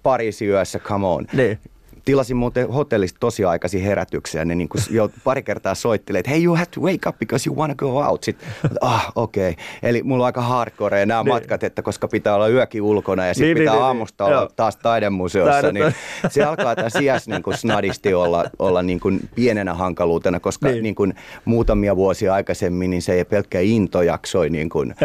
Pariisi 0.04 0.46
yössä, 0.46 0.80
come 0.80 1.08
on. 1.08 1.28
Niin. 1.34 1.60
Tilasin 2.08 2.38
muuten 2.38 2.70
hotellista 2.70 3.20
tosi 3.20 3.46
aikaisin 3.46 3.82
herätyksiä. 3.82 4.46
Ne 4.46 4.56
niin 4.56 4.70
kuin 4.70 4.82
jo 4.90 5.10
pari 5.24 5.44
kertaa 5.44 5.76
soittilee, 5.76 6.20
että 6.20 6.32
hey 6.32 6.44
you 6.44 6.56
have 6.56 6.66
to 6.66 6.82
wake 6.82 7.10
up 7.10 7.20
because 7.20 7.50
you 7.50 7.58
wanna 7.58 7.76
go 7.76 8.00
out. 8.00 8.24
Sitten, 8.24 8.50
ah 8.82 9.12
okei. 9.16 9.52
Okay. 9.52 9.64
Eli 9.84 10.04
mulla 10.04 10.24
on 10.24 10.26
aika 10.26 10.42
hardcore 10.42 11.06
nämä 11.06 11.24
niin. 11.24 11.34
matkat, 11.34 11.64
että 11.64 11.82
koska 11.82 12.08
pitää 12.08 12.36
olla 12.36 12.48
yökin 12.48 12.82
ulkona 12.82 13.26
ja 13.26 13.34
sitten 13.34 13.48
niin, 13.48 13.58
pitää 13.58 13.74
niin, 13.74 13.80
niin, 13.80 13.86
aamusta 13.86 14.24
niin, 14.24 14.34
olla 14.34 14.42
joo. 14.42 14.52
taas 14.56 14.76
taidemuseossa, 14.76 15.52
Taidetta. 15.52 15.74
niin 15.74 15.96
se 16.34 16.44
alkaa 16.44 16.76
tässä 16.76 17.00
iässä 17.00 17.32
niin 17.32 17.44
kuin 17.44 17.58
snadisti 17.58 18.14
olla, 18.14 18.46
olla 18.60 18.82
niin 18.82 19.00
kuin 19.00 19.30
pienenä 19.36 19.74
hankaluutena, 19.74 20.40
koska 20.40 20.68
niin. 20.68 20.84
Niin 20.84 20.96
kuin 20.96 21.16
muutamia 21.46 21.96
vuosia 21.96 22.34
aikaisemmin 22.34 22.90
niin 22.90 23.02
se 23.02 23.14
ei 23.14 23.26
pelkkä 23.26 23.60
into 23.60 24.02
jaksoi 24.02 24.50
niin 24.50 24.70
kuin 24.70 24.96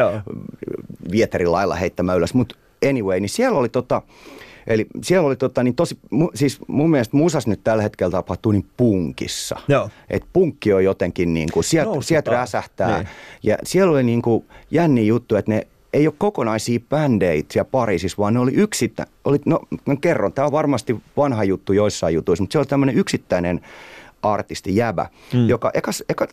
vieterin 1.12 1.52
lailla 1.52 1.74
heittämään 1.74 2.18
ylös. 2.18 2.34
Mutta 2.34 2.54
anyway, 2.88 3.20
niin 3.20 3.28
siellä 3.28 3.58
oli 3.58 3.68
tota, 3.68 4.02
Eli 4.66 4.86
siellä 5.02 5.26
oli 5.26 5.36
tota, 5.36 5.62
niin 5.62 5.74
tosi, 5.74 5.98
siis 6.34 6.58
mun 6.66 6.90
mielestä 6.90 7.16
musas 7.16 7.46
nyt 7.46 7.60
tällä 7.64 7.82
hetkellä 7.82 8.10
tapahtuu 8.10 8.52
niin 8.52 8.66
punkissa. 8.76 9.56
Joo. 9.68 9.90
Et 10.10 10.24
punkki 10.32 10.72
on 10.72 10.84
jotenkin 10.84 11.34
niin 11.34 11.48
kuin, 11.52 11.64
sieltä 11.64 12.00
sielt 12.00 12.26
räsähtää. 12.26 12.96
Niin. 12.96 13.08
Ja 13.42 13.56
siellä 13.64 13.92
oli 13.92 14.02
niin 14.02 14.22
kuin 14.22 14.44
jänni 14.70 15.06
juttu, 15.06 15.36
että 15.36 15.50
ne 15.50 15.66
ei 15.92 16.06
ole 16.06 16.14
kokonaisia 16.18 16.80
bändejä 16.88 17.42
siellä 17.50 17.68
Pariisissa, 17.70 18.18
vaan 18.18 18.34
ne 18.34 18.40
oli 18.40 18.52
yksittä, 18.54 19.06
oli, 19.24 19.38
no 19.46 19.60
mä 19.86 19.96
kerron, 19.96 20.32
tämä 20.32 20.46
on 20.46 20.52
varmasti 20.52 20.96
vanha 21.16 21.44
juttu 21.44 21.72
joissain 21.72 22.14
jutuissa, 22.14 22.42
mutta 22.42 22.52
se 22.52 22.58
oli 22.58 22.66
tämmöinen 22.66 22.98
yksittäinen 22.98 23.60
artisti 24.22 24.76
jäbä, 24.76 25.06
mm. 25.32 25.48
joka 25.48 25.70
eka, 25.74 25.90
eka, 26.08 26.26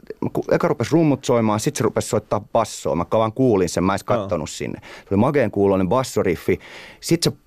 eka 0.51 0.67
rupesi 0.67 0.91
rummut 0.91 1.25
soimaan, 1.25 1.59
sitten 1.59 1.77
se 1.77 1.83
rupesi 1.83 2.07
soittaa 2.07 2.41
bassoa. 2.53 2.95
Mä 2.95 3.05
vaan 3.11 3.33
kuulin 3.33 3.69
sen, 3.69 3.83
mä 3.83 3.93
en 3.93 3.99
kattonut 4.05 4.49
sinne. 4.49 4.79
Se 4.81 5.07
oli 5.11 5.17
mageen 5.17 5.51
kuuloinen 5.51 5.89
bassoriffi. 5.89 6.59
Sitten 6.99 7.31
se 7.31 7.37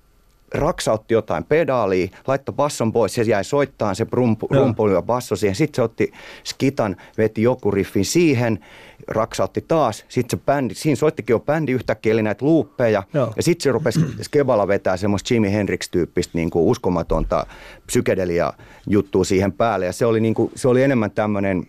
raksautti 0.53 1.13
jotain 1.13 1.43
pedaalia, 1.43 2.07
laittoi 2.27 2.55
basson 2.55 2.93
pois, 2.93 3.13
se 3.13 3.21
jäi 3.21 3.43
soittaa 3.43 3.93
se 3.93 4.07
rumpu, 4.51 4.87
ja 4.87 5.01
basso 5.01 5.35
siihen. 5.35 5.55
Sitten 5.55 5.75
se 5.75 5.81
otti 5.81 6.11
skitan, 6.43 6.95
veti 7.17 7.41
joku 7.41 7.71
riffin 7.71 8.05
siihen, 8.05 8.59
raksautti 9.07 9.65
taas. 9.67 10.05
Sitten 10.09 10.39
se 10.39 10.43
bändi, 10.45 10.73
siinä 10.75 10.95
soittikin 10.95 11.33
jo 11.33 11.39
bändi 11.39 11.71
yhtäkkiä, 11.71 12.13
eli 12.13 12.21
näitä 12.21 12.45
luuppeja. 12.45 13.03
Joo. 13.13 13.33
Ja 13.35 13.43
sitten 13.43 13.63
se 13.63 13.71
rupesi 13.71 13.99
Skebala 14.21 14.67
vetää 14.67 14.97
semmoista 14.97 15.33
Jimi 15.33 15.51
Hendrix-tyyppistä 15.51 16.31
niin 16.33 16.49
kuin 16.49 16.65
uskomatonta 16.65 17.45
psykedelia 17.85 18.53
juttua 18.87 19.23
siihen 19.23 19.51
päälle. 19.51 19.85
Ja 19.85 19.93
se 19.93 20.05
oli, 20.05 20.19
niin 20.19 20.33
kuin, 20.33 20.51
se 20.55 20.67
oli 20.67 20.83
enemmän 20.83 21.11
tämmöinen 21.11 21.67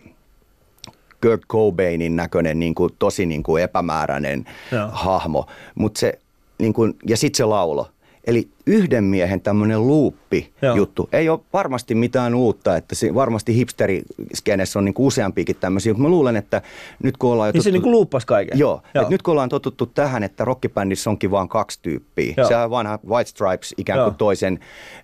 Kurt 1.21 1.41
Cobainin 1.49 2.15
näköinen, 2.15 2.59
niin 2.59 2.75
kuin, 2.75 2.93
tosi 2.99 3.25
niin 3.25 3.43
kuin 3.43 3.63
epämääräinen 3.63 4.45
Joo. 4.71 4.89
hahmo. 4.91 5.45
Mut 5.75 5.97
se, 5.97 6.19
niin 6.59 6.73
kuin, 6.73 6.97
ja 7.07 7.17
sitten 7.17 7.37
se 7.37 7.45
laulo. 7.45 7.87
Eli 8.27 8.49
yhden 8.67 9.03
miehen 9.03 9.41
tämmöinen 9.41 9.87
luuppi 9.87 10.53
juttu. 10.75 11.09
Ei 11.11 11.29
ole 11.29 11.39
varmasti 11.53 11.95
mitään 11.95 12.35
uutta, 12.35 12.77
että 12.77 12.95
se 12.95 13.13
varmasti 13.13 13.55
hipsteriskenessä 13.55 14.79
on 14.79 14.85
niin 14.85 14.95
useampiakin 14.97 15.55
tämmöisiä, 15.55 15.93
mutta 15.93 16.03
mä 16.03 16.09
luulen, 16.09 16.35
että 16.35 16.61
nyt 17.03 17.17
kun 17.17 17.31
ollaan... 17.31 17.51
Niin 17.53 17.63
se 17.63 17.71
niin 17.71 17.91
luuppas 17.91 18.25
kaiken. 18.25 18.59
Joo, 18.59 18.81
joo. 18.93 19.01
Että 19.01 19.13
nyt 19.13 19.21
kun 19.21 19.31
ollaan 19.31 19.49
totuttu 19.49 19.85
tähän, 19.85 20.23
että 20.23 20.45
rockibändissä 20.45 21.09
onkin 21.09 21.31
vain 21.31 21.49
kaksi 21.49 21.79
tyyppiä. 21.81 22.33
Joo. 22.37 22.47
Se 22.47 22.55
on 22.55 22.69
vanha 22.69 22.99
White 23.07 23.29
Stripes 23.29 23.73
ikään 23.77 23.99
kuin 23.99 24.05
joo. 24.05 24.15
toisen 24.17 24.59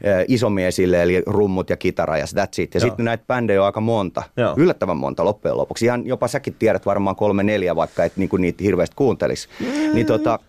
äh, 0.08 0.26
isomiesille, 0.28 1.04
eli 1.04 1.24
rummut 1.26 1.70
ja 1.70 1.78
kitara 1.78 2.18
ja 2.18 2.26
that's 2.26 2.62
it. 2.62 2.74
Ja 2.74 2.80
sitten 2.80 3.06
näitä 3.06 3.24
bändejä 3.28 3.62
on 3.62 3.66
aika 3.66 3.82
monta, 3.82 4.24
joo. 4.38 4.54
yllättävän 4.58 4.98
monta 4.98 5.26
loppujen 5.26 5.58
lopuksi. 5.58 5.86
Ihan 5.86 6.06
jopa 6.06 6.28
säkin 6.28 6.56
tiedät 6.60 6.86
varmaan 6.86 7.16
kolme 7.16 7.44
neljä, 7.44 7.76
vaikka 7.76 8.06
et 8.06 8.18
niinku 8.18 8.38
niitä 8.38 8.64
hirveästi 8.64 8.96
kuuntelisi. 8.96 9.48
Mm. 9.60 9.66
Niin, 9.94 10.06
tota, 10.06 10.40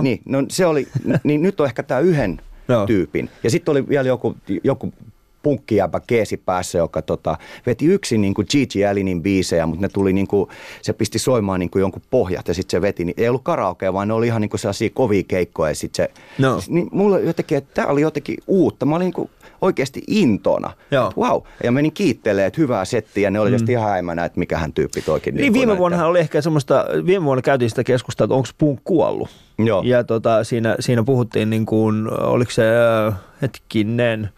niin, 0.00 0.20
no 0.24 0.44
se 0.48 0.66
oli, 0.66 0.88
niin 1.24 1.42
nyt 1.42 1.60
on 1.60 1.66
ehkä 1.66 1.82
tämä 1.82 2.00
yhden 2.00 2.40
Tyypin. 2.86 3.30
Ja 3.44 3.50
sitten 3.50 3.72
oli 3.72 3.88
vielä 3.88 4.08
joku, 4.08 4.36
joku 4.64 4.92
punkkijäpä 5.42 6.00
keesi 6.06 6.36
päässä, 6.36 6.78
joka 6.78 7.02
tota, 7.02 7.36
veti 7.66 7.86
yksin 7.86 8.20
niin 8.20 8.34
kuin 8.34 8.46
Gigi 8.50 8.86
Allinin 8.86 9.22
biisejä, 9.22 9.66
mutta 9.66 9.82
ne 9.82 9.88
tuli 9.88 10.12
niin 10.12 10.26
kuin, 10.26 10.50
se 10.82 10.92
pisti 10.92 11.18
soimaan 11.18 11.60
niin 11.60 11.70
kuin 11.70 11.80
jonkun 11.80 12.02
pohjat 12.10 12.48
ja 12.48 12.54
sitten 12.54 12.70
se 12.78 12.82
veti. 12.82 13.04
Niin 13.04 13.14
ei 13.16 13.28
ollut 13.28 13.44
karaoke, 13.44 13.92
vaan 13.92 14.08
ne 14.08 14.14
oli 14.14 14.26
ihan 14.26 14.40
niin 14.40 14.50
kuin 14.50 14.60
sellaisia 14.60 14.90
kovia 14.94 15.22
keikkoja. 15.28 15.70
Ja 15.70 15.74
sit 15.74 15.94
se, 15.94 16.10
no. 16.38 16.60
niin 16.68 16.88
mulla 16.92 17.18
jotenkin, 17.18 17.58
että 17.58 17.74
tämä 17.74 17.88
oli 17.88 18.00
jotenkin 18.00 18.36
uutta. 18.46 18.86
Mä 18.86 18.96
olin 18.96 19.04
niin 19.04 19.12
kuin 19.12 19.30
oikeasti 19.60 20.02
intona. 20.06 20.72
Joo. 20.90 21.12
Wow. 21.16 21.42
Ja 21.64 21.72
menin 21.72 21.92
kiittelemään, 21.92 22.46
että 22.46 22.60
hyvää 22.60 22.84
settiä. 22.84 23.26
Ja 23.26 23.30
ne 23.30 23.40
oli 23.40 23.50
mm. 23.50 23.68
ihan 23.68 23.90
häimänä, 23.90 24.24
että 24.24 24.38
mikähän 24.38 24.72
tyyppi 24.72 25.02
toikin. 25.02 25.34
Niin, 25.34 25.42
niin 25.42 25.52
viime 25.52 25.78
vuonna 25.78 26.06
oli 26.06 26.18
ehkä 26.18 26.40
semmoista, 26.40 26.84
viime 27.06 27.24
vuonna 27.24 27.42
käytiin 27.42 27.70
sitä 27.70 27.84
keskustelua, 27.84 28.26
että 28.26 28.34
onko 28.34 28.48
punk 28.58 28.80
kuollut. 28.84 29.28
Joo. 29.58 29.82
Ja 29.84 30.04
tota, 30.04 30.44
siinä, 30.44 30.76
siinä 30.80 31.02
puhuttiin, 31.02 31.50
niin 31.50 31.66
kuin, 31.66 32.10
oliko 32.12 32.50
se 32.50 32.62
äh, 33.06 33.14
hetkinen, 33.42 34.30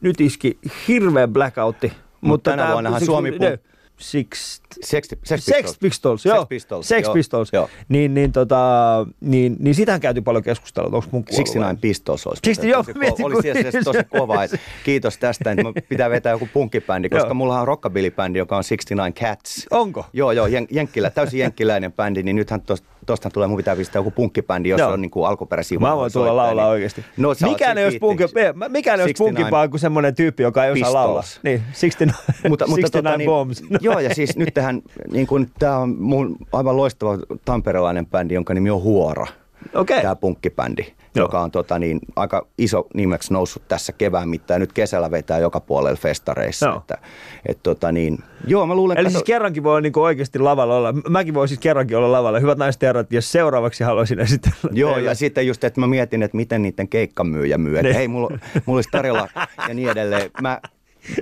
nyt 0.00 0.20
iski 0.20 0.58
hirveä 0.88 1.28
blackoutti. 1.28 1.88
Mut 1.88 2.28
mutta 2.28 2.50
tänä 2.50 2.72
vuonnahan 2.72 3.04
Suomi 3.04 3.32
punk... 3.32 3.60
Six, 4.00 4.60
Sex, 4.82 5.08
Sex, 5.08 5.08
Pistols. 5.20 5.44
Sex 5.44 5.78
Pistols, 5.78 6.24
joo. 6.24 6.36
Sex 6.36 6.48
Pistols, 6.48 6.88
Sex 6.88 7.04
joo. 7.04 7.14
Pistols. 7.14 7.48
Joo. 7.52 7.68
Niin, 7.88 8.14
niin, 8.14 8.32
tota, 8.32 9.06
niin, 9.20 9.56
niin 9.58 9.74
sitähän 9.74 10.00
käytiin 10.00 10.24
paljon 10.24 10.44
keskustelua, 10.44 10.86
onko 10.86 11.08
mun 11.10 11.24
69 11.24 11.78
Pistols 11.78 12.26
olisi. 12.26 12.42
60, 12.42 12.66
joo, 12.66 12.82
tosi, 12.82 12.98
mietin, 12.98 13.26
oli 13.26 13.42
siis 13.70 13.84
tosi 13.84 14.04
kova. 14.18 14.44
Että 14.44 14.58
kiitos 14.84 15.18
tästä, 15.18 15.50
että 15.50 15.82
pitää 15.88 16.10
vetää 16.10 16.32
joku 16.32 16.48
punkkibändi, 16.52 17.08
koska 17.08 17.34
mulla 17.34 17.60
on 17.60 17.68
rockabilly-bändi, 17.68 18.38
joka 18.38 18.56
on 18.56 18.64
69 18.68 19.12
Cats. 19.14 19.66
Onko? 19.70 20.06
Joo, 20.12 20.32
joo, 20.32 20.46
jen, 20.46 20.66
jenkkilä, 20.70 21.10
täysin 21.10 21.40
jenkkiläinen 21.40 21.92
bändi, 21.92 22.22
niin 22.22 22.36
nythän 22.36 22.60
tuosta 22.60 22.88
tosta 23.10 23.30
tulee, 23.30 23.48
mun 23.48 23.56
pitää 23.56 23.76
pistää 23.76 24.00
joku 24.00 24.10
punkkibändi, 24.10 24.68
jossa 24.68 24.84
Joo. 24.84 24.92
on 24.92 25.00
niin 25.00 25.10
kuin 25.10 25.28
alkuperäisiä 25.28 25.78
Mä 25.78 25.96
voin 25.96 26.12
tulla 26.12 26.36
laulaa 26.36 26.64
niin. 26.64 26.70
oikeasti. 26.70 27.04
No, 27.16 27.34
mikään 27.42 27.78
ei 27.78 27.84
olisi 27.84 27.98
punkki, 27.98 28.24
mikään 28.68 29.00
ei 29.00 29.04
olisi 29.04 29.18
punkimpaa 29.18 29.68
kuin 29.68 29.80
semmoinen 29.80 30.14
tyyppi, 30.14 30.42
joka 30.42 30.64
ei 30.64 30.72
osaa 30.72 30.94
laulaa. 30.94 31.22
Niin, 31.42 31.60
69, 31.60 32.08
mutta, 32.48 32.48
mutta 32.48 32.64
69 32.64 33.02
tota, 33.04 33.16
niin, 33.16 33.26
bombs. 33.26 33.62
Joo, 33.86 33.98
ja 33.98 34.14
siis 34.14 34.36
nyt 34.36 34.54
tähän, 34.54 34.82
niin 35.12 35.26
kuin, 35.26 35.50
tämä 35.58 35.78
on 35.78 35.96
mun 35.98 36.36
aivan 36.52 36.76
loistava 36.76 37.18
tamperelainen 37.44 38.06
bändi, 38.06 38.34
jonka 38.34 38.54
nimi 38.54 38.70
on 38.70 38.82
Huora. 38.82 39.26
Okay. 39.74 40.02
Tämä 40.02 40.16
punkkibändi. 40.16 40.82
Joo. 41.14 41.24
joka 41.24 41.40
on 41.40 41.50
tota, 41.50 41.78
niin, 41.78 42.00
aika 42.16 42.46
iso 42.58 42.86
nimeksi 42.94 43.32
noussut 43.32 43.68
tässä 43.68 43.92
kevään 43.92 44.28
mittaan. 44.28 44.54
Ja 44.54 44.58
nyt 44.58 44.72
kesällä 44.72 45.10
vetää 45.10 45.38
joka 45.38 45.60
puolella 45.60 45.96
festareissa. 45.96 46.66
Joo. 46.66 46.78
Että, 46.78 46.98
et, 47.46 47.58
tota, 47.62 47.92
niin, 47.92 48.18
joo, 48.46 48.66
mä 48.66 48.74
luulen, 48.74 48.98
Eli 48.98 49.04
kato... 49.04 49.12
siis 49.12 49.24
kerrankin 49.24 49.62
voi 49.62 49.82
niin 49.82 49.92
oikeasti 49.96 50.38
lavalla 50.38 50.76
olla. 50.76 50.92
Mäkin 51.08 51.34
voisin 51.34 51.56
siis 51.56 51.62
kerrankin 51.62 51.96
olla 51.96 52.12
lavalla. 52.12 52.40
Hyvät 52.40 52.58
naiset 52.58 52.82
herrat, 52.82 53.12
jos 53.12 53.32
seuraavaksi 53.32 53.84
haluaisin 53.84 54.20
esitellä. 54.20 54.56
Joo, 54.72 54.92
teille. 54.92 55.08
ja 55.08 55.14
sitten 55.14 55.46
just, 55.46 55.64
että 55.64 55.80
mä 55.80 55.86
mietin, 55.86 56.22
että 56.22 56.36
miten 56.36 56.62
niiden 56.62 56.88
keikkamyyjä 56.88 57.58
myy. 57.58 57.74
Että 57.74 57.82
niin. 57.82 57.94
hei, 57.96 58.08
mulla, 58.08 58.28
mulla 58.66 58.78
olisi 58.78 58.88
tarjolla 58.92 59.28
ja 59.68 59.74
niin 59.74 59.88
edelleen. 59.88 60.30
Mä, 60.42 60.60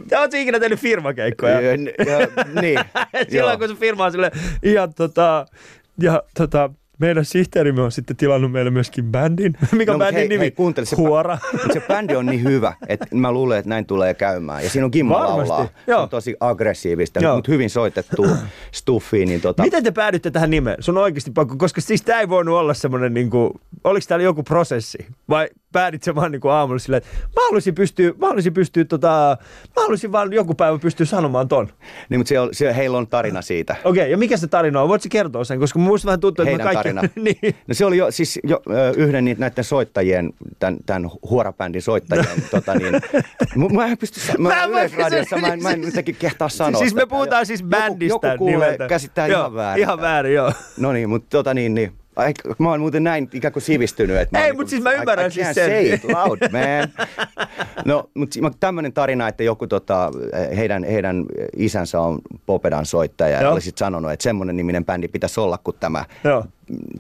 Te 0.09 0.19
oot 0.19 0.35
ikinä 0.35 0.61
tehnyt 0.61 0.79
firmakeikkoja? 0.81 1.61
Ja, 1.61 1.71
ja, 1.71 2.29
niin. 2.63 2.81
Silloin 3.31 3.59
kun 3.59 3.69
se 3.69 3.75
firma 3.75 4.05
on 4.05 4.13
silleen 4.13 4.33
ihan 4.63 4.95
tota, 4.95 5.47
ja 6.01 6.23
tota, 6.35 6.71
meidän 6.99 7.25
sihteerimme 7.25 7.83
on 7.83 7.93
sitten 7.93 8.17
tilannut 8.17 8.53
meille 8.53 8.71
myöskin 8.71 9.05
bändin. 9.05 9.55
Mikä 9.73 9.93
no, 9.93 9.99
bändin 9.99 10.19
hei, 10.19 10.29
nimi? 10.29 10.41
Hei, 10.41 10.51
kuuntele, 10.51 10.87
se, 10.87 10.97
Huora. 10.97 11.39
se 11.73 11.81
bändi 11.81 12.17
on 12.17 12.27
niin 12.27 12.43
hyvä, 12.43 12.75
että 12.89 13.07
mä 13.13 13.33
luulen, 13.33 13.59
että 13.59 13.69
näin 13.69 13.87
tulee 13.87 14.15
käymään. 14.15 14.65
Ja 14.65 14.71
siinä 14.71 14.85
on 14.85 14.91
Kimmo 14.91 15.15
laulaa. 15.15 15.69
Se 15.87 15.95
on 15.95 16.09
tosi 16.09 16.37
aggressiivista, 16.41 17.35
mutta 17.35 17.53
hyvin 17.53 17.71
soitettu 17.71 18.27
stuffi. 18.73 19.27
Niin 19.27 19.41
tota... 19.41 19.63
Miten 19.63 19.85
te 19.85 19.91
päädytte 19.91 20.31
tähän 20.31 20.51
nimeen? 20.51 20.83
Sun 20.83 20.97
on 20.97 21.03
oikeasti 21.03 21.31
pakko, 21.31 21.57
koska 21.57 21.81
siis 21.81 22.03
tämä 22.03 22.21
ei 22.21 22.29
voinut 22.29 22.55
olla 22.55 22.75
semmoinen, 22.75 23.15
niin 23.15 23.31
kuin, 23.31 23.51
oliko 23.85 24.05
täällä 24.09 24.25
joku 24.25 24.43
prosessi? 24.43 25.07
Vai 25.29 25.49
päädit 25.73 26.03
sä 26.03 26.15
vaan 26.15 26.33
niin 26.33 26.41
kuin 26.41 26.53
aamulla 26.53 26.79
silleen, 26.79 27.03
että 27.03 27.19
mä 27.37 27.43
haluaisin 27.47 27.75
pystyä, 27.75 28.13
mä 28.19 28.27
haluaisin 28.27 28.55
pystyä 28.55 28.85
tota, 28.85 29.37
mä 29.77 29.83
haluaisin 29.83 30.13
vaan 30.13 30.33
joku 30.33 30.55
päivä 30.55 30.79
pystyä 30.79 31.07
sanomaan 31.07 31.49
ton. 31.49 31.69
Niin, 32.09 32.21
mutta 32.21 32.29
siellä, 32.29 32.49
siellä, 32.53 32.75
heillä 32.75 32.99
on 32.99 33.07
tarina 33.07 33.43
siitä. 33.43 33.77
Okei, 33.85 34.03
okay, 34.03 34.11
ja 34.11 34.19
mikä 34.19 34.37
se 34.37 34.47
tarina 34.47 34.83
on? 34.83 34.89
Voitko 34.89 35.09
kertoa 35.11 35.45
sen? 35.45 35.59
Koska 35.59 35.79
muista 35.79 36.07
vähän 36.07 36.21
tuntuu, 36.21 36.43
että 36.43 36.51
Heidän 36.51 36.65
kaikki... 36.65 36.95
tarina. 36.95 37.03
niin. 37.43 37.55
No 37.67 37.75
se 37.75 37.85
oli 37.85 37.97
jo, 37.97 38.11
siis 38.11 38.39
jo, 38.45 38.63
yhden 38.97 39.25
niitä, 39.25 39.41
näiden 39.41 39.65
soittajien, 39.65 40.33
tämän, 40.59 40.77
tämän 40.87 41.11
huorabändin 41.31 41.83
soittajien, 41.83 42.43
tota 42.51 42.75
niin, 42.75 42.95
mä 43.73 43.87
en 43.87 43.99
pysty, 43.99 44.21
mä, 44.39 44.49
mä 44.49 44.65
yleisradiossa, 44.65 45.39
mä 45.39 45.47
en, 45.47 45.63
mä 45.63 45.71
en 45.71 45.83
jotenkin 45.83 46.17
kehtaa 46.19 46.49
sanoa 46.49 46.79
Siis 46.79 46.95
me 46.95 47.07
puhutaan 47.07 47.47
siis 47.47 47.63
bändistä. 47.63 48.15
Joku, 48.15 48.27
joku 48.27 48.39
kuulee, 48.39 48.79
käsittää 48.89 49.27
joo, 49.27 49.41
ihan 49.41 49.55
väärin. 49.55 49.83
Ihan 49.83 50.01
väärin, 50.01 50.35
joo. 50.35 50.53
No 50.79 50.93
niin, 50.93 51.09
mutta 51.09 51.29
tota 51.31 51.55
niin, 51.55 51.75
niin 51.75 51.93
Mä 52.59 52.71
oon 52.71 52.81
muuten 52.81 53.05
näin 53.05 53.29
ikään 53.33 53.53
kuin 53.53 53.63
sivistynyt. 53.63 54.17
Että 54.17 54.39
Ei, 54.39 54.53
mutta 54.53 54.53
niinku, 54.53 54.71
siis 54.71 54.83
mä 54.83 54.93
ymmärrän 54.93 55.27
I, 55.27 55.29
I 55.29 55.31
siis 55.31 55.55
sen. 55.55 55.71
say 55.71 55.95
it 55.95 56.05
loud, 56.05 56.39
man. 56.53 57.07
No, 57.85 58.11
mutta 58.15 58.51
tämmöinen 58.61 58.93
tarina, 58.93 59.29
että 59.29 59.43
joku 59.43 59.67
tota, 59.67 60.11
heidän, 60.57 60.85
heidän 60.85 61.25
isänsä 61.57 62.01
on 62.01 62.19
Popedan 62.47 62.87
soittaja 62.87 63.43
ja 63.43 63.51
olisit 63.51 63.79
sanonut, 63.79 64.13
että 64.13 64.23
semmoinen 64.23 64.57
niminen 64.57 64.85
bändi 64.85 65.09
pitäisi 65.09 65.41
olla 65.41 65.59
kuin 65.59 65.77
tämä 65.81 66.05
Joo 66.25 66.45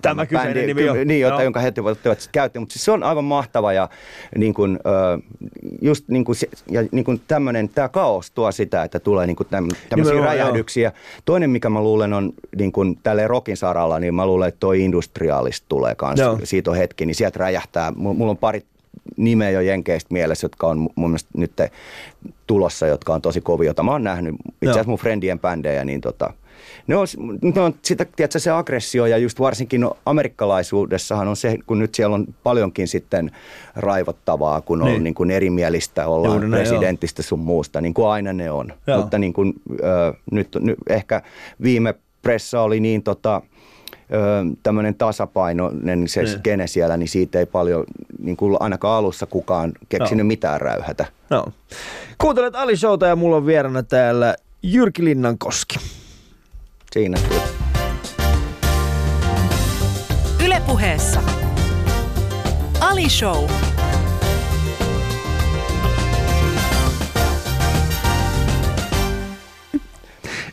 tämä 0.02 0.26
kyseinen 0.26 0.54
bändi, 0.54 0.66
nimi 0.66 0.88
on. 0.88 0.96
Niin, 1.06 1.20
jota, 1.20 1.42
jonka 1.42 1.60
he 1.60 1.72
voivat 1.82 2.28
käyttää, 2.32 2.60
mutta 2.60 2.72
siis 2.72 2.84
se 2.84 2.90
on 2.90 3.02
aivan 3.02 3.24
mahtava 3.24 3.72
ja 3.72 3.88
niin 4.36 4.54
kuin, 4.54 4.78
just 5.82 6.08
niin 6.08 6.24
kuin, 6.24 6.36
ja 6.70 6.84
niin 6.92 7.04
kuin 7.04 7.20
tämmöinen, 7.28 7.68
tämä 7.68 7.88
kaos 7.88 8.30
tuo 8.30 8.52
sitä, 8.52 8.82
että 8.82 9.00
tulee 9.00 9.26
niin 9.26 9.36
kuin 9.36 9.46
tämmöisiä 9.88 10.20
räjähdyksiä. 10.24 10.88
Joo. 10.88 11.22
Toinen, 11.24 11.50
mikä 11.50 11.70
mä 11.70 11.82
luulen 11.82 12.12
on 12.12 12.32
niin 12.56 12.72
kuin 12.72 12.98
tälle 13.02 13.26
rokin 13.26 13.56
saralla, 13.56 13.98
niin 13.98 14.14
mä 14.14 14.26
luulen, 14.26 14.48
että 14.48 14.60
toi 14.60 14.80
industrialist 14.80 15.64
tulee 15.68 15.94
kanssa. 15.94 16.24
Joo. 16.24 16.38
Siitä 16.44 16.70
on 16.70 16.76
hetki, 16.76 17.06
niin 17.06 17.14
sieltä 17.14 17.38
räjähtää. 17.38 17.92
Mulla 17.96 18.30
on 18.30 18.36
pari 18.36 18.62
nimeä 19.16 19.50
jo 19.50 19.60
Jenkeistä 19.60 20.14
mielessä, 20.14 20.44
jotka 20.44 20.66
on 20.66 20.78
mun 20.94 21.10
mielestä 21.10 21.30
nyt 21.36 21.52
tulossa, 22.46 22.86
jotka 22.86 23.14
on 23.14 23.22
tosi 23.22 23.40
kovia, 23.40 23.68
joita 23.68 23.82
mä 23.82 23.90
oon 23.90 24.04
nähnyt. 24.04 24.34
Itse 24.34 24.70
asiassa 24.70 24.88
mun 24.88 24.98
friendien 24.98 25.38
bändejä, 25.38 25.84
niin 25.84 26.00
tota, 26.00 26.32
ne 26.86 26.96
on, 26.96 27.06
ne 27.54 27.60
on 27.60 27.74
sitä, 27.82 28.06
tiedätkö, 28.16 28.38
se 28.38 28.50
aggressio 28.50 29.06
ja 29.06 29.18
just 29.18 29.40
varsinkin 29.40 29.80
no, 29.80 29.96
amerikkalaisuudessahan 30.06 31.28
on 31.28 31.36
se, 31.36 31.58
kun 31.66 31.78
nyt 31.78 31.94
siellä 31.94 32.14
on 32.14 32.26
paljonkin 32.42 32.88
sitten 32.88 33.30
raivottavaa, 33.76 34.60
kun 34.60 34.82
on 34.82 34.88
niin. 34.88 35.04
Niin 35.04 35.14
kuin 35.14 35.30
erimielistä, 35.30 36.06
ollaan 36.06 36.42
Juuri 36.42 36.48
presidentistä 36.48 37.22
sun 37.22 37.38
muusta, 37.38 37.80
niin 37.80 37.94
kuin 37.94 38.08
aina 38.08 38.32
ne 38.32 38.50
on. 38.50 38.72
Joo. 38.86 39.00
Mutta 39.00 39.18
niin 39.18 39.32
kuin, 39.32 39.54
ö, 39.80 40.14
nyt, 40.30 40.48
nyt 40.60 40.78
ehkä 40.88 41.22
viime 41.62 41.94
pressa 42.22 42.60
oli 42.60 42.80
niin 42.80 43.02
tota, 43.02 43.42
tämmöinen 44.62 44.94
tasapainoinen 44.94 46.08
se 46.08 46.22
niin. 46.22 46.38
skene 46.38 46.66
siellä, 46.66 46.96
niin 46.96 47.08
siitä 47.08 47.38
ei 47.38 47.46
paljon, 47.46 47.84
niin 48.18 48.36
kuin 48.36 48.56
ainakaan 48.60 48.98
alussa 48.98 49.26
kukaan 49.26 49.72
keksinyt 49.88 50.26
no. 50.26 50.28
mitään 50.28 50.60
räyhätä. 50.60 51.06
No. 51.30 51.46
Kuuntelet 52.18 52.54
Ali 52.54 52.76
Showta 52.76 53.06
ja 53.06 53.16
mulla 53.16 53.36
on 53.36 53.46
vierana 53.46 53.82
täällä 53.82 54.36
Jyrki 54.62 55.04
Linnankoski. 55.04 55.78
Siinä. 56.92 57.18
Ylepuheessa 60.44 61.22
Ali 62.80 63.10
Show. 63.10 63.48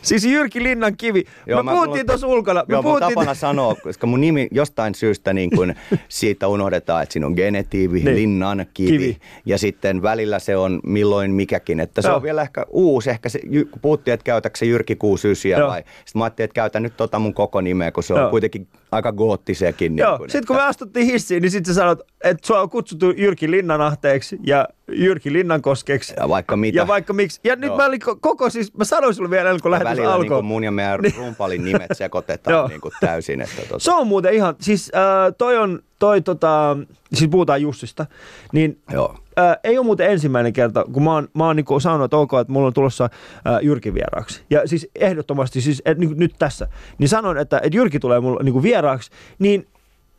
Siis 0.06 0.24
Jyrki 0.24 0.62
Linnan 0.62 0.96
kivi. 0.96 1.24
Joo, 1.46 1.62
me 1.62 1.72
puhuttiin 1.72 2.06
tuossa 2.06 2.26
ulkona. 2.26 2.64
Me 2.68 2.74
joo, 2.74 2.82
puhuttiin... 2.82 3.08
tapana 3.08 3.34
sanoa, 3.34 3.74
koska 3.74 4.06
mun 4.06 4.20
nimi 4.20 4.48
jostain 4.50 4.94
syystä 4.94 5.32
niin 5.32 5.50
kun 5.50 5.74
siitä 6.08 6.48
unohdetaan, 6.48 7.02
että 7.02 7.12
siinä 7.12 7.26
on 7.26 7.32
genetiivi, 7.32 8.00
niin. 8.00 8.16
Linnan 8.16 8.66
kivi. 8.74 8.90
kivi. 8.90 9.16
Ja 9.46 9.58
sitten 9.58 10.02
välillä 10.02 10.38
se 10.38 10.56
on 10.56 10.80
milloin 10.84 11.30
mikäkin. 11.30 11.80
Että 11.80 12.02
se 12.02 12.08
joo. 12.08 12.16
on 12.16 12.22
vielä 12.22 12.42
ehkä 12.42 12.66
uusi. 12.70 13.10
Ehkä 13.10 13.28
se, 13.28 13.40
kun 13.70 13.80
puhuttiin, 13.82 14.14
että 14.14 14.24
käytätkö 14.24 14.58
se 14.58 14.66
Jyrki 14.66 14.96
69 14.96 15.68
vai. 15.68 15.80
Sitten 15.80 16.20
mä 16.20 16.24
ajattelin, 16.24 16.44
että 16.44 16.54
käytän 16.54 16.82
nyt 16.82 16.96
tota 16.96 17.18
mun 17.18 17.34
koko 17.34 17.60
nimeä, 17.60 17.92
kun 17.92 18.02
se 18.02 18.14
on 18.14 18.20
joo. 18.20 18.30
kuitenkin 18.30 18.68
aika 18.96 19.12
goottisekin. 19.12 19.98
Joo, 19.98 20.18
niin 20.18 20.30
sitten 20.30 20.46
kun 20.46 20.56
me 20.56 20.62
astuttiin 20.62 21.06
hissiin, 21.06 21.42
niin 21.42 21.50
sitten 21.50 21.74
sä 21.74 21.80
sanot, 21.80 22.00
että 22.24 22.46
sua 22.46 22.60
on 22.60 22.70
kutsuttu 22.70 23.10
Jyrki 23.10 23.50
Linnanahteeksi 23.50 24.38
ja 24.46 24.68
Jyrki 24.88 25.32
Linnankoskeksi. 25.32 26.14
Ja 26.16 26.28
vaikka 26.28 26.56
mitä. 26.56 26.76
Ja 26.78 26.86
vaikka 26.86 27.12
miksi. 27.12 27.40
Ja 27.44 27.56
nyt 27.56 27.68
Joo. 27.68 27.76
mä 27.76 27.86
olin 27.86 28.00
koko 28.20 28.50
siis, 28.50 28.74
mä 28.74 28.84
sanoin 28.84 29.14
sulle 29.14 29.30
vielä, 29.30 29.56
kun 29.62 29.70
lähetys 29.70 29.98
alkoi. 29.98 30.20
Niin 30.20 30.32
kuin 30.32 30.44
mun 30.44 30.64
ja 30.64 30.70
meidän 30.70 31.00
niin. 31.00 31.14
rumpalin 31.16 31.64
nimet 31.64 31.90
sekoitetaan 31.92 32.68
niin 32.70 32.80
kuin 32.80 32.92
täysin. 33.00 33.40
Että 33.40 33.62
tota. 33.62 33.78
Se 33.78 33.92
on 33.92 34.06
muuten 34.06 34.34
ihan, 34.34 34.54
siis 34.60 34.92
äh, 34.94 35.34
toi 35.38 35.56
on, 35.56 35.82
toi 35.98 36.20
tota, 36.20 36.76
siis 37.12 37.30
puhutaan 37.30 37.62
Jussista, 37.62 38.06
niin 38.52 38.78
Joo. 38.92 39.16
Äh, 39.38 39.56
ei 39.64 39.78
ole 39.78 39.86
muuten 39.86 40.10
ensimmäinen 40.10 40.52
kerta, 40.52 40.84
kun 40.92 41.02
mä 41.02 41.12
oon, 41.12 41.28
mä 41.34 41.46
oon 41.46 41.56
niin 41.56 41.80
sanonut, 41.80 42.04
että 42.04 42.16
ok, 42.16 42.32
että 42.40 42.52
mulla 42.52 42.66
on 42.66 42.72
tulossa 42.72 43.04
äh, 43.04 43.58
Jyrki 43.62 43.94
vieraaksi. 43.94 44.42
Ja 44.50 44.68
siis 44.68 44.88
ehdottomasti, 44.94 45.60
siis 45.60 45.82
et, 45.84 45.98
niin, 45.98 46.12
nyt 46.16 46.34
tässä, 46.38 46.68
niin 46.98 47.08
sanon, 47.08 47.38
että, 47.38 47.60
että 47.62 47.76
Jyrki 47.76 47.98
tulee 47.98 48.20
mulla 48.20 48.42
niin 48.42 48.62
vieraaksi, 48.62 49.10
niin 49.38 49.66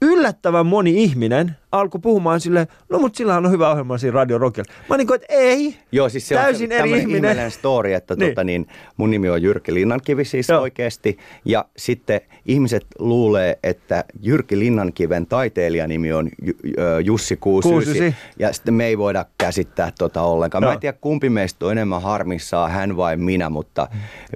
yllättävän 0.01 0.65
moni 0.65 1.03
ihminen 1.03 1.55
alkoi 1.71 2.01
puhumaan 2.01 2.39
sille, 2.39 2.67
no 2.89 2.99
mutta 2.99 3.17
sillä 3.17 3.37
on 3.37 3.51
hyvä 3.51 3.71
ohjelma 3.71 3.97
siinä 3.97 4.15
Radio 4.15 4.37
Rockilla. 4.37 4.73
Mä 4.89 4.97
niin 4.97 5.07
kuin, 5.07 5.15
että 5.15 5.27
ei, 5.29 5.77
Joo, 5.91 6.09
siis 6.09 6.27
se 6.27 6.35
täysin 6.35 6.71
on 6.71 6.77
eri 6.77 6.99
ihminen. 6.99 7.51
story, 7.51 7.93
että 7.93 8.15
niin. 8.15 8.31
Tota, 8.31 8.43
niin, 8.43 8.67
mun 8.97 9.11
nimi 9.11 9.29
on 9.29 9.41
Jyrki 9.41 9.73
Linnankivi 9.73 10.25
siis 10.25 10.49
Joo. 10.49 10.61
oikeasti. 10.61 11.17
Ja 11.45 11.65
sitten 11.77 12.21
ihmiset 12.45 12.85
luulee, 12.99 13.59
että 13.63 14.03
Jyrki 14.21 14.59
Linnankiven 14.59 15.27
taiteilijanimi 15.27 16.13
on 16.13 16.29
Jussi 17.03 17.37
Kuusysi. 17.37 18.15
Ja 18.39 18.53
sitten 18.53 18.73
me 18.73 18.85
ei 18.85 18.97
voida 18.97 19.25
käsittää 19.37 19.91
tota 19.99 20.21
ollenkaan. 20.21 20.61
Joo. 20.61 20.69
Mä 20.69 20.73
en 20.73 20.79
tiedä 20.79 20.97
kumpi 21.01 21.29
meistä 21.29 21.65
on 21.65 21.71
enemmän 21.71 22.01
harmissaan, 22.01 22.71
hän 22.71 22.97
vai 22.97 23.17
minä, 23.17 23.49
mutta 23.49 23.87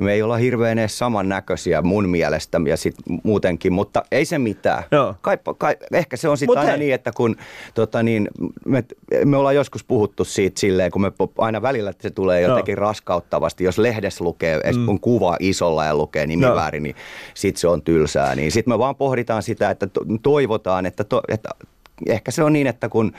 me 0.02 0.14
ei 0.14 0.22
olla 0.22 0.38
hirveän 0.38 0.80
edes 0.80 0.98
samannäköisiä 0.98 1.82
mun 1.82 2.10
mielestä 2.10 2.62
ja 2.68 2.78
sit 2.78 2.96
muutenkin, 3.24 3.74
mutta 3.74 4.04
ei 4.12 4.26
se 4.26 4.38
mitään. 4.40 4.84
Joo. 4.92 5.16
Kai, 5.22 5.38
kai, 5.58 5.76
ehkä 5.94 6.18
se 6.18 6.30
on 6.30 6.38
sitten 6.38 6.58
aina 6.58 6.70
hei. 6.72 6.80
niin, 6.80 6.94
että 6.94 7.12
kun 7.16 7.21
tota 7.74 8.04
niin, 8.04 8.28
me, 8.66 8.84
me 9.26 9.38
ollaan 9.38 9.56
joskus 9.56 9.84
puhuttu 9.84 10.26
siitä 10.26 10.60
silleen, 10.60 10.92
kun 10.92 11.02
me 11.02 11.12
aina 11.38 11.62
välillä 11.62 11.90
että 11.90 12.02
se 12.02 12.10
tulee 12.10 12.42
jotenkin 12.42 12.76
no. 12.76 12.82
raskauttavasti. 12.82 13.64
Jos 13.64 13.78
lehdessä 13.78 14.24
lukee, 14.24 14.60
mm. 14.76 14.86
kun 14.86 15.00
kuva 15.00 15.38
isolla 15.40 15.86
ja 15.86 15.96
lukee 15.96 16.28
nimi 16.28 16.46
no. 16.46 16.56
väärin, 16.56 16.84
niin 16.84 16.96
sit 17.34 17.58
se 17.58 17.68
on 17.68 17.82
tylsää. 17.82 18.36
Niin 18.36 18.52
sitten 18.52 18.74
me 18.74 18.80
vaan 18.80 18.96
pohditaan 18.96 19.44
sitä, 19.44 19.70
että 19.70 19.88
toivotaan, 20.22 20.86
että, 20.86 21.04
to, 21.04 21.22
että 21.28 21.50
ehkä 22.08 22.32
se 22.32 22.44
on 22.44 22.54
niin, 22.54 22.68
että 22.68 22.90
kun 22.90 23.14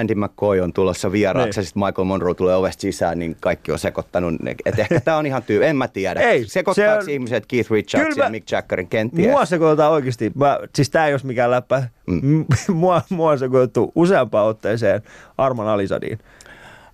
Andy 0.00 0.14
McCoy 0.14 0.60
on 0.60 0.72
tulossa 0.72 1.12
vieraaksi 1.12 1.58
niin. 1.58 1.62
ja 1.62 1.66
sitten 1.66 1.82
Michael 1.84 2.04
Monroe 2.04 2.34
tulee 2.34 2.56
ovesta 2.56 2.80
sisään, 2.80 3.18
niin 3.18 3.36
kaikki 3.40 3.72
on 3.72 3.78
sekoittanut. 3.78 4.34
Että 4.64 4.82
ehkä 4.82 5.00
tämä 5.00 5.16
on 5.16 5.26
ihan 5.26 5.42
tyy, 5.42 5.66
en 5.66 5.76
mä 5.76 5.88
tiedä. 5.88 6.20
Ei, 6.20 6.44
Sekoittaako 6.46 7.04
on... 7.04 7.10
ihmiset 7.10 7.46
Keith 7.46 7.70
Richards 7.70 8.16
ja 8.16 8.30
Mick 8.30 8.50
Jaggerin 8.50 8.88
kenties? 8.88 9.28
Mua 9.28 9.44
sekoitetaan 9.44 9.92
oikeasti. 9.92 10.32
Mä, 10.34 10.58
siis 10.74 10.90
tämä 10.90 11.06
ei 11.06 11.14
olisi 11.14 11.26
mikään 11.26 11.50
läppä. 11.50 11.82
Mm. 12.06 12.44
mua, 12.74 13.02
mua 13.10 13.30
on 13.30 13.38
sekoitettu 13.38 13.92
useampaan 13.94 14.46
otteeseen 14.46 15.02
Arman 15.38 15.68
Alisadiin. 15.68 16.18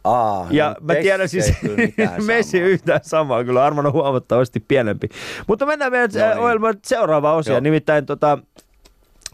Aa, 0.04 0.46
ja 0.50 0.68
no 0.68 0.86
mä 0.86 0.94
tiedän 0.94 1.28
siis, 1.28 1.52
Messi 2.26 2.60
yhtään 2.60 3.00
samaa, 3.02 3.44
kyllä 3.44 3.64
Arman 3.64 3.86
on 3.86 3.92
huomattavasti 3.92 4.60
pienempi. 4.60 5.08
Mutta 5.46 5.66
mennään 5.66 5.92
meidän 5.92 6.10
no 6.14 6.28
niin. 6.28 6.38
ohjelman 6.38 6.74
seuraava 6.84 7.34
osia, 7.34 7.52
Joo. 7.52 7.60
nimittäin 7.60 8.06
tota, 8.06 8.38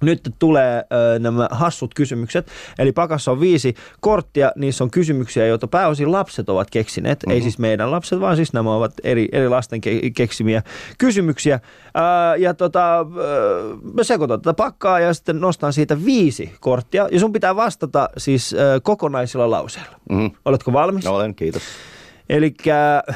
nyt 0.03 0.35
tulee 0.39 0.85
ö, 1.15 1.19
nämä 1.19 1.49
hassut 1.51 1.95
kysymykset. 1.95 2.51
Eli 2.79 2.93
pakassa 2.93 3.33
on 3.33 3.41
viisi 3.41 3.75
korttia, 4.01 4.53
niissä 4.57 4.85
on 4.85 4.91
kysymyksiä, 4.91 5.47
joita 5.47 5.67
pääosin 5.67 6.13
lapset 6.13 6.49
ovat 6.49 6.71
keksineet. 6.71 7.19
Mm-hmm. 7.19 7.35
Ei 7.35 7.43
siis 7.43 7.59
meidän 7.59 7.91
lapset, 7.91 8.21
vaan 8.21 8.37
siis 8.37 8.53
nämä 8.53 8.75
ovat 8.75 8.93
eri, 9.05 9.29
eri 9.33 9.49
lasten 9.49 9.81
ke- 9.87 10.11
keksimiä 10.17 10.63
kysymyksiä. 10.99 11.61
Ö, 11.97 12.37
ja 12.37 12.55
tota, 12.55 13.01
ö, 13.01 13.05
mä 13.95 14.05
sekoitan 14.05 14.41
tätä 14.41 14.55
pakkaa 14.55 15.01
ja 15.01 15.15
sitten 15.15 15.41
nostan 15.41 15.73
siitä 15.73 16.05
viisi 16.05 16.55
korttia. 16.61 17.09
Ja 17.13 17.21
sun 17.21 17.33
pitää 17.33 17.57
vastata 17.57 18.09
siis 18.17 18.55
ö, 18.55 18.81
kokonaisilla 18.83 19.51
lauseilla. 19.51 19.97
Mm-hmm. 20.11 20.31
Oletko 20.45 20.73
valmis? 20.73 21.05
No, 21.05 21.15
olen, 21.15 21.35
kiitos. 21.35 21.63
Eli 22.29 22.55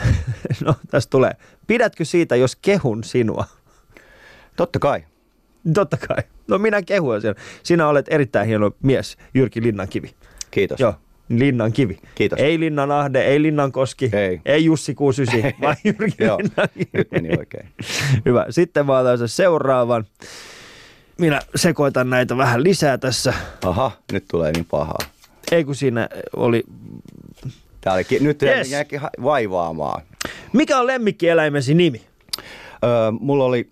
no 0.64 0.74
tässä 0.91 1.11
tulee. 1.11 1.33
Pidätkö 1.66 2.05
siitä, 2.05 2.37
jos 2.37 2.57
kehun 2.57 3.05
sinua? 3.05 3.45
Totta 4.57 4.78
kai. 4.78 5.05
Totta 5.74 5.96
kai. 5.96 6.22
No 6.48 6.58
minä 6.58 6.82
kehun 6.82 7.20
sen. 7.20 7.34
Sinä 7.62 7.88
olet 7.88 8.06
erittäin 8.08 8.46
hieno 8.46 8.70
mies, 8.82 9.16
Jyrki 9.34 9.62
Linnankivi. 9.62 10.11
Kiitos. 10.50 10.80
Joo, 10.80 10.94
Linnan 11.30 11.72
kivi. 11.72 11.98
Kiitos. 12.14 12.38
Ei 12.38 12.61
Linnan 12.61 12.90
Ahde, 12.90 13.22
ei 13.22 13.42
Linnan 13.42 13.72
Koski, 13.72 14.11
ei, 14.12 14.40
ei 14.44 14.64
Jussi 14.64 14.94
69, 14.94 15.52
vaan 15.62 15.76
Jyrki 15.84 16.24
Joo, 16.24 16.38
nyt 16.92 17.11
meni 17.11 17.28
oikein. 17.38 17.68
Hyvä. 18.26 18.46
Sitten 18.50 18.86
mä 18.86 18.98
otan 18.98 19.18
sen 19.18 19.28
seuraavan. 19.28 20.04
Minä 21.18 21.40
sekoitan 21.54 22.11
näitä 22.11 22.36
vähän 22.36 22.62
lisää 22.62 22.98
tässä. 22.98 23.34
Aha, 23.64 23.92
nyt 24.12 24.24
tulee 24.30 24.52
niin 24.52 24.66
pahaa. 24.70 24.98
Ei 25.52 25.64
kun 25.64 25.74
siinä 25.74 26.08
oli... 26.36 26.64
Tää 27.80 27.92
oli, 27.92 28.04
nyt 28.20 28.42
yes. 28.42 28.70
jääkin 28.70 29.00
vaivaamaan. 29.22 30.02
Mikä 30.52 30.78
on 30.78 30.86
lemmikkieläimesi 30.86 31.74
nimi? 31.74 32.02
Öö, 32.84 33.11
mulla 33.20 33.44
oli 33.44 33.70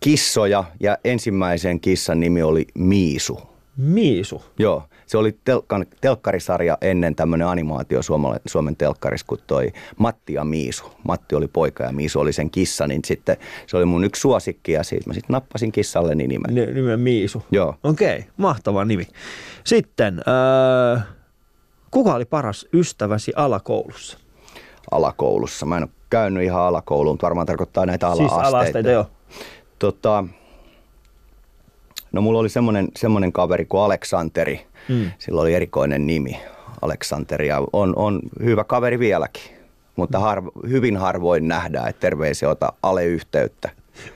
kissoja 0.00 0.64
ja 0.80 0.98
ensimmäisen 1.04 1.80
kissan 1.80 2.20
nimi 2.20 2.42
oli 2.42 2.66
Miisu. 2.74 3.40
Miisu? 3.76 4.42
Joo. 4.58 4.82
Se 5.06 5.18
oli 5.18 5.38
telkkan, 5.44 5.86
telkkarisarja 6.00 6.78
ennen 6.80 7.14
tämmöinen 7.14 7.48
animaatio 7.48 8.02
Suomen, 8.02 8.40
Suomen 8.46 8.76
telkkaris, 8.76 9.24
kun 9.24 9.38
toi 9.46 9.72
Matti 9.98 10.32
ja 10.32 10.44
Miisu. 10.44 10.84
Matti 11.08 11.34
oli 11.34 11.48
poika 11.48 11.84
ja 11.84 11.92
Miisu 11.92 12.20
oli 12.20 12.32
sen 12.32 12.50
kissa, 12.50 12.86
niin 12.86 13.00
sitten 13.04 13.36
se 13.66 13.76
oli 13.76 13.84
mun 13.84 14.04
yksi 14.04 14.20
suosikki 14.20 14.72
ja 14.72 14.82
siitä 14.82 15.10
mä 15.10 15.14
sitten 15.14 15.34
nappasin 15.34 15.72
kissalle 15.72 16.14
nimen. 16.14 16.54
N- 16.54 16.74
nimen 16.74 17.00
Miisu? 17.00 17.42
Joo. 17.50 17.74
Okei, 17.82 18.18
okay, 18.18 18.30
mahtava 18.36 18.84
nimi. 18.84 19.06
Sitten, 19.64 20.22
äh, 20.96 21.06
kuka 21.90 22.14
oli 22.14 22.24
paras 22.24 22.66
ystäväsi 22.74 23.32
alakoulussa? 23.36 24.18
Alakoulussa? 24.90 25.66
Mä 25.66 25.76
en 25.76 25.82
ole 25.82 25.90
käynyt 26.10 26.42
ihan 26.42 26.62
alakouluun, 26.62 27.14
mutta 27.14 27.24
varmaan 27.26 27.46
tarkoittaa 27.46 27.86
näitä 27.86 28.06
ala-asteita. 28.06 28.38
Siis 28.38 28.48
ala-asteita, 28.48 28.90
joo. 28.90 29.06
Tota, 29.80 30.24
no 32.12 32.22
mulla 32.22 32.38
oli 32.38 32.48
semmoinen, 32.48 32.88
semmoinen 32.96 33.32
kaveri 33.32 33.64
kuin 33.64 33.82
Aleksanteri. 33.82 34.66
Mm. 34.88 35.10
Sillä 35.18 35.40
oli 35.40 35.54
erikoinen 35.54 36.06
nimi, 36.06 36.40
Aleksanteri, 36.82 37.48
ja 37.48 37.62
on, 37.72 37.92
on 37.96 38.20
hyvä 38.42 38.64
kaveri 38.64 38.98
vieläkin. 38.98 39.42
Mutta 39.96 40.18
mm. 40.18 40.22
harvo, 40.22 40.50
hyvin 40.68 40.96
harvoin 40.96 41.48
nähdään, 41.48 41.88
että 41.88 42.00
terveisiä 42.00 42.48
ota 42.48 42.72
Ale-yhteyttä. 42.82 43.70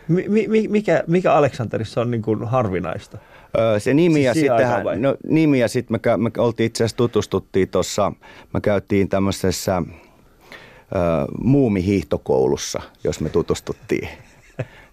Mi, 0.08 0.24
mi, 0.28 0.68
mikä, 0.68 1.04
mikä 1.06 1.32
Aleksanterissa 1.32 2.00
on 2.00 2.10
niin 2.10 2.22
kuin 2.22 2.44
harvinaista? 2.44 3.18
Öö, 3.58 3.80
se 3.80 3.94
nimi 3.94 4.14
siis 4.14 4.24
ja 4.26 4.34
sitten 4.34 5.02
no, 5.02 5.16
nimi 5.28 5.58
ja 5.60 5.68
sitten 5.68 6.00
me, 6.06 6.16
me 6.16 6.30
oltiin 6.38 6.66
itse 6.66 6.84
asiassa 6.84 6.96
tutustuttiin 6.96 7.68
tuossa, 7.68 8.12
me 8.54 8.60
käytiin 8.60 9.08
tämmöisessä 9.08 9.76
öö, 9.76 11.02
muumihiihtokoulussa, 11.38 12.82
jos 13.04 13.20
me 13.20 13.28
tutustuttiin 13.28 14.08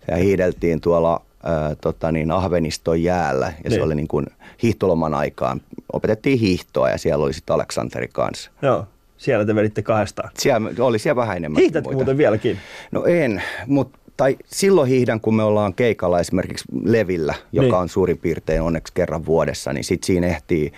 ja 0.08 0.18
hiideltiin 0.18 0.82
tuolla 0.82 1.22
ää, 1.44 1.76
tota 1.76 2.12
niin, 2.12 2.32
Ahveniston 2.32 3.04
jäällä 3.04 3.46
ja 3.46 3.70
niin. 3.70 3.74
se 3.74 3.82
oli 3.82 3.96
niin 3.96 4.08
kuin 4.08 4.26
hiihtoloman 4.64 5.14
aikaan. 5.14 5.62
Opetettiin 5.94 6.40
hiihtoa 6.40 6.90
ja 6.90 6.98
siellä 6.98 7.26
oli 7.26 7.34
sitten 7.34 7.54
Aleksanteri 7.54 8.08
kanssa. 8.14 8.52
Joo, 8.62 8.86
siellä 9.18 9.46
te 9.46 9.56
veditte 9.56 9.82
kahdestaan. 9.82 10.30
Siellä 10.38 10.72
oli 10.80 11.00
siellä 11.00 11.16
vähän 11.16 11.38
enemmän. 11.38 11.60
Hiihtätkö 11.60 11.94
muuten 11.94 12.18
vieläkin? 12.18 12.58
No 12.92 13.06
en, 13.06 13.44
mutta 13.68 14.00
tai 14.22 14.38
silloin 14.46 14.90
hiihdän, 14.90 15.22
kun 15.22 15.36
me 15.36 15.44
ollaan 15.44 15.74
keikalla 15.74 16.20
esimerkiksi 16.20 16.66
Levillä, 16.84 17.34
joka 17.52 17.66
Niin. 17.66 17.74
on 17.76 17.90
suurin 17.90 18.18
piirtein 18.18 18.62
onneksi 18.62 18.94
kerran 18.94 19.26
vuodessa, 19.26 19.74
niin 19.74 19.84
sit 19.84 20.04
siinä 20.04 20.28
ehtii, 20.28 20.72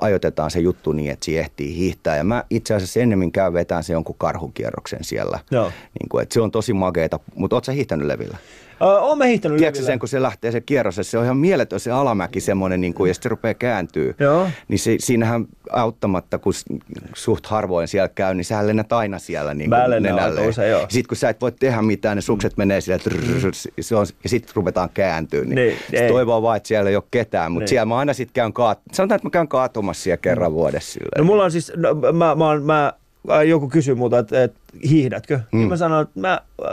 ajoitetaan 0.00 0.50
se 0.50 0.60
juttu 0.60 0.92
niin, 0.92 1.10
että 1.10 1.24
siinä 1.24 1.40
ehtii 1.40 1.76
hiihtää. 1.76 2.16
Ja 2.16 2.24
mä 2.24 2.44
itse 2.50 2.74
asiassa 2.74 3.00
ennemmin 3.00 3.32
käyn 3.32 3.52
vetään 3.52 3.84
se 3.84 3.92
jonkun 3.92 4.14
karhukierroksen 4.18 5.04
siellä. 5.04 5.38
Joo. 5.50 5.64
Niin 6.00 6.08
kuin, 6.08 6.22
että 6.22 6.32
se 6.34 6.40
on 6.40 6.50
tosi 6.50 6.72
makeeta, 6.72 7.20
mutta 7.34 7.56
oot 7.56 7.64
sä 7.64 7.72
hiihtänyt 7.72 8.06
Levillä? 8.06 8.36
Oon 8.82 9.18
mä 9.18 9.24
hiihtänyt 9.24 9.58
Tiedätkö 9.58 9.82
sen, 9.82 9.98
kun 9.98 10.08
se 10.08 10.22
lähtee 10.22 10.52
se 10.52 10.60
kierros, 10.60 10.98
se 11.02 11.18
on 11.18 11.24
ihan 11.24 11.36
mieletön 11.36 11.80
se 11.80 11.90
alamäki 11.90 12.40
semmoinen, 12.40 12.80
niin 12.80 12.94
kuin, 12.94 13.08
ja 13.08 13.14
sitten 13.14 13.22
se 13.28 13.30
rupeaa 13.30 13.54
kääntyy. 13.54 14.14
Joo. 14.18 14.48
Niin 14.68 14.78
se, 14.78 14.96
siinähän 14.98 15.46
auttamatta, 15.70 16.38
kun 16.38 16.52
suht 17.14 17.46
harvoin 17.46 17.88
siellä 17.88 18.08
käy, 18.08 18.34
niin 18.34 18.44
sähän 18.44 18.66
lennät 18.66 18.92
aina 18.92 19.18
siellä 19.18 19.54
niin 19.54 19.70
Mä 19.70 19.76
aika 20.24 20.42
usein, 20.48 20.70
joo. 20.70 20.80
Sitten 20.88 21.08
kun 21.08 21.16
sä 21.16 21.28
et 21.28 21.40
voi 21.40 21.52
tehdä 21.52 21.82
mitään, 21.82 22.16
ne 22.16 22.20
sukset 22.20 22.56
menee 22.56 22.80
sille, 22.80 22.98
se 23.80 23.96
on, 23.96 24.06
ja 24.22 24.28
sitten 24.28 24.52
ruvetaan 24.56 24.88
kääntyä. 24.94 25.44
Niin, 25.44 25.54
Niin, 25.54 25.76
sit 25.90 26.08
toivoo 26.08 26.42
vaan, 26.42 26.56
että 26.56 26.66
siellä 26.68 26.90
ei 26.90 26.96
ole 26.96 27.04
ketään, 27.10 27.52
mutta 27.52 27.62
Niin. 27.62 27.68
siellä 27.68 27.86
mä 27.86 27.96
aina 27.98 28.12
sitten 28.12 28.34
käyn 28.34 28.52
kaat... 28.52 28.78
Sanotaan, 28.92 29.16
että 29.16 29.26
mä 29.26 29.30
käyn 29.30 29.48
kaatumassa 29.48 30.02
siellä 30.02 30.16
kerran 30.16 30.52
vuodessa. 30.52 30.92
Silleen. 30.92 31.18
No 31.18 31.24
mulla 31.24 31.44
on 31.44 31.50
siis, 31.52 31.72
no, 31.76 31.94
mä, 31.94 32.34
mä, 32.34 32.46
oon- 32.46 32.62
mä, 32.62 32.92
äh, 33.30 33.42
joku 33.42 33.68
kysyy 33.68 33.94
multa, 33.94 34.18
että, 34.18 34.42
että 34.44 34.60
hiihdätkö? 34.88 35.40
Mm. 35.52 35.62
Ja 35.62 35.68
mä 35.68 35.76
sanon, 35.76 36.02
että 36.02 36.20
mä, 36.20 36.32
äh, 36.64 36.68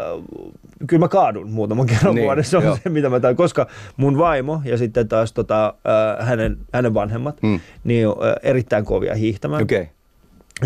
kyllä 0.87 0.99
mä 0.99 1.07
kaadun 1.07 1.51
muutaman 1.51 1.85
kerran 1.85 2.15
Niin, 2.15 2.25
vuodessa, 2.25 2.57
on 2.57 2.77
se 2.83 2.89
mitä 2.89 3.09
mä 3.09 3.19
teen, 3.19 3.35
koska 3.35 3.67
mun 3.97 4.17
vaimo 4.17 4.61
ja 4.65 4.77
sitten 4.77 5.07
taas 5.07 5.33
tota, 5.33 5.73
äh, 6.19 6.27
hänen, 6.27 6.57
hänen 6.73 6.93
vanhemmat, 6.93 7.41
Mm. 7.41 7.59
niin 7.83 8.07
äh, 8.07 8.13
erittäin 8.43 8.85
kovia 8.85 9.15
hiihtämään. 9.15 9.63
Okay. 9.63 9.85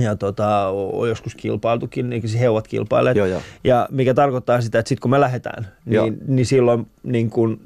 Ja 0.02 0.16
tota, 0.16 0.68
on 0.94 1.10
joskus 1.10 1.36
kilpailtukin, 1.36 2.10
niin 2.10 2.22
siis 2.22 2.40
he 2.42 2.50
ovat 2.50 2.68
kilpailleet. 2.68 3.18
Joo, 3.18 3.28
joo. 3.28 3.42
Ja 3.64 3.88
mikä 3.92 4.14
tarkoittaa 4.14 4.62
sitä, 4.62 4.80
että 4.80 4.90
sitten 4.90 5.02
kun 5.02 5.12
me 5.12 5.20
lähdetään, 5.20 5.68
Joo. 5.86 6.06
niin, 6.06 6.18
niin 6.28 6.46
silloin 6.46 6.88
niin 7.04 7.30
kun, 7.30 7.60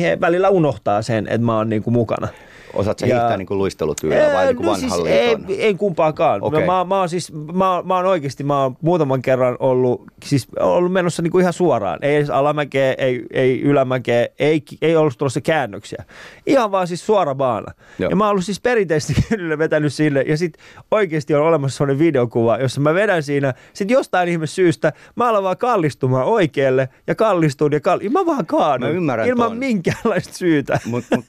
he 0.00 0.18
välillä 0.20 0.48
unohtaa 0.48 1.02
sen, 1.02 1.26
että 1.26 1.38
mä 1.46 1.56
oon 1.56 1.68
niin 1.68 1.82
mukana. 1.86 2.28
Osaat 2.74 2.98
sä 2.98 3.06
Ja- 3.06 3.14
hiihtää 3.14 3.36
niin 3.36 3.46
kuin 3.46 3.58
luistelutyylillä 3.58 4.32
vai 4.34 4.46
niin 4.46 4.56
kuin 4.56 4.66
no 4.66 4.74
siis 4.74 4.98
liiton? 4.98 5.44
ei, 5.48 5.62
ei 5.62 5.74
kumpaakaan. 5.74 6.42
Okei. 6.42 6.56
Okay. 6.56 6.66
Mä, 6.66 6.84
mä, 6.84 6.98
oon 6.98 7.08
siis, 7.08 7.32
mä, 7.32 7.82
mä 7.84 7.96
oon 7.96 8.06
oikeasti, 8.06 8.44
mä 8.44 8.62
oon 8.62 8.76
muutaman 8.82 9.22
kerran 9.22 9.56
ollut, 9.60 10.04
siis 10.24 10.48
ollut 10.60 10.92
menossa 10.92 11.22
niinku 11.22 11.38
ihan 11.38 11.52
suoraan. 11.52 11.98
Ei 12.02 12.16
edes 12.16 12.30
alamäkeä, 12.30 12.94
ei, 12.98 13.22
ei 13.32 13.60
ylämäkeä, 13.60 14.28
ei, 14.38 14.62
ei 14.82 14.96
ollut 14.96 15.18
tuossa 15.18 15.40
käännöksiä. 15.40 16.04
Ihan 16.46 16.72
vaan 16.72 16.86
siis 16.86 17.06
suora 17.06 17.34
baana. 17.34 17.72
Joo. 17.98 18.10
Ja 18.10 18.16
mä 18.16 18.24
oon 18.24 18.30
ollut 18.30 18.44
siis 18.44 18.60
perinteisesti 18.60 19.22
kyllä 19.36 19.58
vetänyt 19.58 19.92
sinne. 19.92 20.20
Ja 20.22 20.36
sit 20.36 20.54
oikeasti 20.90 21.34
on 21.34 21.42
olemassa 21.42 21.76
sellainen 21.76 21.98
videokuva, 21.98 22.58
jossa 22.58 22.80
mä 22.80 22.94
vedän 22.94 23.22
siinä. 23.22 23.54
Sit 23.72 23.90
jostain 23.90 24.28
ihme 24.28 24.46
syystä 24.46 24.92
mä 25.16 25.28
alan 25.28 25.42
vaan 25.42 25.56
kallistumaan 25.56 26.26
oikealle 26.26 26.88
ja 27.06 27.14
kallistun 27.14 27.72
ja 27.72 27.80
kall... 27.80 28.00
Mä 28.10 28.26
vaan 28.26 28.46
kaadun. 28.46 28.88
Mä 28.88 28.94
ymmärrän 28.94 29.28
Ilman 29.28 29.48
ton. 29.48 29.58
minkäänlaista 29.58 30.34
syytä. 30.34 30.80
Mut, 30.86 31.04
mut, 31.16 31.24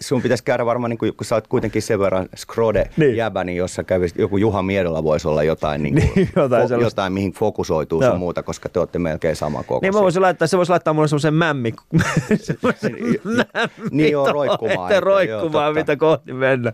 sun 0.00 0.22
pitäisi 0.22 0.44
käydä 0.44 0.66
varmaan, 0.66 0.79
niin 0.88 0.98
kuin, 0.98 1.14
kun 1.16 1.24
sä 1.24 1.34
oot 1.34 1.46
kuitenkin 1.46 1.82
sen 1.82 1.98
verran 1.98 2.28
skrode 2.36 2.84
Niin. 2.96 3.16
jäbä, 3.16 3.44
niin 3.44 3.56
jos 3.58 3.74
sä 3.74 3.84
kävisit, 3.84 4.18
joku 4.18 4.36
Juha 4.36 4.62
Miedolla 4.62 5.04
voisi 5.04 5.28
olla 5.28 5.42
jotain, 5.42 5.82
niin 5.82 5.94
kuin, 5.94 6.10
Niin, 6.16 6.28
jotain 6.36 6.68
sellaista. 6.68 6.86
jotain, 6.92 7.12
mihin 7.12 7.32
fokusoituu 7.32 8.02
Joo. 8.02 8.10
sun 8.10 8.18
muuta, 8.18 8.42
koska 8.42 8.68
te 8.68 8.78
olette 8.78 8.98
melkein 8.98 9.36
sama 9.36 9.58
kokoisia. 9.62 9.90
Niin 9.90 9.94
mä 9.98 10.02
voisin 10.02 10.22
laittaa, 10.22 10.48
se 10.48 10.56
voisi 10.56 10.70
laittaa 10.70 10.94
mulle 10.94 11.08
semmoisen 11.08 11.34
mämmi, 11.34 11.74
semmoisen 12.36 12.96
Niin 13.90 14.12
joo, 14.12 14.32
roikkumaan, 14.32 14.90
Että 14.92 15.00
roikkumaan, 15.00 15.64
joo, 15.64 15.74
mitä 15.74 15.96
kohti 15.96 16.32
mennä. 16.32 16.72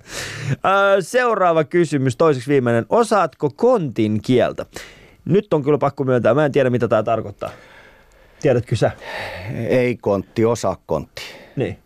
Seuraava 1.00 1.64
kysymys, 1.64 2.16
toiseksi 2.16 2.50
viimeinen. 2.50 2.86
Osaatko 2.88 3.50
kontin 3.56 4.22
kieltä? 4.22 4.66
Nyt 5.24 5.54
on 5.54 5.62
kyllä 5.62 5.78
pakko 5.78 6.04
myöntää, 6.04 6.34
mä 6.34 6.44
en 6.44 6.52
tiedä 6.52 6.70
mitä 6.70 6.88
tämä 6.88 7.02
tarkoittaa. 7.02 7.50
Tiedätkö 8.40 8.76
sä? 8.76 8.90
Ei 9.68 9.96
kontti, 9.96 10.44
osaa 10.44 10.76
kontti. 10.86 11.22
Niin. 11.56 11.78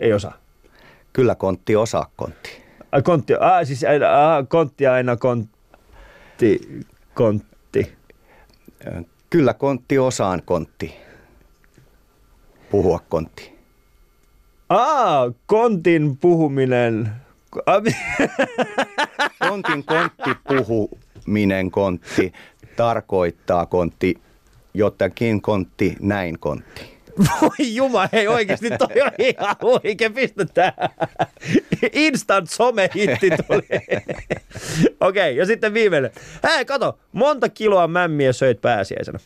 Ei 0.00 0.12
osaa. 0.12 0.38
Kyllä 1.12 1.34
kontti, 1.34 1.76
osaa 1.76 2.10
kontti. 2.16 2.50
Ai 2.92 3.02
kontti, 3.02 3.34
ah, 3.34 3.66
siis 3.66 3.84
ah, 3.84 4.48
kontti 4.48 4.86
aina 4.86 5.16
kontti, 5.16 6.84
kontti. 7.14 7.92
Kyllä 9.30 9.54
kontti, 9.54 9.98
osaan 9.98 10.42
kontti. 10.44 10.94
Puhua 12.70 13.00
kontti. 13.08 13.58
Aa, 14.68 15.32
kontin 15.46 16.16
puhuminen. 16.16 17.10
Kontin 19.48 19.84
kontti, 19.84 20.30
puhuminen 20.48 21.70
kontti, 21.70 22.32
tarkoittaa 22.76 23.66
kontti, 23.66 24.14
jotakin 24.74 25.42
kontti, 25.42 25.96
näin 26.00 26.38
kontti. 26.38 26.97
Voi 27.42 27.74
juma, 27.74 28.08
hei 28.12 28.28
oikeasti 28.28 28.70
toi 28.70 29.02
on 29.02 29.10
ihan 29.18 29.56
huike, 29.62 30.10
pistä 30.10 30.44
tää. 30.44 30.88
Instant 31.92 32.50
somehitti 32.50 33.30
tuli. 33.30 33.62
Okei, 35.00 35.30
okay, 35.30 35.30
ja 35.32 35.46
sitten 35.46 35.74
viimeinen. 35.74 36.10
Hei, 36.44 36.64
kato, 36.64 36.98
monta 37.12 37.48
kiloa 37.48 37.88
mämmiä 37.88 38.32
söit 38.32 38.60
pääsiäisenä? 38.60 39.18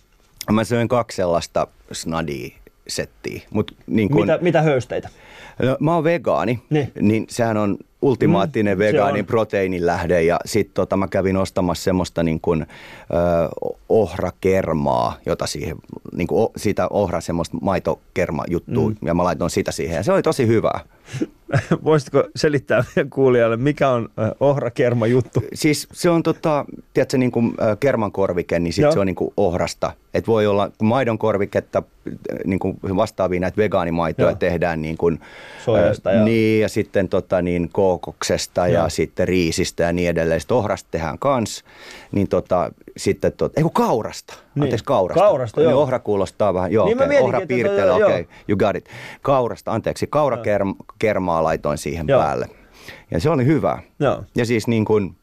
Mä 0.52 0.64
söin 0.64 0.88
kaksi 0.88 1.16
sellaista 1.16 1.66
snadia 1.92 2.48
settiä, 2.88 3.40
mutta 3.50 3.74
niin 3.86 4.08
kun, 4.08 4.20
Mitä, 4.20 4.38
mitä 4.40 4.62
höysteitä? 4.62 5.08
no, 5.62 5.76
mä 5.80 5.94
oon 5.94 6.04
vegaani, 6.04 6.62
Niin. 6.70 6.92
niin 7.00 7.26
sehän 7.28 7.56
on 7.56 7.78
ultimaattinen 8.02 8.76
Mm, 8.76 8.78
vegaanin 8.78 9.22
on. 9.22 9.26
proteiinin 9.26 9.86
lähde 9.86 10.22
ja 10.22 10.40
sitten 10.44 10.74
tota, 10.74 10.96
mä 10.96 11.08
kävin 11.08 11.36
ostamassa 11.36 11.84
semmoista 11.84 12.22
niin 12.22 12.40
kuin, 12.40 12.62
ö, 12.62 12.66
ohrakermaa, 13.88 15.16
jota 15.26 15.46
siihen, 15.46 15.76
niin 16.16 16.26
kuin, 16.28 16.42
o, 16.44 16.52
sitä 16.56 16.88
ohra 16.90 17.20
semmoista 17.20 17.56
maitokerma 17.60 18.44
juttua 18.48 18.88
mm. 18.90 18.96
ja 19.04 19.14
mä 19.14 19.24
laitoin 19.24 19.50
sitä 19.50 19.72
siihen 19.72 19.96
ja 19.96 20.02
se 20.02 20.12
oli 20.12 20.22
tosi 20.22 20.46
hyvää. 20.46 20.80
Voisitko 21.84 22.24
selittää 22.36 22.84
meidän 22.96 23.10
kuulijalle, 23.10 23.56
mikä 23.56 23.88
on 23.88 24.08
ohrakerma 24.40 25.06
juttu? 25.06 25.42
Siis 25.54 25.88
se 25.92 26.10
on 26.10 26.22
tota, 26.22 26.64
tiedätkö, 26.94 27.18
niin 27.18 27.32
kuin 27.32 27.54
äh, 27.62 27.76
kermankorvike, 27.80 28.58
niin 28.58 28.72
sit 28.72 28.82
Joo. 28.82 28.92
se 28.92 28.98
on 29.00 29.06
niin 29.06 29.14
kuin 29.14 29.32
ohrasta. 29.36 29.92
Et 30.14 30.26
voi 30.26 30.46
olla 30.46 30.70
maidon 30.82 31.18
korviketta, 31.18 31.82
niin 32.44 32.58
kuin 32.58 32.78
vastaavia 32.96 33.40
näitä 33.40 33.56
vegaanimaitoja 33.56 34.28
Joo. 34.28 34.36
tehdään 34.36 34.82
niin 34.82 34.96
kuin, 34.96 35.20
Soijasta 35.64 36.10
ja- 36.12 36.24
Niin, 36.24 36.60
ja 36.62 36.68
sitten 36.68 37.08
tota, 37.08 37.42
niin, 37.42 37.68
kookoksesta 37.72 38.66
ja 38.68 38.78
Joo. 38.78 38.88
sitten 38.88 39.28
riisistä 39.28 39.82
ja 39.82 39.92
niin 39.92 40.08
edelleen. 40.08 40.40
Sitten 40.40 40.56
ohrasta 40.56 40.88
tehdään 40.90 41.18
kans. 41.18 41.64
Niin 42.12 42.28
tota, 42.28 42.72
sitten 42.96 43.32
tota, 43.32 43.54
ei 43.56 43.62
kun 43.62 43.72
kaurasta. 43.72 44.34
Niin. 44.54 44.62
Anteeksi, 44.62 44.84
kaurasta. 44.84 45.24
Kaurasta, 45.24 45.60
niin 45.60 45.70
joo. 45.70 45.82
ohra 45.82 45.98
kuulostaa 45.98 46.54
vähän, 46.54 46.72
joo, 46.72 46.86
Niin 46.86 46.96
mietinkin, 46.96 47.24
ohra 47.24 47.40
piirteellä, 47.48 47.94
okei, 47.94 48.28
you 48.48 48.56
got 48.56 48.76
it. 48.76 48.88
Kaurasta, 49.22 49.72
anteeksi, 49.72 50.06
kaurakermaa 50.06 51.42
laitoin 51.42 51.78
siihen 51.78 52.08
Joo. 52.08 52.20
päälle. 52.20 52.48
Ja 53.10 53.20
se 53.20 53.30
oli 53.30 53.46
hyvä. 53.46 53.78
Joo. 54.00 54.24
Ja 54.34 54.46
siis 54.46 54.66
niin 54.66 54.84
kuin, 54.84 55.16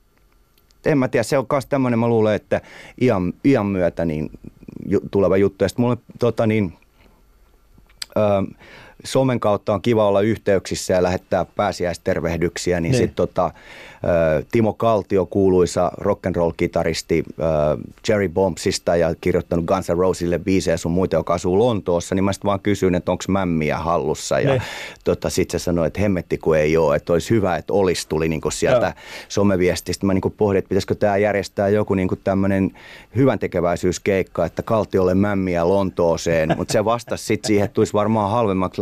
en 0.86 0.98
mä 0.98 1.08
tiedä, 1.08 1.24
se 1.24 1.38
on 1.38 1.46
myös 1.52 1.66
tämmöinen, 1.66 2.00
mä 2.00 2.08
luulen, 2.08 2.36
että 2.36 2.62
iän, 3.02 3.34
iän 3.46 3.66
myötä 3.66 4.06
niin 4.06 4.32
ju, 4.86 5.00
tuleva 5.12 5.38
juttu. 5.38 5.64
Ja 5.64 5.70
sitten 5.70 5.84
mulle 5.84 5.98
tota 6.20 6.48
niin, 6.48 6.74
ö, 8.18 8.22
somen 9.04 9.40
kautta 9.40 9.74
on 9.74 9.82
kiva 9.82 10.08
olla 10.08 10.22
yhteyksissä 10.22 10.94
ja 10.94 11.04
lähettää 11.04 11.46
pääsiäistervehdyksiä, 11.56 12.80
niin, 12.80 12.92
Niin. 12.92 12.98
sitten 12.98 13.16
tota, 13.16 13.52
Timo 14.52 14.74
Kaltio, 14.74 15.26
kuuluisa 15.26 15.92
rock'n'roll-kitaristi 16.02 17.24
Jerry 18.10 18.30
Bombsista 18.30 18.96
ja 18.96 19.16
kirjoittanut 19.22 19.66
Guns 19.66 19.90
N' 19.90 19.98
Rosesille 19.98 20.40
biisejä 20.40 20.78
sun 20.78 20.92
muita, 20.92 21.16
joka 21.16 21.34
asuu 21.34 21.60
Lontoossa, 21.60 22.16
niin 22.16 22.24
mä 22.24 22.34
sitten 22.34 22.48
vaan 22.48 22.60
kysyin, 22.60 22.96
että 22.96 23.12
onko 23.12 23.24
mämmiä 23.28 23.78
hallussa 23.78 24.40
ja 24.40 24.50
Niin. 24.50 24.62
tota, 25.04 25.30
sitten 25.30 25.60
se 25.60 25.64
sanoi, 25.64 25.88
että 25.88 26.02
hemmetti 26.02 26.38
kun 26.38 26.58
ei 26.58 26.78
ole, 26.78 26.96
että 26.96 27.14
olisi 27.14 27.30
hyvä, 27.30 27.56
että 27.56 27.74
olisi, 27.74 28.10
tuli 28.10 28.28
niinku 28.30 28.52
sieltä 28.52 28.86
Joo. 28.86 28.94
someviestistä. 29.28 30.06
Mä 30.06 30.14
niinku 30.14 30.30
pohdin, 30.30 30.58
että 30.60 30.70
pitäisikö 30.70 30.96
tämä 30.96 31.18
järjestää 31.18 31.70
joku 31.70 31.94
niinku 31.94 32.16
tämmöinen 32.16 32.72
hyvän 33.16 33.40
tekeväisyyskeikka, 33.40 34.46
että 34.46 34.64
Kaltiolle 34.64 35.14
mämmiä 35.16 35.70
Lontooseen, 35.70 36.54
mutta 36.58 36.72
se 36.72 36.86
vastasi 36.86 37.26
sitten 37.26 37.48
siihen, 37.48 37.66
että 37.66 37.74
tulisi 37.74 37.94
varmaan 37.94 38.32
halvemmaksi, 38.32 38.82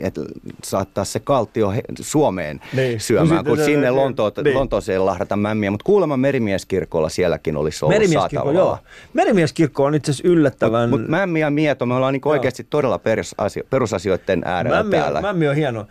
että 0.00 0.20
saattaa 0.64 1.04
se 1.04 1.20
Kaltio 1.20 1.72
Suomeen 2.00 2.60
Niin. 2.72 3.00
syömään, 3.00 3.36
No 3.44 3.50
kun 3.50 3.56
se- 3.56 3.64
sinne 3.64 3.86
se- 3.86 3.90
Lontoot, 3.90 4.36
niin. 4.44 4.54
Lontooseen 4.56 5.06
lahdata 5.06 5.36
mämmiä. 5.36 5.70
Mutta 5.70 5.84
kuulemma 5.84 6.16
Merimieskirkolla 6.16 7.08
sielläkin 7.08 7.56
olisi 7.56 7.84
ollut 7.84 7.94
Merimieskirkko, 7.98 8.50
joo. 8.52 8.78
Merimieskirkko 9.14 9.84
on 9.84 9.94
itse 9.94 10.10
asiassa 10.10 10.28
yllättävän... 10.28 10.90
Mutta 10.90 11.08
mämmi 11.08 11.40
ja 11.40 11.50
mieto, 11.50 11.86
me 11.86 11.94
ollaan 11.94 12.12
niinku 12.12 12.28
Joo. 12.28 12.32
oikeasti 12.32 12.66
todella 12.70 12.98
perusasio- 12.98 13.66
perusasioiden 13.70 14.42
äärellä 14.44 14.76
Mämmi 14.76 14.96
täällä. 14.96 15.20
mämmi 15.20 15.48
on 15.48 15.56
hieno. 15.56 15.86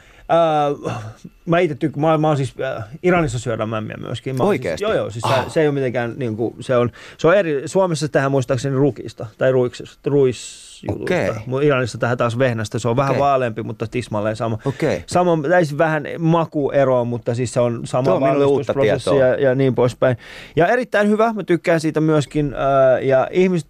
Äh, 0.90 0.96
mä 1.46 1.60
itse 1.60 1.76
tykkään, 1.76 2.02
mä, 2.02 2.18
mä 2.18 2.28
oon 2.28 2.38
siis, 2.38 2.54
äh, 2.78 2.84
Iranissa 3.04 3.40
syödään 3.40 3.70
mämmiä 3.70 3.98
myöskin. 3.98 4.36
Mä 4.38 4.44
oon 4.44 4.50
Oikeesti? 4.50 4.78
Siis, 4.78 4.82
joo, 4.90 4.94
joo, 4.94 5.10
siis 5.10 5.26
Ah. 5.26 5.44
se, 5.44 5.50
se, 5.50 5.62
ei 5.62 5.68
ole 5.68 5.74
mitenkään, 5.74 6.14
niin 6.18 6.38
kuin, 6.38 6.56
se 6.60 6.78
on, 6.78 6.92
se 7.18 7.28
on 7.28 7.36
eri, 7.38 7.62
Suomessa 7.66 8.08
tehdään 8.10 8.32
muistaakseni 8.32 8.76
rukista, 8.76 9.26
tai 9.38 9.52
ruiksesta, 9.52 10.10
ruis, 10.10 10.71
Okei. 10.88 11.30
Okay. 11.30 11.66
Iranissa 11.66 11.98
tähän 11.98 12.18
taas 12.18 12.40
vehnästä, 12.40 12.80
se 12.80 12.88
on 12.88 12.96
vähän 12.96 13.12
Okei. 13.12 13.20
vaaleampi, 13.20 13.64
mutta 13.64 13.88
tismalleen 13.88 14.36
sama. 14.36 14.58
Okei. 14.66 15.04
Sama, 15.08 15.38
täysin 15.50 15.78
vähän 15.78 16.04
makueroa, 16.20 17.04
mutta 17.04 17.36
siis 17.36 17.54
se 17.54 17.60
on 17.60 17.82
sama 17.84 18.14
on 18.14 18.22
valmistusprosessi 18.22 19.16
ja, 19.16 19.36
ja 19.36 19.56
niin 19.56 19.76
poispäin. 19.76 20.18
Ja 20.56 20.68
erittäin 20.68 21.10
hyvä, 21.10 21.34
mä 21.34 21.44
tykkään 21.44 21.80
siitä 21.80 22.02
myöskin. 22.02 22.54
Ää, 22.54 23.00
ja 23.00 23.28
ihmiset 23.32 23.70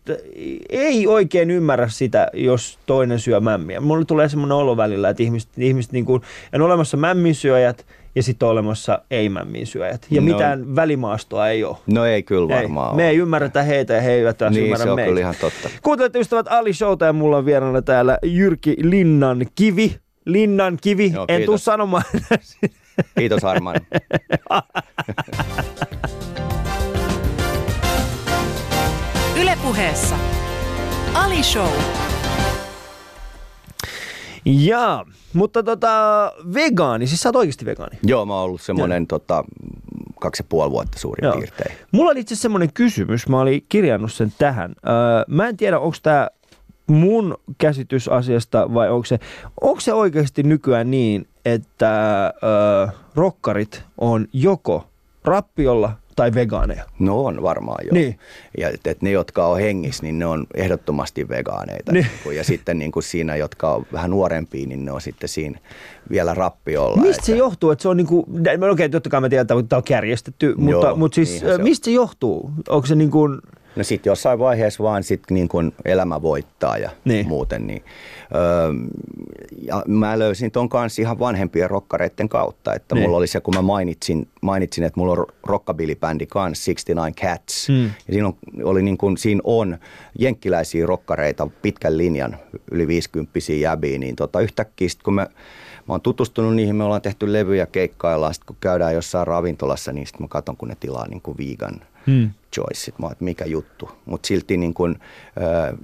ei 0.69 1.07
oikein 1.07 1.51
ymmärrä 1.51 1.87
sitä, 1.87 2.27
jos 2.33 2.79
toinen 2.85 3.19
syö 3.19 3.39
mämmiä. 3.39 3.79
Mulle 3.79 4.05
tulee 4.05 4.29
semmoinen 4.29 4.57
olo 4.57 4.77
välillä, 4.77 5.09
että 5.09 5.23
ihmiset, 5.23 5.49
ihmiset 5.57 5.91
niin 5.91 6.05
kuin, 6.05 6.21
on 6.53 6.61
olemassa 6.61 6.97
mämminsyöjät 6.97 7.85
ja 8.15 8.23
sitten 8.23 8.45
on 8.45 8.51
olemassa 8.51 8.99
ei-mämmin 9.11 9.67
syöjät. 9.67 10.07
Ja 10.11 10.21
No. 10.21 10.25
mitään 10.25 10.75
välimaastoa 10.75 11.47
ei 11.49 11.63
ole. 11.63 11.77
No 11.87 12.05
ei 12.05 12.23
kyllä 12.23 12.55
Ei. 12.55 12.61
varmaan 12.61 12.95
Me 12.95 13.03
ole. 13.03 13.09
ei 13.09 13.17
ymmärretä 13.17 13.63
heitä 13.63 13.93
ja 13.93 14.01
he 14.01 14.11
eivät 14.11 14.37
taas 14.37 14.53
Niin, 14.53 14.63
ymmärrä 14.63 14.83
se 14.83 14.89
on 14.89 14.95
meitä. 14.95 15.07
kyllä 15.09 15.19
ihan 15.21 15.35
totta. 15.41 15.69
Kuuntelette 15.83 16.19
ystävät 16.19 16.45
Ali 16.49 16.73
Showta 16.73 17.05
ja 17.05 17.13
mulla 17.13 17.37
on 17.37 17.45
vieraana 17.45 17.81
täällä 17.81 18.17
Jyrki 18.23 18.75
Linnan 18.81 19.45
kivi. 19.55 19.95
Linnan 20.25 20.77
kivi. 20.81 21.11
Joo, 21.13 21.25
en 21.27 21.43
tuu 21.45 21.57
sanomaan. 21.57 22.03
Kiitos 23.17 23.43
Arman. 23.43 23.75
Ylepuheessa 29.41 30.15
Ali 31.13 31.43
Show. 31.43 31.67
Jaa, 34.45 35.05
mutta 35.33 35.63
tota, 35.63 35.89
vegaani, 36.53 37.07
siis 37.07 37.21
sä 37.21 37.29
oot 37.29 37.35
oikeasti 37.35 37.65
vegaani. 37.65 37.97
Joo, 38.03 38.25
mä 38.25 38.33
oon 38.33 38.43
ollut 38.43 38.61
semmoinen 38.61 39.07
tota, 39.07 39.43
kaksi 40.19 40.43
ja 40.43 40.45
puoli 40.49 40.71
vuotta 40.71 40.99
suurin 40.99 41.25
Joo. 41.25 41.33
piirtein. 41.37 41.75
Mulla 41.91 42.11
oli 42.11 42.19
itse 42.19 42.33
asiassa 42.33 42.41
semmoinen 42.41 42.73
kysymys, 42.73 43.27
mä 43.27 43.39
olin 43.39 43.65
kirjannut 43.69 44.13
sen 44.13 44.33
tähän. 44.37 44.75
Öö, 44.87 44.93
mä 45.27 45.47
en 45.47 45.57
tiedä, 45.57 45.79
onko 45.79 45.97
tämä 46.03 46.29
mun 46.87 47.37
käsitys 47.57 48.07
asiasta 48.07 48.73
vai 48.73 48.89
onko 48.89 49.05
se, 49.05 49.19
onko 49.61 49.79
se 49.79 49.93
oikeasti 49.93 50.43
nykyään 50.43 50.91
niin, 50.91 51.27
että 51.45 52.25
öö, 52.43 52.87
rokkarit 53.15 53.83
on 53.97 54.27
joko 54.33 54.87
rappiolla 55.23 55.93
tai 56.15 56.33
vegaaneja? 56.33 56.83
No 56.99 57.25
on 57.25 57.43
varmaan 57.43 57.85
joo. 57.85 57.93
Niin. 57.93 58.19
Ja 58.57 58.69
et, 58.69 58.87
et 58.87 59.01
ne, 59.01 59.11
jotka 59.11 59.45
on 59.47 59.59
hengissä, 59.59 60.03
niin 60.03 60.19
ne 60.19 60.25
on 60.25 60.47
ehdottomasti 60.55 61.29
vegaaneita. 61.29 61.91
Niin. 61.91 62.03
Niin. 62.05 62.19
kuin, 62.23 62.37
ja 62.37 62.43
sitten 62.43 62.79
niin 62.79 62.91
kuin 62.91 63.03
siinä, 63.03 63.35
jotka 63.35 63.73
on 63.73 63.85
vähän 63.93 64.11
nuorempia, 64.11 64.67
niin 64.67 64.85
ne 64.85 64.91
on 64.91 65.01
sitten 65.01 65.29
siinä 65.29 65.59
vielä 66.11 66.33
rappiolla. 66.33 67.01
Mistä 67.01 67.25
se 67.25 67.31
että- 67.31 67.39
johtuu, 67.39 67.71
että 67.71 67.81
se 67.81 67.89
on 67.89 67.97
niinku, 67.97 68.25
no 68.57 68.71
okei, 68.71 68.89
totta 68.89 69.09
kai 69.09 69.21
mä 69.21 69.29
tiedän, 69.29 69.41
että 69.41 69.55
tämä 69.69 69.77
on 69.77 69.83
kärjestetty, 69.83 70.55
mutta, 70.57 70.87
Joo, 70.87 70.95
mutta 70.95 71.15
siis 71.15 71.31
niinhän 71.31 71.55
se 71.57 71.63
mistä 71.63 71.85
se 71.85 71.91
johtuu? 71.91 72.51
Onko 72.69 72.87
se 72.87 72.95
niin 72.95 73.11
kuin, 73.11 73.39
No 73.75 73.83
sitten 73.83 74.11
jossain 74.11 74.39
vaiheessa 74.39 74.83
vaan 74.83 75.03
sit 75.03 75.21
niin 75.29 75.47
kun 75.47 75.73
elämä 75.85 76.21
voittaa 76.21 76.77
ja 76.77 76.89
Niin. 76.89 77.13
niin. 77.15 77.27
muuten. 77.27 77.67
Niin, 77.67 77.83
ja 79.61 79.83
mä 79.87 80.19
löysin 80.19 80.51
ton 80.51 80.69
kanssa 80.69 81.01
ihan 81.01 81.19
vanhempien 81.19 81.69
rokkareiden 81.69 82.29
kautta. 82.29 82.73
Että 82.73 82.95
Niin. 82.95 83.03
mulla 83.03 83.17
oli 83.17 83.27
se, 83.27 83.39
kun 83.41 83.55
mä 83.55 83.61
mainitsin, 83.61 84.27
mainitsin 84.41 84.83
että 84.83 84.99
mulla 84.99 85.11
on 85.13 85.25
rockabilly-bändi 85.47 86.25
kanssa, 86.29 86.71
69 86.71 87.13
Cats. 87.15 87.69
Mm. 87.69 87.83
Ja 87.83 87.91
siinä 88.13 88.27
on, 88.27 88.33
oli 88.63 88.81
niin 88.83 88.97
kun, 88.97 89.17
siinä 89.17 89.41
on 89.43 89.77
jenkkiläisiä 90.19 90.85
rokkareita, 90.85 91.47
pitkän 91.61 91.97
linjan, 91.97 92.37
yli 92.71 92.87
50 92.87 93.31
jäbiä. 93.61 93.97
Niin 93.97 94.15
tota, 94.15 94.39
yhtäkkiä 94.41 94.89
sit, 94.89 95.03
kun 95.03 95.13
mä, 95.13 95.21
mä 95.87 95.93
oon 95.93 96.01
tutustunut 96.01 96.55
niihin, 96.55 96.75
me 96.75 96.83
ollaan 96.83 97.01
tehty 97.01 97.33
levyjä, 97.33 97.65
keikkaillaan. 97.65 98.33
Sitten 98.33 98.47
kun 98.47 98.57
käydään 98.59 98.93
jossain 98.93 99.27
ravintolassa, 99.27 99.91
niin 99.93 100.07
sitten 100.07 100.23
mä 100.23 100.27
katson, 100.27 100.57
kun 100.57 100.67
ne 100.69 100.77
tilaa 100.79 101.07
niin 101.07 101.21
kuin 101.21 101.37
vegan 101.37 101.81
Hmm. 102.07 102.29
choice. 102.55 102.79
Sit 102.79 102.99
Mä 102.99 103.05
oon, 103.05 103.11
että 103.11 103.23
mikä 103.23 103.45
juttu. 103.45 103.89
Mutta 104.05 104.27
silti 104.27 104.57
niin 104.57 104.73
kun, 104.73 104.95
äh, 105.41 105.77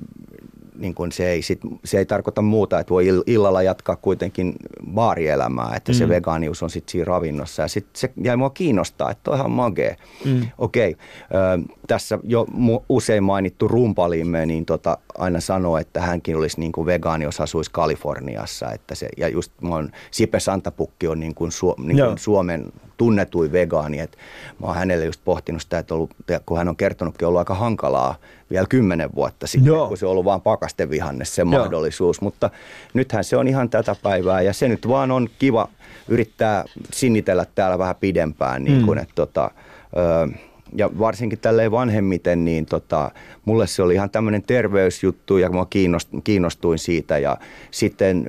niin 0.80 0.96
kun 0.96 1.12
se, 1.12 1.30
ei 1.30 1.42
sit, 1.42 1.60
se 1.86 1.98
ei 1.98 2.06
tarkoita 2.06 2.42
muuta, 2.42 2.80
että 2.80 2.92
voi 2.94 3.06
ill- 3.12 3.24
illalla 3.28 3.62
jatkaa 3.62 3.96
kuitenkin 3.96 4.54
baarielämää, 4.94 5.74
että 5.76 5.94
se 5.94 6.06
Mm. 6.06 6.10
vegaanius 6.10 6.64
on 6.64 6.70
sitten 6.70 6.92
siinä 6.92 7.06
ravinnossa. 7.06 7.62
Ja 7.62 7.68
sitten 7.68 7.92
se 8.00 8.10
jäi 8.24 8.36
mua 8.38 8.50
kiinnostaa, 8.50 9.12
että 9.12 9.32
on 9.32 9.52
magee. 9.52 9.96
Mm. 10.26 10.42
Okei, 10.58 10.96
äh, 11.22 11.66
tässä 11.88 12.20
jo 12.24 12.46
usein 12.90 13.24
mainittu 13.24 13.68
rumpalimme, 13.68 14.46
niin 14.46 14.66
tota, 14.66 14.98
aina 15.18 15.40
sanoo, 15.40 15.78
että 15.78 16.02
hänkin 16.02 16.38
olisi 16.38 16.60
niin 16.60 16.72
kuin 16.72 16.86
vegaani, 16.86 17.26
jos 17.26 17.42
asuisi 17.42 17.72
Kaliforniassa. 17.72 18.72
Että 18.72 18.96
se, 18.96 19.10
ja 19.18 19.28
just 19.28 19.52
mä 19.62 19.76
oon, 19.76 19.92
Sipe 20.12 20.40
Santapukki 20.40 21.08
on 21.08 21.20
niin 21.20 21.36
kuin 21.36 21.52
Su, 21.52 21.76
niin 21.78 21.98
Joo. 21.98 22.08
kuin 22.08 22.18
Suomen 22.18 22.72
tunnetuin 22.98 23.52
vegaani. 23.52 24.00
Et 24.00 24.18
mä 24.62 24.68
oon 24.68 24.76
hänelle 24.76 25.06
just 25.06 25.22
pohtinut 25.26 25.62
sitä, 25.62 25.80
että 25.80 25.94
ollut, 25.94 26.12
kun 26.46 26.58
hän 26.58 26.68
on 26.68 26.76
kertonutkin, 26.76 27.28
ollut 27.28 27.40
aika 27.40 27.56
hankalaa 27.56 28.16
vielä 28.52 28.66
kymmenen 28.70 29.10
vuotta 29.16 29.48
sitten, 29.48 29.68
Joo. 29.68 29.88
kun 29.88 29.98
se 29.98 30.06
on 30.06 30.12
ollut 30.12 30.26
vain 30.26 30.42
pakastevihanne 30.42 31.26
se 31.26 31.42
Joo. 31.42 31.46
mahdollisuus. 31.46 32.22
Mutta 32.22 32.50
nythän 32.94 33.24
se 33.24 33.38
on 33.38 33.48
ihan 33.48 33.70
tätä 33.70 33.96
päivää 34.04 34.42
ja 34.42 34.54
se 34.54 34.68
nyt 34.68 34.88
vaan 34.88 35.12
on 35.12 35.30
kiva 35.40 35.68
yrittää 36.08 36.64
sinnitellä 36.94 37.46
täällä 37.56 37.78
vähän 37.78 37.96
pidempään. 37.96 38.64
Niin 38.64 38.86
kuin, 38.86 38.98
Mm. 38.98 39.02
että 39.02 39.16
tota, 39.16 39.52
ö, 39.98 40.38
ja 40.76 40.90
varsinkin 41.00 41.40
tälleen 41.40 41.72
vanhemmiten, 41.72 42.46
niin 42.46 42.66
tota, 42.66 43.12
mulle 43.46 43.68
se 43.68 43.82
oli 43.82 43.94
ihan 43.94 44.10
tämmöinen 44.10 44.44
terveysjuttu 44.44 45.38
ja 45.38 45.50
mä 45.50 45.64
kiinnost- 45.64 46.22
kiinnostuin 46.24 46.80
siitä. 46.80 47.18
Ja 47.18 47.38
sitten 47.72 48.26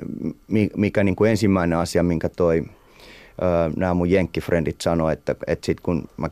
mi- 0.47 0.69
mikä 0.77 1.03
niin 1.03 1.15
kuin 1.15 1.31
ensimmäinen 1.31 1.77
asia, 1.79 2.03
minkä 2.03 2.29
toi 2.29 2.63
nämä 3.75 3.93
mun 3.93 4.09
jenkkifrendit 4.09 4.81
sanoi, 4.81 5.13
että, 5.13 5.35
että 5.47 5.65
sit 5.65 5.79
kun 5.79 6.09
mä 6.17 6.29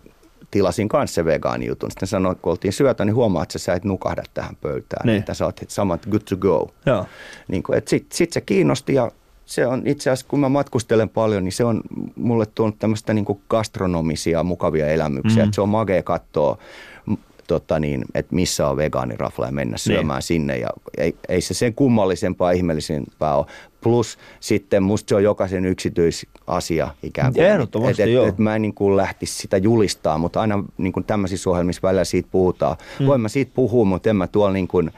tilasin 0.52 0.90
kanssa 0.90 1.16
se 1.16 1.26
vegaanijutun, 1.26 1.92
sitten 1.92 2.08
sanoi, 2.08 2.36
kun 2.42 2.52
oltiin 2.52 2.74
syötä, 2.74 3.06
niin 3.06 3.16
huomaa, 3.16 3.44
että 3.44 3.60
sä 3.60 3.74
et 3.74 3.84
nukahda 3.84 4.24
tähän 4.34 4.56
pöytään, 4.62 5.06
Niin. 5.06 5.14
niin. 5.14 5.20
että 5.20 5.34
sä 5.34 5.46
oot 5.46 5.62
samat 5.68 6.06
good 6.06 6.22
to 6.30 6.38
go. 6.38 6.72
Joo. 6.86 7.06
Niin 7.48 7.64
että 7.74 7.90
sit, 7.90 8.12
sit 8.12 8.34
se 8.34 8.42
kiinnosti 8.42 8.94
ja 8.94 9.12
se 9.46 9.68
on 9.68 9.82
itse 9.86 10.10
asiassa, 10.10 10.26
kun 10.30 10.40
mä 10.40 10.50
matkustelen 10.50 11.10
paljon, 11.10 11.44
niin 11.44 11.52
se 11.52 11.64
on 11.64 11.82
mulle 12.16 12.46
tuonut 12.46 12.80
tämmöistä 12.80 13.14
niin 13.14 13.26
gastronomisia 13.50 14.44
mukavia 14.44 14.88
elämyksiä. 14.88 15.44
Mm. 15.44 15.48
Että 15.48 15.56
se 15.56 15.62
on 15.62 15.70
magea 15.70 16.04
katsoa, 16.04 16.58
tota 17.48 17.80
niin, 17.80 18.06
että 18.16 18.36
missä 18.36 18.68
on 18.68 18.78
vegaanirafla 18.78 19.46
ja 19.46 19.52
mennä 19.52 19.78
syömään 19.78 20.22
sinne. 20.22 20.58
Ja 20.58 20.70
ei, 20.98 21.16
ei 21.30 21.42
se 21.42 21.54
sen 21.54 21.74
kummallisempaa, 21.74 22.52
ihmeellisempää 22.52 23.36
ole. 23.36 23.46
Plus 23.88 24.18
sitten 24.40 24.84
musta 24.84 25.10
se 25.10 25.16
on 25.16 25.24
jokaisen 25.24 25.66
yksityisasia 25.66 26.88
ikään 27.04 27.34
kuin. 27.34 27.46
Ehdottomasti, 27.46 28.02
et, 28.02 28.08
et, 28.08 28.14
joo. 28.14 28.28
Et 28.28 28.38
mä 28.38 28.56
en 28.56 28.62
niin 28.62 28.74
kuin 28.74 28.98
lähtisi 28.98 29.38
sitä 29.38 29.58
julistaa, 29.58 30.18
mutta 30.18 30.42
aina 30.42 30.64
niin 30.78 30.94
kuin 30.94 31.04
tämmöisissä 31.04 31.50
ohjelmissa 31.50 31.82
välillä 31.84 32.04
siitä 32.04 32.30
puhutaan. 32.32 32.78
Mm. 33.00 33.06
Voin 33.06 33.22
mä 33.22 33.28
siitä 33.30 33.52
puhua, 33.56 33.86
mutta 33.86 34.10
en 34.10 34.16
mä 34.16 34.28
tuolla 34.28 34.54
niin 34.54 34.68
kuin 34.68 34.92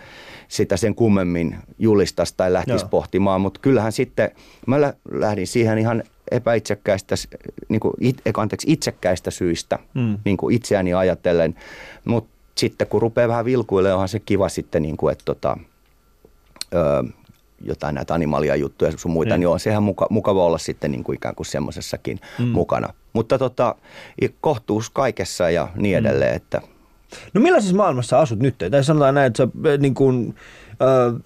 sitä 0.47 0.77
sen 0.77 0.95
kummemmin 0.95 1.55
julistaisi 1.79 2.33
tai 2.37 2.53
lähtisi 2.53 2.83
Joo. 2.85 2.89
pohtimaan. 2.89 3.41
Mutta 3.41 3.59
kyllähän 3.59 3.91
sitten, 3.91 4.31
mä 4.67 4.81
lä- 4.81 4.93
lähdin 5.11 5.47
siihen 5.47 5.77
ihan 5.77 6.03
epäitsekkäistä, 6.31 7.15
niin 7.69 7.79
kuin 7.79 7.93
it, 7.99 8.17
anteeksi, 8.37 8.71
itsekkäistä 8.71 9.31
syistä, 9.31 9.79
Mm. 9.93 10.01
mm. 10.01 10.17
niin 10.25 10.37
kuin 10.37 10.55
itseäni 10.55 10.93
ajatellen. 10.93 11.55
Mutta 12.05 12.29
sitten 12.57 12.87
kun 12.87 13.01
rupeaa 13.01 13.27
vähän 13.27 13.45
vilkuilemaan, 13.45 13.95
onhan 13.95 14.09
se 14.09 14.19
kiva 14.19 14.49
sitten, 14.49 14.81
niin 14.81 14.97
kuin, 14.97 15.11
että 15.11 15.25
tota, 15.25 15.57
öö, 16.73 17.03
jotain 17.61 17.95
näitä 17.95 18.13
animalia 18.13 18.55
juttuja 18.55 18.91
sun 18.97 19.11
muita, 19.11 19.33
Niin. 19.33 19.39
niin, 19.39 19.47
on 19.47 19.59
sehän 19.59 19.83
muka, 19.83 20.07
mukava 20.09 20.45
olla 20.45 20.57
sitten 20.57 20.91
niin 20.91 21.03
kuin 21.03 21.15
ikään 21.15 21.35
kuin 21.35 21.47
semmoisessakin 21.47 22.19
Mm. 22.39 22.45
mm. 22.45 22.51
mukana. 22.51 22.93
Mutta 23.13 23.37
tota, 23.39 23.75
kohtuus 24.41 24.89
kaikessa 24.89 25.49
ja 25.49 25.67
niin 25.75 25.97
edelleen, 25.97 26.35
että 26.35 26.61
No 27.33 27.41
millaisessa 27.41 27.75
maailmassa 27.75 28.19
asut 28.19 28.39
nyt? 28.39 28.55
Tai 28.71 28.83
sanotaan 28.83 29.15
näin, 29.15 29.27
että 29.27 29.37
sä, 29.37 29.43
äh, 29.43 29.77
niin 29.79 29.93
kuin, 29.93 30.35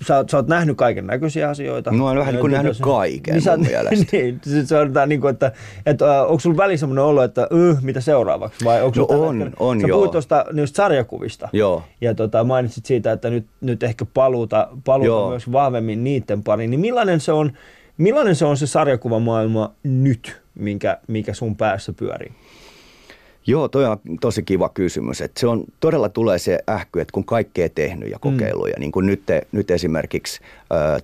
sä, 0.08 0.26
sä 0.32 0.38
oot 0.38 0.48
nähnyt 0.48 0.78
kaiken 0.78 1.08
näköisiä 1.08 1.50
asioita. 1.50 1.92
No, 1.92 2.06
olen 2.08 2.18
vähän 2.20 2.34
niin 2.34 2.42
kuin 2.42 2.52
nähnyt 2.52 2.78
kaiken 2.82 3.36
oot- 3.36 3.58
mun 3.58 3.68
mielestä. 3.68 4.06
niin, 4.18 4.40
se, 4.44 4.66
se 4.66 4.78
on 4.78 4.94
tää 4.94 5.06
niin 5.06 5.22
kuin, 5.22 5.32
että, 5.34 5.52
että 5.86 6.22
onko 6.24 6.40
sulla 6.40 6.58
välissä 6.58 6.80
semmoinen 6.80 7.04
olo, 7.04 7.24
että 7.24 7.42
äh, 7.72 7.84
mitä 7.84 8.02
seuraavaksi? 8.02 8.66
Vai 8.66 8.82
onko 8.82 9.00
No 9.00 9.06
on, 9.10 9.38
hetkellä- 9.40 9.56
on 9.60 9.82
Sä 9.82 9.88
joo. 9.88 9.98
puhuit 9.98 10.12
tuosta 10.12 10.46
niistä 10.54 10.76
sarjakuvista. 10.76 11.50
joo. 11.54 11.84
Ja 12.02 12.14
tota, 12.16 12.44
mainitsit 12.44 12.86
siitä, 12.86 13.12
että 13.12 13.30
nyt, 13.30 13.46
nyt 13.62 13.84
ehkä 13.84 14.06
paluuta, 14.14 14.68
paluuta 14.86 15.08
Joo. 15.08 15.30
myös 15.30 15.52
vahvemmin 15.52 16.04
niiden 16.04 16.44
pariin. 16.44 16.70
Niin 16.70 16.80
millainen 16.80 17.20
se 17.20 17.32
on, 17.32 17.52
millainen 17.98 18.36
se, 18.36 18.46
on 18.46 18.58
se 18.58 18.68
sarjakuvamaailma 18.68 19.74
nyt, 19.84 20.42
minkä, 20.56 20.98
mikä 21.08 21.34
sun 21.34 21.56
päässä 21.56 21.94
pyörii? 21.94 22.32
Joo, 23.48 23.68
toi 23.68 23.86
on 23.86 23.98
tosi 24.22 24.44
kiva 24.44 24.70
kysymys. 24.70 25.22
Että 25.22 25.40
se 25.40 25.48
on, 25.48 25.64
todella 25.80 26.10
tulee 26.10 26.40
se 26.40 26.60
ähky, 26.70 27.02
että 27.02 27.12
kun 27.12 27.26
kaikkea 27.26 27.70
tehnyt 27.70 28.12
ja 28.12 28.20
kokeillut. 28.20 28.68
Ja 28.68 28.76
niin 28.80 28.92
kuin 28.92 29.06
nyt, 29.06 29.24
nyt 29.52 29.72
esimerkiksi 29.72 30.40
äh, 30.74 30.94
äh, 30.94 31.02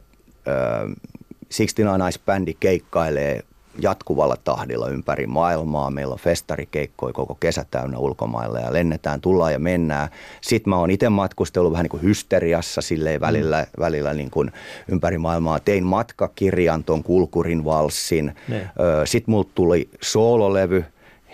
69 1.57 1.99
Nice-bändi 1.99 2.53
keikkailee 2.59 3.43
jatkuvalla 3.81 4.37
tahdilla 4.43 4.89
ympäri 4.89 5.27
maailmaa. 5.27 5.91
Meillä 5.91 6.13
on 6.13 6.19
festarikeikkoja 6.19 7.13
koko 7.13 7.35
kesä 7.35 7.65
täynnä 7.71 7.97
ulkomailla 7.97 8.59
ja 8.59 8.73
lennetään, 8.73 9.21
tullaan 9.21 9.53
ja 9.53 9.59
mennään. 9.59 10.09
Sitten 10.41 10.69
mä 10.69 10.77
oon 10.77 10.91
itse 10.91 11.09
matkustellut 11.09 11.71
vähän 11.71 11.83
niin 11.83 11.89
kuin 11.89 12.03
hysteriassa 12.03 12.81
silleen 12.81 13.21
välillä, 13.21 13.61
mm. 13.61 13.81
välillä 13.81 14.13
niin 14.13 14.31
kuin 14.31 14.51
ympäri 14.87 15.17
maailmaa. 15.17 15.59
Tein 15.59 15.83
matkakirjan 15.83 16.83
ton 16.83 17.03
Kulkurin 17.03 17.65
valssin. 17.65 18.35
Sitten 19.05 19.31
mulla 19.31 19.49
tuli 19.55 19.89
soololevy, 20.01 20.85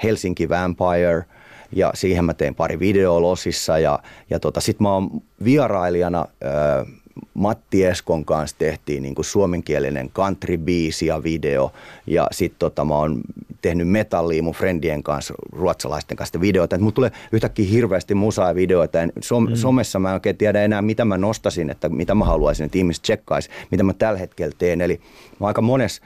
Helsinki 0.04 0.50
Vampire, 0.50 1.26
ja 1.72 1.92
siihen 1.94 2.26
mä 2.26 2.34
tein 2.34 2.56
pari 2.56 2.80
videoa 2.80 3.22
Losissa, 3.22 3.80
ja, 3.80 4.00
ja 4.30 4.40
tota, 4.40 4.62
sitten 4.62 4.84
mä 4.84 4.94
oon 4.94 5.10
vierailijana 5.44 6.28
ö, 6.44 6.86
Matti 7.34 7.86
Eskon 7.86 8.26
kanssa 8.26 8.56
tehtiin 8.60 9.04
niin 9.04 9.16
kuin 9.16 9.26
suomenkielinen 9.26 10.10
country-biisi 10.10 11.06
ja 11.06 11.24
video. 11.24 11.72
Ja 12.08 12.28
sitten 12.32 12.60
tota, 12.60 12.86
mä 12.86 12.96
oon 12.96 13.22
tehnyt 13.62 13.88
metallia 13.88 14.44
mun 14.44 14.54
friendien 14.54 15.04
kanssa, 15.04 15.34
ruotsalaisten 15.52 16.18
kanssa 16.18 16.42
videoita. 16.42 16.78
Mulla 16.78 16.92
tulee 16.92 17.12
yhtäkkiä 17.32 17.70
hirveästi 17.70 18.16
musaa 18.16 18.48
ja 18.48 18.56
videoita. 18.56 19.00
Som, 19.22 19.50
mm. 19.50 19.56
Somessa 19.56 20.00
mä 20.00 20.10
en 20.10 20.14
oikein 20.14 20.38
tiedä 20.38 20.64
enää, 20.64 20.82
mitä 20.82 21.06
mä 21.06 21.18
nostasin, 21.18 21.70
että 21.70 21.90
mitä 21.90 22.16
mä 22.16 22.26
haluaisin, 22.26 22.66
että 22.66 22.78
ihmiset 22.78 23.04
tsekkaisi, 23.04 23.50
mitä 23.72 23.84
mä 23.84 23.94
tällä 23.94 24.20
hetkellä 24.20 24.56
teen. 24.58 24.82
Eli 24.82 25.02
mä 25.40 25.48
aika 25.48 25.62
mones, 25.62 26.02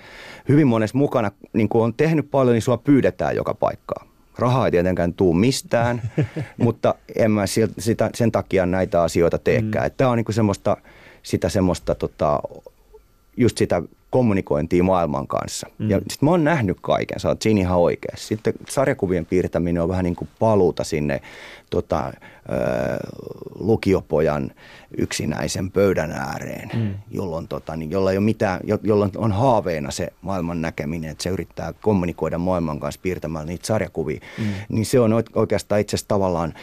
hyvin 0.50 0.68
mones 0.68 0.94
mukana, 0.94 1.32
niin 1.54 1.70
kun 1.70 1.84
on 1.84 1.94
tehnyt 1.94 2.32
paljon, 2.32 2.54
niin 2.54 2.62
sua 2.62 2.78
pyydetään 2.78 3.36
joka 3.36 3.54
paikkaan. 3.54 4.08
Rahaa 4.38 4.66
ei 4.66 4.72
tietenkään 4.72 5.14
tuu 5.14 5.34
mistään, 5.34 6.02
mutta 6.58 6.96
en 7.16 7.32
mä 7.32 7.44
sitä, 7.78 8.10
sen 8.14 8.32
takia 8.32 8.66
näitä 8.66 9.02
asioita 9.02 9.38
teekään. 9.38 9.86
Mm. 9.86 9.94
Tämä 9.98 10.10
on 10.10 10.18
niin 10.18 10.34
semmoista, 10.34 10.78
sitä 11.30 11.50
semmoista 11.50 11.96
tota, 11.96 12.40
just 13.38 13.58
sitä 13.58 13.82
kommunikointia 14.10 14.84
maailman 14.84 15.28
kanssa. 15.28 15.68
Mm. 15.78 15.90
Ja 15.90 15.98
sitten 15.98 16.18
mä 16.22 16.32
oon 16.32 16.44
nähnyt 16.44 16.78
kaiken, 16.82 17.20
sä 17.20 17.28
oot 17.28 17.42
siinä 17.42 17.60
ihan 17.60 17.78
oikeassa. 17.78 18.28
Sitten 18.28 18.54
sarjakuvien 18.70 19.26
piirtäminen 19.26 19.84
on 19.84 19.90
vähän 19.90 20.04
niin 20.04 20.16
kuin 20.16 20.30
paluuta 20.40 20.84
sinne 20.84 21.22
tota, 21.70 22.08
ö, 22.08 22.14
lukiopojan 23.60 24.52
yksinäisen 24.98 25.72
pöydän 25.72 26.12
ääreen, 26.12 26.70
mm. 26.74 26.94
jolloin, 27.12 27.48
tota, 27.48 27.76
niin, 27.76 27.92
jolla 27.92 28.12
ei 28.12 28.18
ole 28.18 28.26
mitään, 28.26 28.60
jolloin 28.84 29.12
on 29.18 29.32
haaveena 29.32 29.92
se 29.92 30.08
maailman 30.22 30.62
näkeminen, 30.62 31.12
että 31.12 31.24
se 31.24 31.30
yrittää 31.30 31.74
kommunikoida 31.82 32.38
maailman 32.38 32.80
kanssa 32.80 33.02
piirtämällä 33.04 33.46
niitä 33.48 33.68
sarjakuvia. 33.68 34.20
Mm. 34.38 34.46
Niin 34.70 34.86
se 34.86 35.00
on 35.00 35.12
oikeastaan 35.36 35.82
itse 35.82 35.96
asiassa 35.96 36.08
tavallaan 36.08 36.54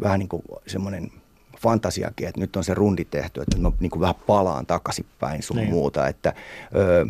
vähän 0.00 0.18
niin 0.18 0.28
kuin 0.28 0.42
semmoinen– 0.66 1.10
fantasiakin, 1.58 2.28
että 2.28 2.40
nyt 2.40 2.56
on 2.56 2.64
se 2.64 2.74
rundi 2.74 3.04
tehty, 3.04 3.40
että 3.40 3.58
mä 3.58 3.72
niin 3.80 3.90
kuin 3.90 4.00
vähän 4.00 4.14
palaan 4.26 4.66
takaisinpäin 4.66 5.42
sun 5.42 5.56
niin. 5.56 5.70
muuta. 5.70 6.08
Että, 6.08 6.34
ö, 6.76 7.06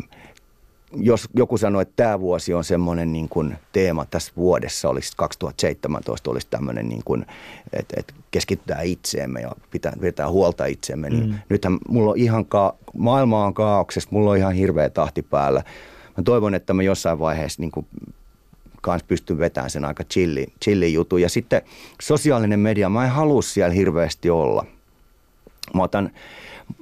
jos 0.91 1.29
joku 1.33 1.57
sanoi, 1.57 1.81
että 1.81 1.93
tämä 1.95 2.19
vuosi 2.19 2.53
on 2.53 2.63
semmoinen 2.63 3.13
niin 3.13 3.29
kuin 3.29 3.57
teema 3.71 4.05
tässä 4.05 4.31
vuodessa, 4.37 4.89
olisi 4.89 5.13
2017 5.17 6.31
olisi 6.31 6.47
tämmöinen, 6.49 6.89
niin 6.89 7.01
kuin, 7.05 7.25
että, 7.73 7.95
että 7.97 8.13
keskitytään 8.31 8.85
itseemme 8.85 9.41
ja 9.41 9.51
pitää, 9.71 9.93
pitää 10.01 10.29
huolta 10.29 10.65
itseemme, 10.65 11.09
niin 11.09 11.29
mm. 11.29 11.35
nythän 11.49 11.77
mulla 11.87 12.11
on 12.11 12.17
ihan, 12.17 12.45
ka- 12.45 12.75
maailma 12.97 13.45
on 13.45 13.53
kaauksessa, 13.53 14.09
mulla 14.11 14.31
on 14.31 14.37
ihan 14.37 14.53
hirveä 14.53 14.89
tahti 14.89 15.21
päällä. 15.21 15.63
Mä 16.17 16.23
toivon, 16.23 16.55
että 16.55 16.73
mä 16.73 16.83
jossain 16.83 17.19
vaiheessa 17.19 17.61
niin 17.61 17.71
kuin 17.71 17.87
kanssa 18.91 19.07
pystyn 19.07 19.37
vetämään 19.39 19.69
sen 19.69 19.85
aika 19.85 20.03
chilli, 20.03 20.47
chilli 20.63 20.93
jutun. 20.93 21.21
Ja 21.21 21.29
sitten 21.29 21.61
sosiaalinen 22.01 22.59
media, 22.59 22.89
mä 22.89 23.05
en 23.05 23.11
halua 23.11 23.41
siellä 23.41 23.73
hirveästi 23.73 24.29
olla. 24.29 24.65
Mä 25.73 25.83
otan, 25.83 26.11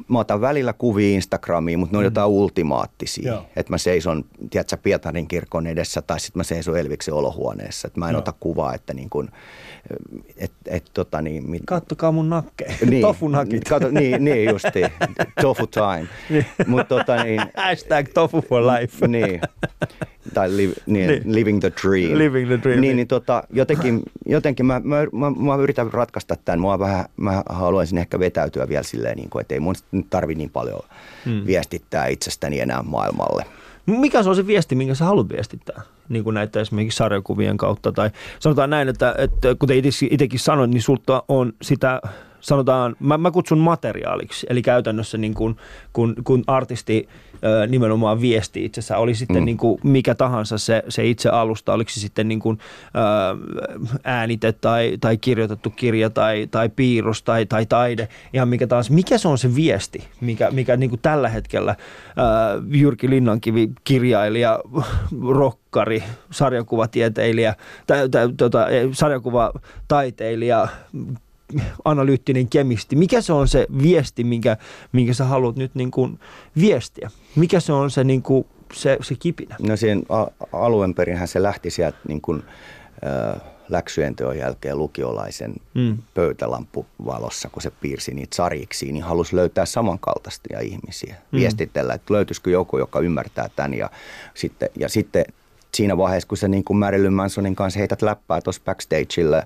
mä 0.07 0.19
otan 0.19 0.41
välillä 0.41 0.73
kuvia 0.73 1.15
Instagramiin, 1.15 1.79
mutta 1.79 1.93
ne 1.93 1.97
on 1.97 2.03
mm. 2.03 2.05
jotain 2.05 2.29
ultimaattisia. 2.29 3.43
Että 3.55 3.73
mä 3.73 3.77
seison, 3.77 4.25
tiedätkö, 4.49 4.77
Pietarin 4.83 5.27
kirkon 5.27 5.67
edessä 5.67 6.01
tai 6.01 6.19
sitten 6.19 6.39
mä 6.39 6.43
seison 6.43 6.77
Elviksen 6.77 7.13
olohuoneessa. 7.13 7.87
Että 7.87 7.99
mä 7.99 8.07
en 8.07 8.13
Joo. 8.13 8.19
ota 8.19 8.33
kuvaa, 8.39 8.73
että 8.73 8.93
niin 8.93 9.09
kuin, 9.09 9.29
et, 10.37 10.51
et, 10.65 10.85
tota 10.93 11.21
niin, 11.21 11.49
mit... 11.49 11.61
Kattokaa 11.65 12.11
mun 12.11 12.29
nakkeja, 12.29 12.73
niin, 12.89 13.01
tofu 13.01 13.27
nakit. 13.27 13.63
Kato, 13.63 13.89
niin, 13.91 14.23
niin 14.23 14.49
justi, 14.49 14.81
tofu 15.41 15.67
time. 15.67 16.07
niin. 16.29 16.45
Mut, 16.67 16.87
tota, 16.87 17.23
niin, 17.23 17.41
Hashtag 17.57 18.07
tofu 18.13 18.41
for 18.41 18.61
life. 18.61 19.07
niin, 19.07 19.41
tai 20.33 20.57
li, 20.57 20.73
niin, 20.85 21.07
niin. 21.07 21.35
living 21.35 21.59
the 21.59 21.71
dream. 21.83 22.17
Living 22.17 22.47
the 22.47 22.59
dream. 22.63 22.81
Niin, 22.81 22.95
niin 22.95 23.07
tota, 23.07 23.43
jotenkin, 23.49 24.01
jotenkin 24.25 24.65
mä, 24.65 24.81
mä, 24.83 24.95
mä, 25.11 25.31
mä, 25.31 25.55
yritän 25.55 25.93
ratkaista 25.93 26.35
tämän. 26.45 26.59
Mua 26.59 26.79
vähän, 26.79 27.05
mä 27.17 27.43
haluaisin 27.49 27.97
ehkä 27.97 28.19
vetäytyä 28.19 28.69
vielä 28.69 28.83
silleen, 28.83 29.17
niin 29.17 29.29
kuin, 29.29 29.41
että 29.41 29.53
ei 29.53 29.59
mun 29.59 29.75
nyt 29.97 30.09
tarvi 30.09 30.35
niin 30.35 30.49
paljon 30.49 30.81
hmm. 31.25 31.45
viestittää 31.45 32.07
itsestäni 32.07 32.59
enää 32.59 32.83
maailmalle. 32.83 33.45
Mikä 33.85 34.23
se 34.23 34.29
on 34.29 34.35
se 34.35 34.47
viesti, 34.47 34.75
minkä 34.75 34.95
sä 34.95 35.05
haluat 35.05 35.29
viestittää? 35.29 35.81
Niin 36.09 36.23
kuin 36.23 36.33
näitä 36.33 36.59
esimerkiksi 36.59 36.97
sarjakuvien 36.97 37.57
kautta. 37.57 37.91
Tai 37.91 38.09
sanotaan 38.39 38.69
näin, 38.69 38.89
että, 38.89 39.15
että 39.17 39.55
kuten 39.59 39.77
itsekin 40.11 40.39
sanoit, 40.39 40.71
niin 40.71 40.81
sulta 40.81 41.23
on 41.27 41.53
sitä 41.61 42.01
sanotaan, 42.45 42.95
mä, 42.99 43.17
mä 43.17 43.31
kutsun 43.31 43.57
materiaaliksi, 43.57 44.47
eli 44.49 44.61
käytännössä 44.61 45.17
niin 45.17 45.33
kun, 45.33 45.55
kun, 45.93 46.15
kun 46.23 46.43
artisti 46.47 47.09
nimenomaan 47.67 48.21
viesti 48.21 48.65
itsessään, 48.65 48.99
oli 48.99 49.15
sitten 49.15 49.37
mm. 49.37 49.45
niin 49.45 49.57
kuin 49.57 49.79
mikä 49.83 50.15
tahansa 50.15 50.57
se, 50.57 50.83
se 50.89 51.05
itse 51.05 51.29
alusta, 51.29 51.73
oliko 51.73 51.89
se 51.89 51.99
sitten 51.99 52.27
niin 52.27 52.39
kuin, 52.39 52.59
äänite 54.03 54.51
tai, 54.51 54.97
tai 55.01 55.17
kirjoitettu 55.17 55.69
kirja 55.69 56.09
tai, 56.09 56.47
tai 56.51 56.69
piirros 56.69 57.23
tai, 57.23 57.45
tai 57.45 57.65
taide, 57.65 58.07
ihan 58.33 58.47
mikä 58.47 58.67
tahansa. 58.67 58.93
Mikä 58.93 59.17
se 59.17 59.27
on 59.27 59.37
se 59.37 59.55
viesti, 59.55 60.07
mikä, 60.21 60.51
mikä 60.51 60.77
niin 60.77 60.89
kuin 60.89 61.01
tällä 61.01 61.29
hetkellä 61.29 61.75
Jyrki 62.67 63.09
Linnankivi, 63.09 63.69
kirjailija, 63.83 64.59
rokkari, 65.29 66.03
sarjakuvatieteilijä, 66.31 67.55
tai, 67.87 68.09
tai, 68.09 68.29
tota, 68.37 68.67
sarjakuvataiteilija, 68.91 70.67
analyyttinen 71.85 72.47
kemisti. 72.47 72.95
Mikä 72.95 73.21
se 73.21 73.33
on 73.33 73.47
se 73.47 73.67
viesti, 73.83 74.23
minkä, 74.23 74.57
minkä 74.91 75.13
sä 75.13 75.25
haluat 75.25 75.55
nyt 75.55 75.75
niin 75.75 75.91
kuin 75.91 76.19
viestiä? 76.59 77.11
Mikä 77.35 77.59
se 77.59 77.73
on 77.73 77.91
se, 77.91 78.03
niin 78.03 78.21
kuin, 78.21 78.45
se, 78.73 78.97
se 79.01 79.15
kipinä? 79.15 79.55
No 79.59 79.75
siihen 79.75 80.03
aluen 80.53 80.93
perinhän 80.93 81.27
se 81.27 81.43
lähti 81.43 81.69
sieltä 81.69 81.97
niin 82.07 82.21
kuin, 82.21 82.43
äh, 83.07 83.41
läksyjen 83.69 84.15
teon 84.15 84.37
jälkeen 84.37 84.77
lukiolaisen 84.77 85.53
mm. 85.73 85.97
pöytälampuvalossa, 86.13 87.49
kun 87.49 87.61
se 87.61 87.71
piirsi 87.81 88.13
niitä 88.13 88.35
sarjiksi, 88.35 88.91
niin 88.91 89.03
halusi 89.03 89.35
löytää 89.35 89.65
samankaltaisia 89.65 90.59
ihmisiä. 90.59 91.15
Mm. 91.31 91.39
Viestitellä, 91.39 91.93
että 91.93 92.13
löytyisikö 92.13 92.49
joku, 92.49 92.77
joka 92.77 92.99
ymmärtää 92.99 93.49
tämän 93.55 93.73
ja 93.73 93.89
sitten, 94.33 94.69
ja 94.79 94.89
sitten 94.89 95.25
siinä 95.75 95.97
vaiheessa, 95.97 96.27
kun 96.27 96.37
sä 96.37 96.47
niin 96.47 96.63
kuin 96.63 96.77
Marilyn 96.77 97.13
Mansonin 97.13 97.55
kanssa 97.55 97.79
heität 97.79 98.01
läppää 98.01 98.41
tuossa 98.41 98.61
backstageilla 98.65 99.43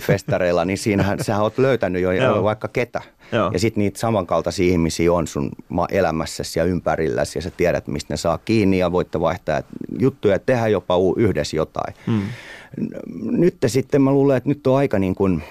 festareilla, 0.00 0.64
niin 0.64 0.78
siinähän 0.78 1.18
sä 1.24 1.42
oot 1.42 1.58
löytänyt 1.58 2.02
jo 2.02 2.12
Joo. 2.12 2.42
vaikka 2.42 2.68
ketä. 2.68 3.02
Joo. 3.32 3.50
Ja 3.52 3.58
sitten 3.58 3.80
niitä 3.80 3.98
samankaltaisia 3.98 4.72
ihmisiä 4.72 5.12
on 5.12 5.26
sun 5.26 5.50
elämässäsi 5.90 6.58
ja 6.58 6.64
ympärilläsi 6.64 7.38
ja 7.38 7.42
sä 7.42 7.50
tiedät, 7.50 7.86
mistä 7.86 8.12
ne 8.12 8.16
saa 8.16 8.38
kiinni 8.38 8.78
ja 8.78 8.92
voitte 8.92 9.20
vaihtaa 9.20 9.62
juttuja 9.98 10.34
ja 10.34 10.38
tehdä 10.38 10.68
jopa 10.68 10.94
yhdessä 11.16 11.56
jotain. 11.56 11.94
Hmm. 12.06 12.22
Nyt 13.22 13.56
sitten 13.66 14.02
mä 14.02 14.10
luulen, 14.10 14.36
että 14.36 14.48
nyt 14.48 14.66
on 14.66 14.76
aika 14.76 14.98
niin 14.98 15.14
kuin, 15.14 15.42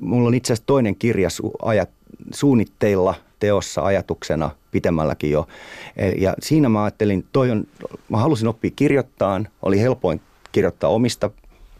mulla 0.00 0.28
on 0.28 0.34
itse 0.34 0.52
asiassa 0.52 0.66
toinen 0.66 0.96
kirja 0.96 1.28
su- 1.28 1.56
ajat, 1.62 1.90
suunnitteilla 2.34 3.14
teossa 3.38 3.82
ajatuksena 3.82 4.50
pitemmälläkin 4.70 5.30
jo. 5.30 5.48
E, 5.96 6.08
ja 6.08 6.34
siinä 6.40 6.68
mä 6.68 6.84
ajattelin, 6.84 7.26
toi 7.32 7.50
on, 7.50 7.64
mä 8.08 8.16
halusin 8.16 8.48
oppia 8.48 8.70
kirjoittaa, 8.76 9.40
oli 9.62 9.80
helpoin 9.80 10.20
kirjoittaa 10.52 10.90
omista 10.90 11.30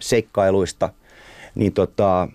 seikkailuista, 0.00 0.88
niin 1.54 1.72
tota, 1.72 2.28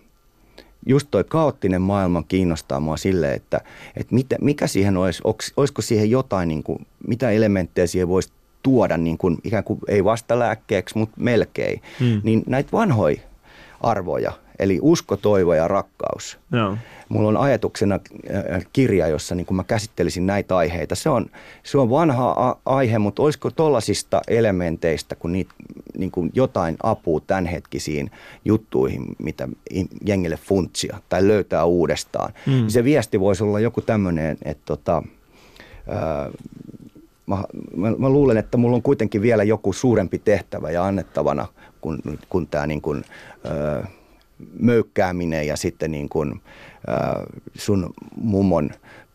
just 0.86 1.08
toi 1.12 1.24
kaoottinen 1.24 1.82
maailma 1.82 2.24
kiinnostaa 2.28 2.80
mua 2.80 2.98
sille, 2.98 3.34
että, 3.34 3.62
että 3.98 4.16
mitä, 4.16 4.36
mikä 4.42 4.68
siihen 4.68 4.98
olisi, 4.98 5.24
olisiko 5.58 5.82
siihen 5.82 6.10
jotain, 6.10 6.48
niin 6.48 6.64
kuin, 6.64 6.88
mitä 7.08 7.30
elementtejä 7.30 7.88
siihen 7.88 8.08
voisi 8.08 8.32
tuoda 8.64 8.98
niin 8.98 9.18
kuin, 9.18 9.38
ikään 9.44 9.64
kuin 9.64 9.80
ei 9.88 10.04
vasta 10.04 10.40
lääkkeeksi, 10.40 10.98
mutta 10.98 11.16
melkein. 11.20 11.82
Hmm. 12.00 12.22
Niin 12.24 12.44
näitä 12.48 12.72
vanhoja 12.72 13.22
arvoja, 13.82 14.32
eli 14.60 14.80
usko, 14.82 15.18
toivo 15.18 15.54
ja 15.54 15.68
rakkaus. 15.68 16.40
No. 16.52 16.78
Mulla 17.10 17.30
on 17.30 17.38
ajatuksena 17.38 17.96
äh, 17.96 18.66
kirja, 18.74 19.08
jossa 19.08 19.36
niin 19.36 19.48
mä 19.52 19.64
käsittelisin 19.64 20.28
näitä 20.28 20.58
aiheita. 20.58 20.96
Se 20.96 21.10
on, 21.10 21.26
se 21.64 21.78
on 21.78 21.90
vanha 21.90 22.58
aihe, 22.66 23.00
mutta 23.00 23.24
olisiko 23.24 23.52
tollasista 23.52 24.22
elementeistä, 24.28 25.16
kun 25.16 25.34
niitä, 25.34 25.54
niin 25.98 26.12
kuin 26.12 26.32
jotain 26.34 26.78
apua 26.84 27.20
tämänhetkisiin 27.28 28.12
juttuihin, 28.46 29.06
mitä 29.20 29.48
jengille 30.06 30.38
funtsia 30.38 30.98
tai 31.10 31.28
löytää 31.28 31.66
uudestaan. 31.66 32.34
Mm. 32.46 32.68
Se 32.68 32.84
viesti 32.84 33.20
voisi 33.20 33.44
olla 33.44 33.60
joku 33.60 33.82
tämmöinen, 33.82 34.38
että 34.46 34.64
tota, 34.66 35.04
ää, 35.88 36.30
mä, 37.26 37.44
mä, 37.76 37.92
mä 37.98 38.10
luulen, 38.10 38.38
että 38.38 38.58
mulla 38.58 38.76
on 38.76 38.82
kuitenkin 38.82 39.22
vielä 39.22 39.44
joku 39.44 39.74
suurempi 39.74 40.20
tehtävä 40.20 40.72
ja 40.72 40.86
annettavana 40.86 41.48
kuin, 41.82 42.00
kuin 42.30 42.48
tämä 42.48 42.68
niin 42.68 42.82
kuin, 42.82 43.04
ää, 43.44 43.88
möykkääminen 44.60 45.48
ja 45.48 45.58
sitten 45.58 45.92
niin 45.92 46.10
kuin, 46.10 46.42
äh, 46.90 47.24
sun 47.56 47.94
mummon 48.16 48.70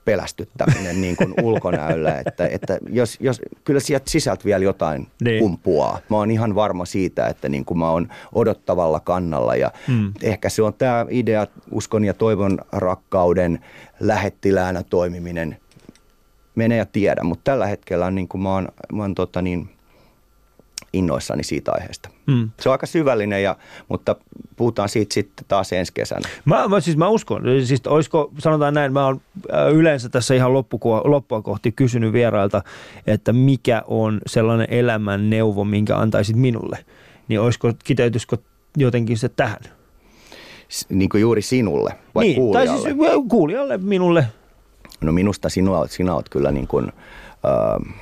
pelästyttäminen 0.09 1.01
niin 1.01 1.17
kuin 1.17 1.35
ulkonäöllä, 1.47 2.19
että, 2.27 2.47
että 2.47 2.79
jos, 2.91 3.17
jos, 3.21 3.43
kyllä 3.65 3.81
sieltä 3.81 4.11
sisältä 4.11 4.45
vielä 4.45 4.65
jotain 4.65 5.07
niin. 5.25 5.43
kumpuaa. 5.43 5.99
Mä 6.11 6.17
oon 6.17 6.31
ihan 6.31 6.55
varma 6.55 6.85
siitä, 6.85 7.27
että 7.27 7.49
niin 7.49 7.65
kuin 7.65 7.79
mä 7.79 7.91
oon 7.91 8.09
odottavalla 8.33 9.01
kannalla 9.01 9.57
ja 9.57 9.73
hmm. 9.87 10.13
ehkä 10.23 10.49
se 10.49 10.63
on 10.63 10.75
tämä 10.75 11.07
idea, 11.11 11.47
uskon 11.71 12.05
ja 12.05 12.15
toivon 12.15 12.59
rakkauden 12.73 13.65
lähettiläänä 14.01 14.83
toimiminen, 14.83 15.57
mene 16.55 16.77
ja 16.77 16.87
tiedä, 16.87 17.23
mutta 17.23 17.45
tällä 17.45 17.67
hetkellä 17.67 18.11
niin 18.11 18.29
kuin 18.29 18.43
mä 18.43 18.55
oon, 18.55 18.69
mä 18.93 19.03
oon 19.03 19.15
tota 19.15 19.43
niin, 19.43 19.69
innoissani 20.93 21.45
siitä 21.45 21.73
aiheesta. 21.75 22.09
Mm. 22.27 22.51
Se 22.61 22.69
on 22.69 22.73
aika 22.73 22.87
syvällinen, 22.87 23.43
ja, 23.43 23.57
mutta 23.89 24.17
puhutaan 24.57 24.89
siitä 24.89 25.15
sitten 25.15 25.45
taas 25.49 25.73
ensi 25.73 25.93
kesänä. 25.93 26.29
Mä, 26.45 26.69
mä, 26.69 26.81
siis 26.81 26.97
mä 26.97 27.09
uskon, 27.09 27.43
siis 27.65 27.83
olisiko, 27.87 28.31
sanotaan 28.39 28.75
näin, 28.75 28.93
mä 28.93 29.07
oon 29.07 29.21
äh, 29.55 29.73
yleensä 29.73 30.09
tässä 30.09 30.35
ihan 30.35 30.55
loppukua, 30.55 31.03
loppua 31.05 31.43
kohti 31.43 31.73
kysynyt 31.73 32.13
vierailta, 32.13 32.63
että 33.07 33.33
mikä 33.33 33.83
on 33.87 34.21
sellainen 34.27 34.67
elämän 34.71 35.31
neuvo, 35.31 35.65
minkä 35.65 35.97
antaisit 35.97 36.37
minulle. 36.37 36.79
Niin 37.29 37.41
olisiko, 37.41 37.73
kiteytyisikö 37.85 38.37
jotenkin 38.77 39.19
se 39.19 39.29
tähän? 39.29 39.61
S- 40.69 40.87
Niin 40.89 41.09
kuin 41.09 41.21
juuri 41.21 41.43
sinulle 41.43 41.95
vai 42.15 42.25
niin, 42.25 42.37
kuulijalle? 42.37 42.71
tai 42.71 42.83
siis 42.83 42.97
kuulijalle, 43.29 43.79
minulle. 43.79 44.27
No 45.01 45.13
minusta 45.13 45.49
sinua, 45.49 45.87
sinä 45.87 46.15
olet 46.15 46.29
kyllä 46.29 46.51
niin 46.53 46.67
kuin, 46.67 46.87
äh, 46.89 47.95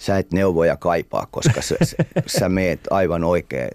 sä 0.00 0.18
et 0.18 0.32
neuvoja 0.32 0.76
kaipaa, 0.76 1.26
koska 1.30 1.62
sä, 1.62 1.76
sä- 2.38 2.48
meet 2.48 2.80
aivan 2.90 3.24
oikein, 3.24 3.68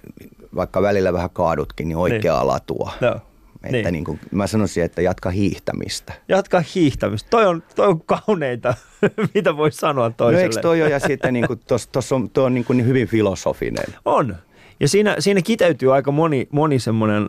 vaikka 0.55 0.81
välillä 0.81 1.13
vähän 1.13 1.29
kaadutkin, 1.29 1.87
niin 1.87 1.97
oikeaa 1.97 2.47
latua. 2.47 2.93
Joo. 3.01 3.15
Että 3.63 3.71
Niin. 3.77 3.91
niin. 3.91 4.03
kuin, 4.03 4.19
mä 4.31 4.47
sanoisin, 4.47 4.83
että 4.83 5.01
jatka 5.01 5.29
hiihtämistä. 5.29 6.13
Jatka 6.27 6.63
hiihtämistä. 6.75 7.29
Toi 7.29 7.45
on, 7.45 7.63
toi 7.75 7.87
on 7.87 8.01
kauneinta, 8.05 8.73
mitä 9.35 9.57
voi 9.57 9.71
sanoa 9.71 10.07
No 10.07 10.13
toiselle. 10.17 10.43
eikö 10.43 10.61
toi 10.61 10.81
ole, 10.81 10.89
ja 10.89 10.99
sitten 10.99 11.33
niin 11.33 11.47
kuin, 11.47 11.59
tos, 11.67 11.87
tos 11.87 12.11
on, 12.11 12.29
toi 12.29 12.45
on 12.45 12.53
niin, 12.53 12.65
kuin 12.65 12.85
hyvin 12.85 13.07
filosofinen. 13.07 13.85
On. 14.05 14.35
Ja 14.79 14.87
siinä, 14.87 15.15
siinä 15.19 15.41
kiteytyy 15.41 15.93
aika 15.95 16.11
moni, 16.11 16.47
moni 16.51 16.79
semmoinen 16.79 17.27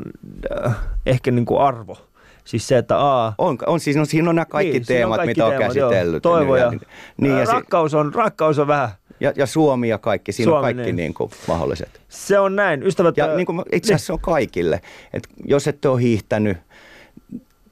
äh, 0.67 0.77
ehkä 1.07 1.31
niin 1.31 1.45
kuin 1.47 1.61
arvo. 1.61 1.99
Siis 2.47 2.69
se, 2.69 2.79
että 2.79 2.99
A, 2.99 3.33
On, 3.39 3.59
on, 3.67 3.81
siis, 3.81 3.97
no, 3.97 4.05
siinä 4.05 4.29
on 4.31 4.37
nämä 4.37 4.47
kaikki 4.47 4.73
niin, 4.73 4.87
teemat, 4.87 5.17
kaikki 5.17 5.31
mitä 5.31 5.47
on 5.47 5.51
teemat, 5.51 5.77
joo. 5.77 5.91
käsitellyt. 5.91 6.23
Toivo 6.23 6.57
ja, 6.57 6.73
niin, 7.17 7.39
ja, 7.39 7.47
si- 7.47 7.53
rakkaus, 7.53 7.95
on, 7.95 8.15
rakkaus 8.15 8.59
on 8.59 8.67
vähän, 8.67 8.89
ja, 9.21 9.33
ja 9.37 9.47
Suomi 9.47 9.89
ja 9.89 9.99
kaikki, 9.99 10.33
siinä 10.33 10.51
Suomi, 10.51 10.57
on 10.59 10.63
kaikki 10.63 10.83
niin. 10.83 10.97
niin. 10.97 11.15
kuin, 11.15 11.31
mahdolliset. 11.49 12.01
se 12.09 12.39
on 12.39 12.57
näin. 12.57 12.83
Ystävät, 12.83 13.17
Ja 13.17 13.37
niin 13.37 13.47
kuin, 13.47 13.63
itse 13.73 13.95
asiassa 13.95 14.07
se 14.07 14.13
on 14.13 14.21
kaikille. 14.21 14.81
Et 15.13 15.29
jos 15.45 15.69
ette 15.69 15.89
ole 15.89 16.03
hiihtänyt 16.03 16.59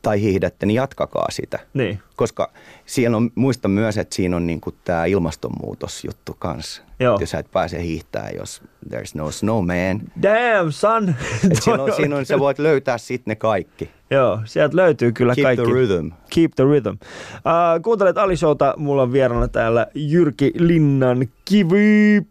tai 0.04 0.20
hiihdätte, 0.20 0.66
niin 0.66 0.74
jatkakaa 0.74 1.26
sitä. 1.30 1.58
Niin. 1.74 1.98
Koska 2.16 2.50
siellä 2.86 3.16
on, 3.16 3.30
muista 3.34 3.68
myös, 3.68 3.98
että 3.98 4.16
siinä 4.16 4.36
on 4.36 4.46
niinku 4.46 4.72
tämä 4.84 5.04
ilmastonmuutosjuttu 5.04 6.36
kanssa. 6.38 6.82
Joo. 7.00 7.18
Jos 7.20 7.30
sä 7.30 7.38
et 7.38 7.50
pääse 7.50 7.82
hiihtämään, 7.82 8.36
jos 8.36 8.62
there's 8.88 9.10
no 9.14 9.30
snowman. 9.30 10.00
Damn, 10.22 10.72
son! 10.72 11.14
Et 11.50 11.62
siinä 11.62 11.82
on, 11.82 11.92
siinä 11.96 12.16
on, 12.16 12.26
sä 12.26 12.38
voit 12.38 12.58
löytää 12.58 12.98
sitten 12.98 13.30
ne 13.30 13.36
kaikki. 13.36 13.90
Joo, 14.14 14.40
sieltä 14.44 14.76
löytyy 14.76 15.12
kyllä 15.12 15.34
Keep 15.34 15.44
kaikki. 15.44 15.64
the 15.64 15.72
rhythm. 15.72 16.08
Keep 16.34 16.52
the 16.56 16.64
rhythm. 16.64 16.88
Uh, 16.88 17.82
kuuntelet 17.82 18.18
Ali 18.18 18.36
Showta, 18.36 18.74
mulla 18.76 19.02
on 19.02 19.12
vieraana 19.12 19.48
täällä 19.48 19.86
Jyrki 19.94 20.52
Linnan 20.58 21.26
kivi. 21.44 22.22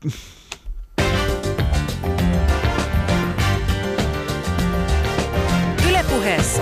Ylepuheessa 5.89 6.61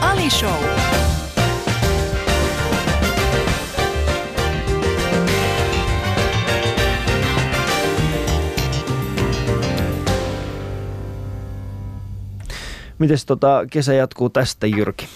Ali 0.00 0.30
Show. 0.30 0.81
Mites 13.02 13.24
tota, 13.26 13.64
kesä 13.70 13.94
jatkuu 13.94 14.30
tästä, 14.30 14.66
Jyrki? 14.66 15.08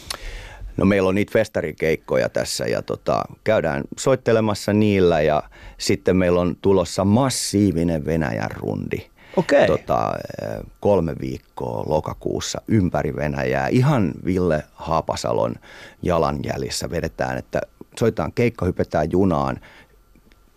No 0.77 0.85
meillä 0.85 1.09
on 1.09 1.15
niitä 1.15 1.33
festarikeikkoja 1.33 2.29
tässä 2.29 2.65
ja 2.65 2.83
tota, 2.83 3.23
käydään 3.45 3.83
soittelemassa 3.99 4.73
niillä 4.73 5.21
ja 5.21 5.43
sitten 5.79 6.17
meillä 6.17 6.41
on 6.41 6.57
tulossa 6.63 7.05
massiivinen 7.05 8.07
Venäjän 8.07 8.51
rundi. 8.51 9.07
Okei. 9.37 9.67
Tota, 9.67 10.13
eh, 10.43 10.49
kolme 10.81 11.15
viikkoa 11.21 11.85
lokakuussa 11.87 12.61
ympäri 12.69 13.17
Venäjää. 13.17 13.69
Ihan 13.69 14.13
Ville 14.25 14.65
Haapasalon 14.75 15.55
jalanjäljissä 16.03 16.91
vedetään, 16.91 17.39
että 17.39 17.61
soitetaan 17.99 18.33
keikka, 18.33 18.67
hypätään 18.67 19.13
junaan. 19.13 19.61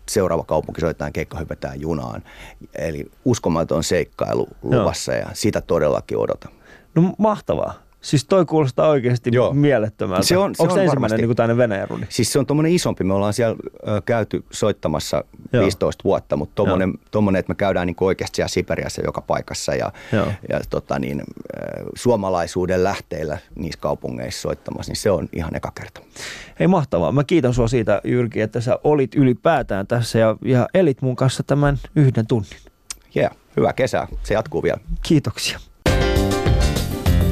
Seuraava 0.09 0.43
kaupunki 0.43 0.81
soitetaan 0.81 1.13
keikka, 1.13 1.37
hypätään 1.37 1.81
junaan. 1.81 2.23
Eli 2.75 3.05
uskomaton 3.25 3.83
seikkailu 3.83 4.47
luvassa 4.61 5.13
ja 5.13 5.27
sitä 5.33 5.61
todellakin 5.61 6.17
odotan. 6.17 6.58
No 6.95 7.13
mahtavaa. 7.17 7.73
Siis 8.01 8.25
toi 8.25 8.45
kuulostaa 8.45 8.89
oikeasti 8.89 9.29
Joo. 9.33 9.53
mielettömältä. 9.53 10.23
Se 10.25 10.37
on- 10.37 10.55
se 10.55 10.61
Onko 10.63 10.73
on 10.73 10.79
ensimmäinen 10.79 10.89
varmasti. 11.01 11.17
niin 11.17 11.27
kuin 11.27 11.35
tämmöinen 11.37 11.57
Venäjän 11.57 11.89
rundi? 11.89 12.05
Siis 12.09 12.31
se 12.33 12.39
on 12.39 12.45
tuommoinen 12.45 12.71
isompi. 12.71 13.03
Me 13.03 13.13
ollaan 13.13 13.33
siellä 13.33 13.55
ö, 13.87 14.01
käyty 14.05 14.43
soittamassa 14.51 15.23
Joo. 15.53 15.63
15 15.63 16.03
vuotta, 16.03 16.35
mutta 16.37 16.55
tuommoinen, 16.55 16.93
tommonen, 17.11 17.39
että 17.39 17.49
me 17.51 17.55
käydään 17.55 17.87
niin 17.87 17.95
oikeasti 18.01 18.35
siellä 18.35 18.47
Siperiassa 18.47 19.01
joka 19.05 19.21
paikassa 19.21 19.75
ja, 19.75 19.91
Joo. 20.13 20.25
ja 20.49 20.59
tota 20.69 20.99
niin, 20.99 21.23
suomalaisuuden 21.95 22.83
lähteillä 22.83 23.37
niissä 23.55 23.79
kaupungeissa 23.79 24.41
soittamassa, 24.41 24.89
niin 24.89 24.97
se 24.97 25.11
on 25.11 25.29
ihan 25.33 25.55
eka 25.55 25.71
kerta. 25.75 26.01
Hei 26.59 26.67
mahtavaa. 26.67 27.11
Mä 27.11 27.23
kiitän 27.23 27.53
sua 27.53 27.67
siitä, 27.67 28.01
Jyrki, 28.03 28.41
että 28.41 28.61
sä 28.61 28.79
olit 28.83 29.15
ylipäätään 29.15 29.87
tässä 29.87 30.19
ja, 30.19 30.35
ja 30.45 30.67
elit 30.73 31.01
mun 31.01 31.15
kanssa 31.15 31.43
tämän 31.43 31.79
yhden 31.95 32.27
tunnin. 32.27 32.59
Yeah, 33.17 33.31
hyvää 33.57 33.73
kesää. 33.73 34.07
Se 34.23 34.33
jatkuu 34.33 34.63
vielä. 34.63 34.77
Kiitoksia. 35.03 35.59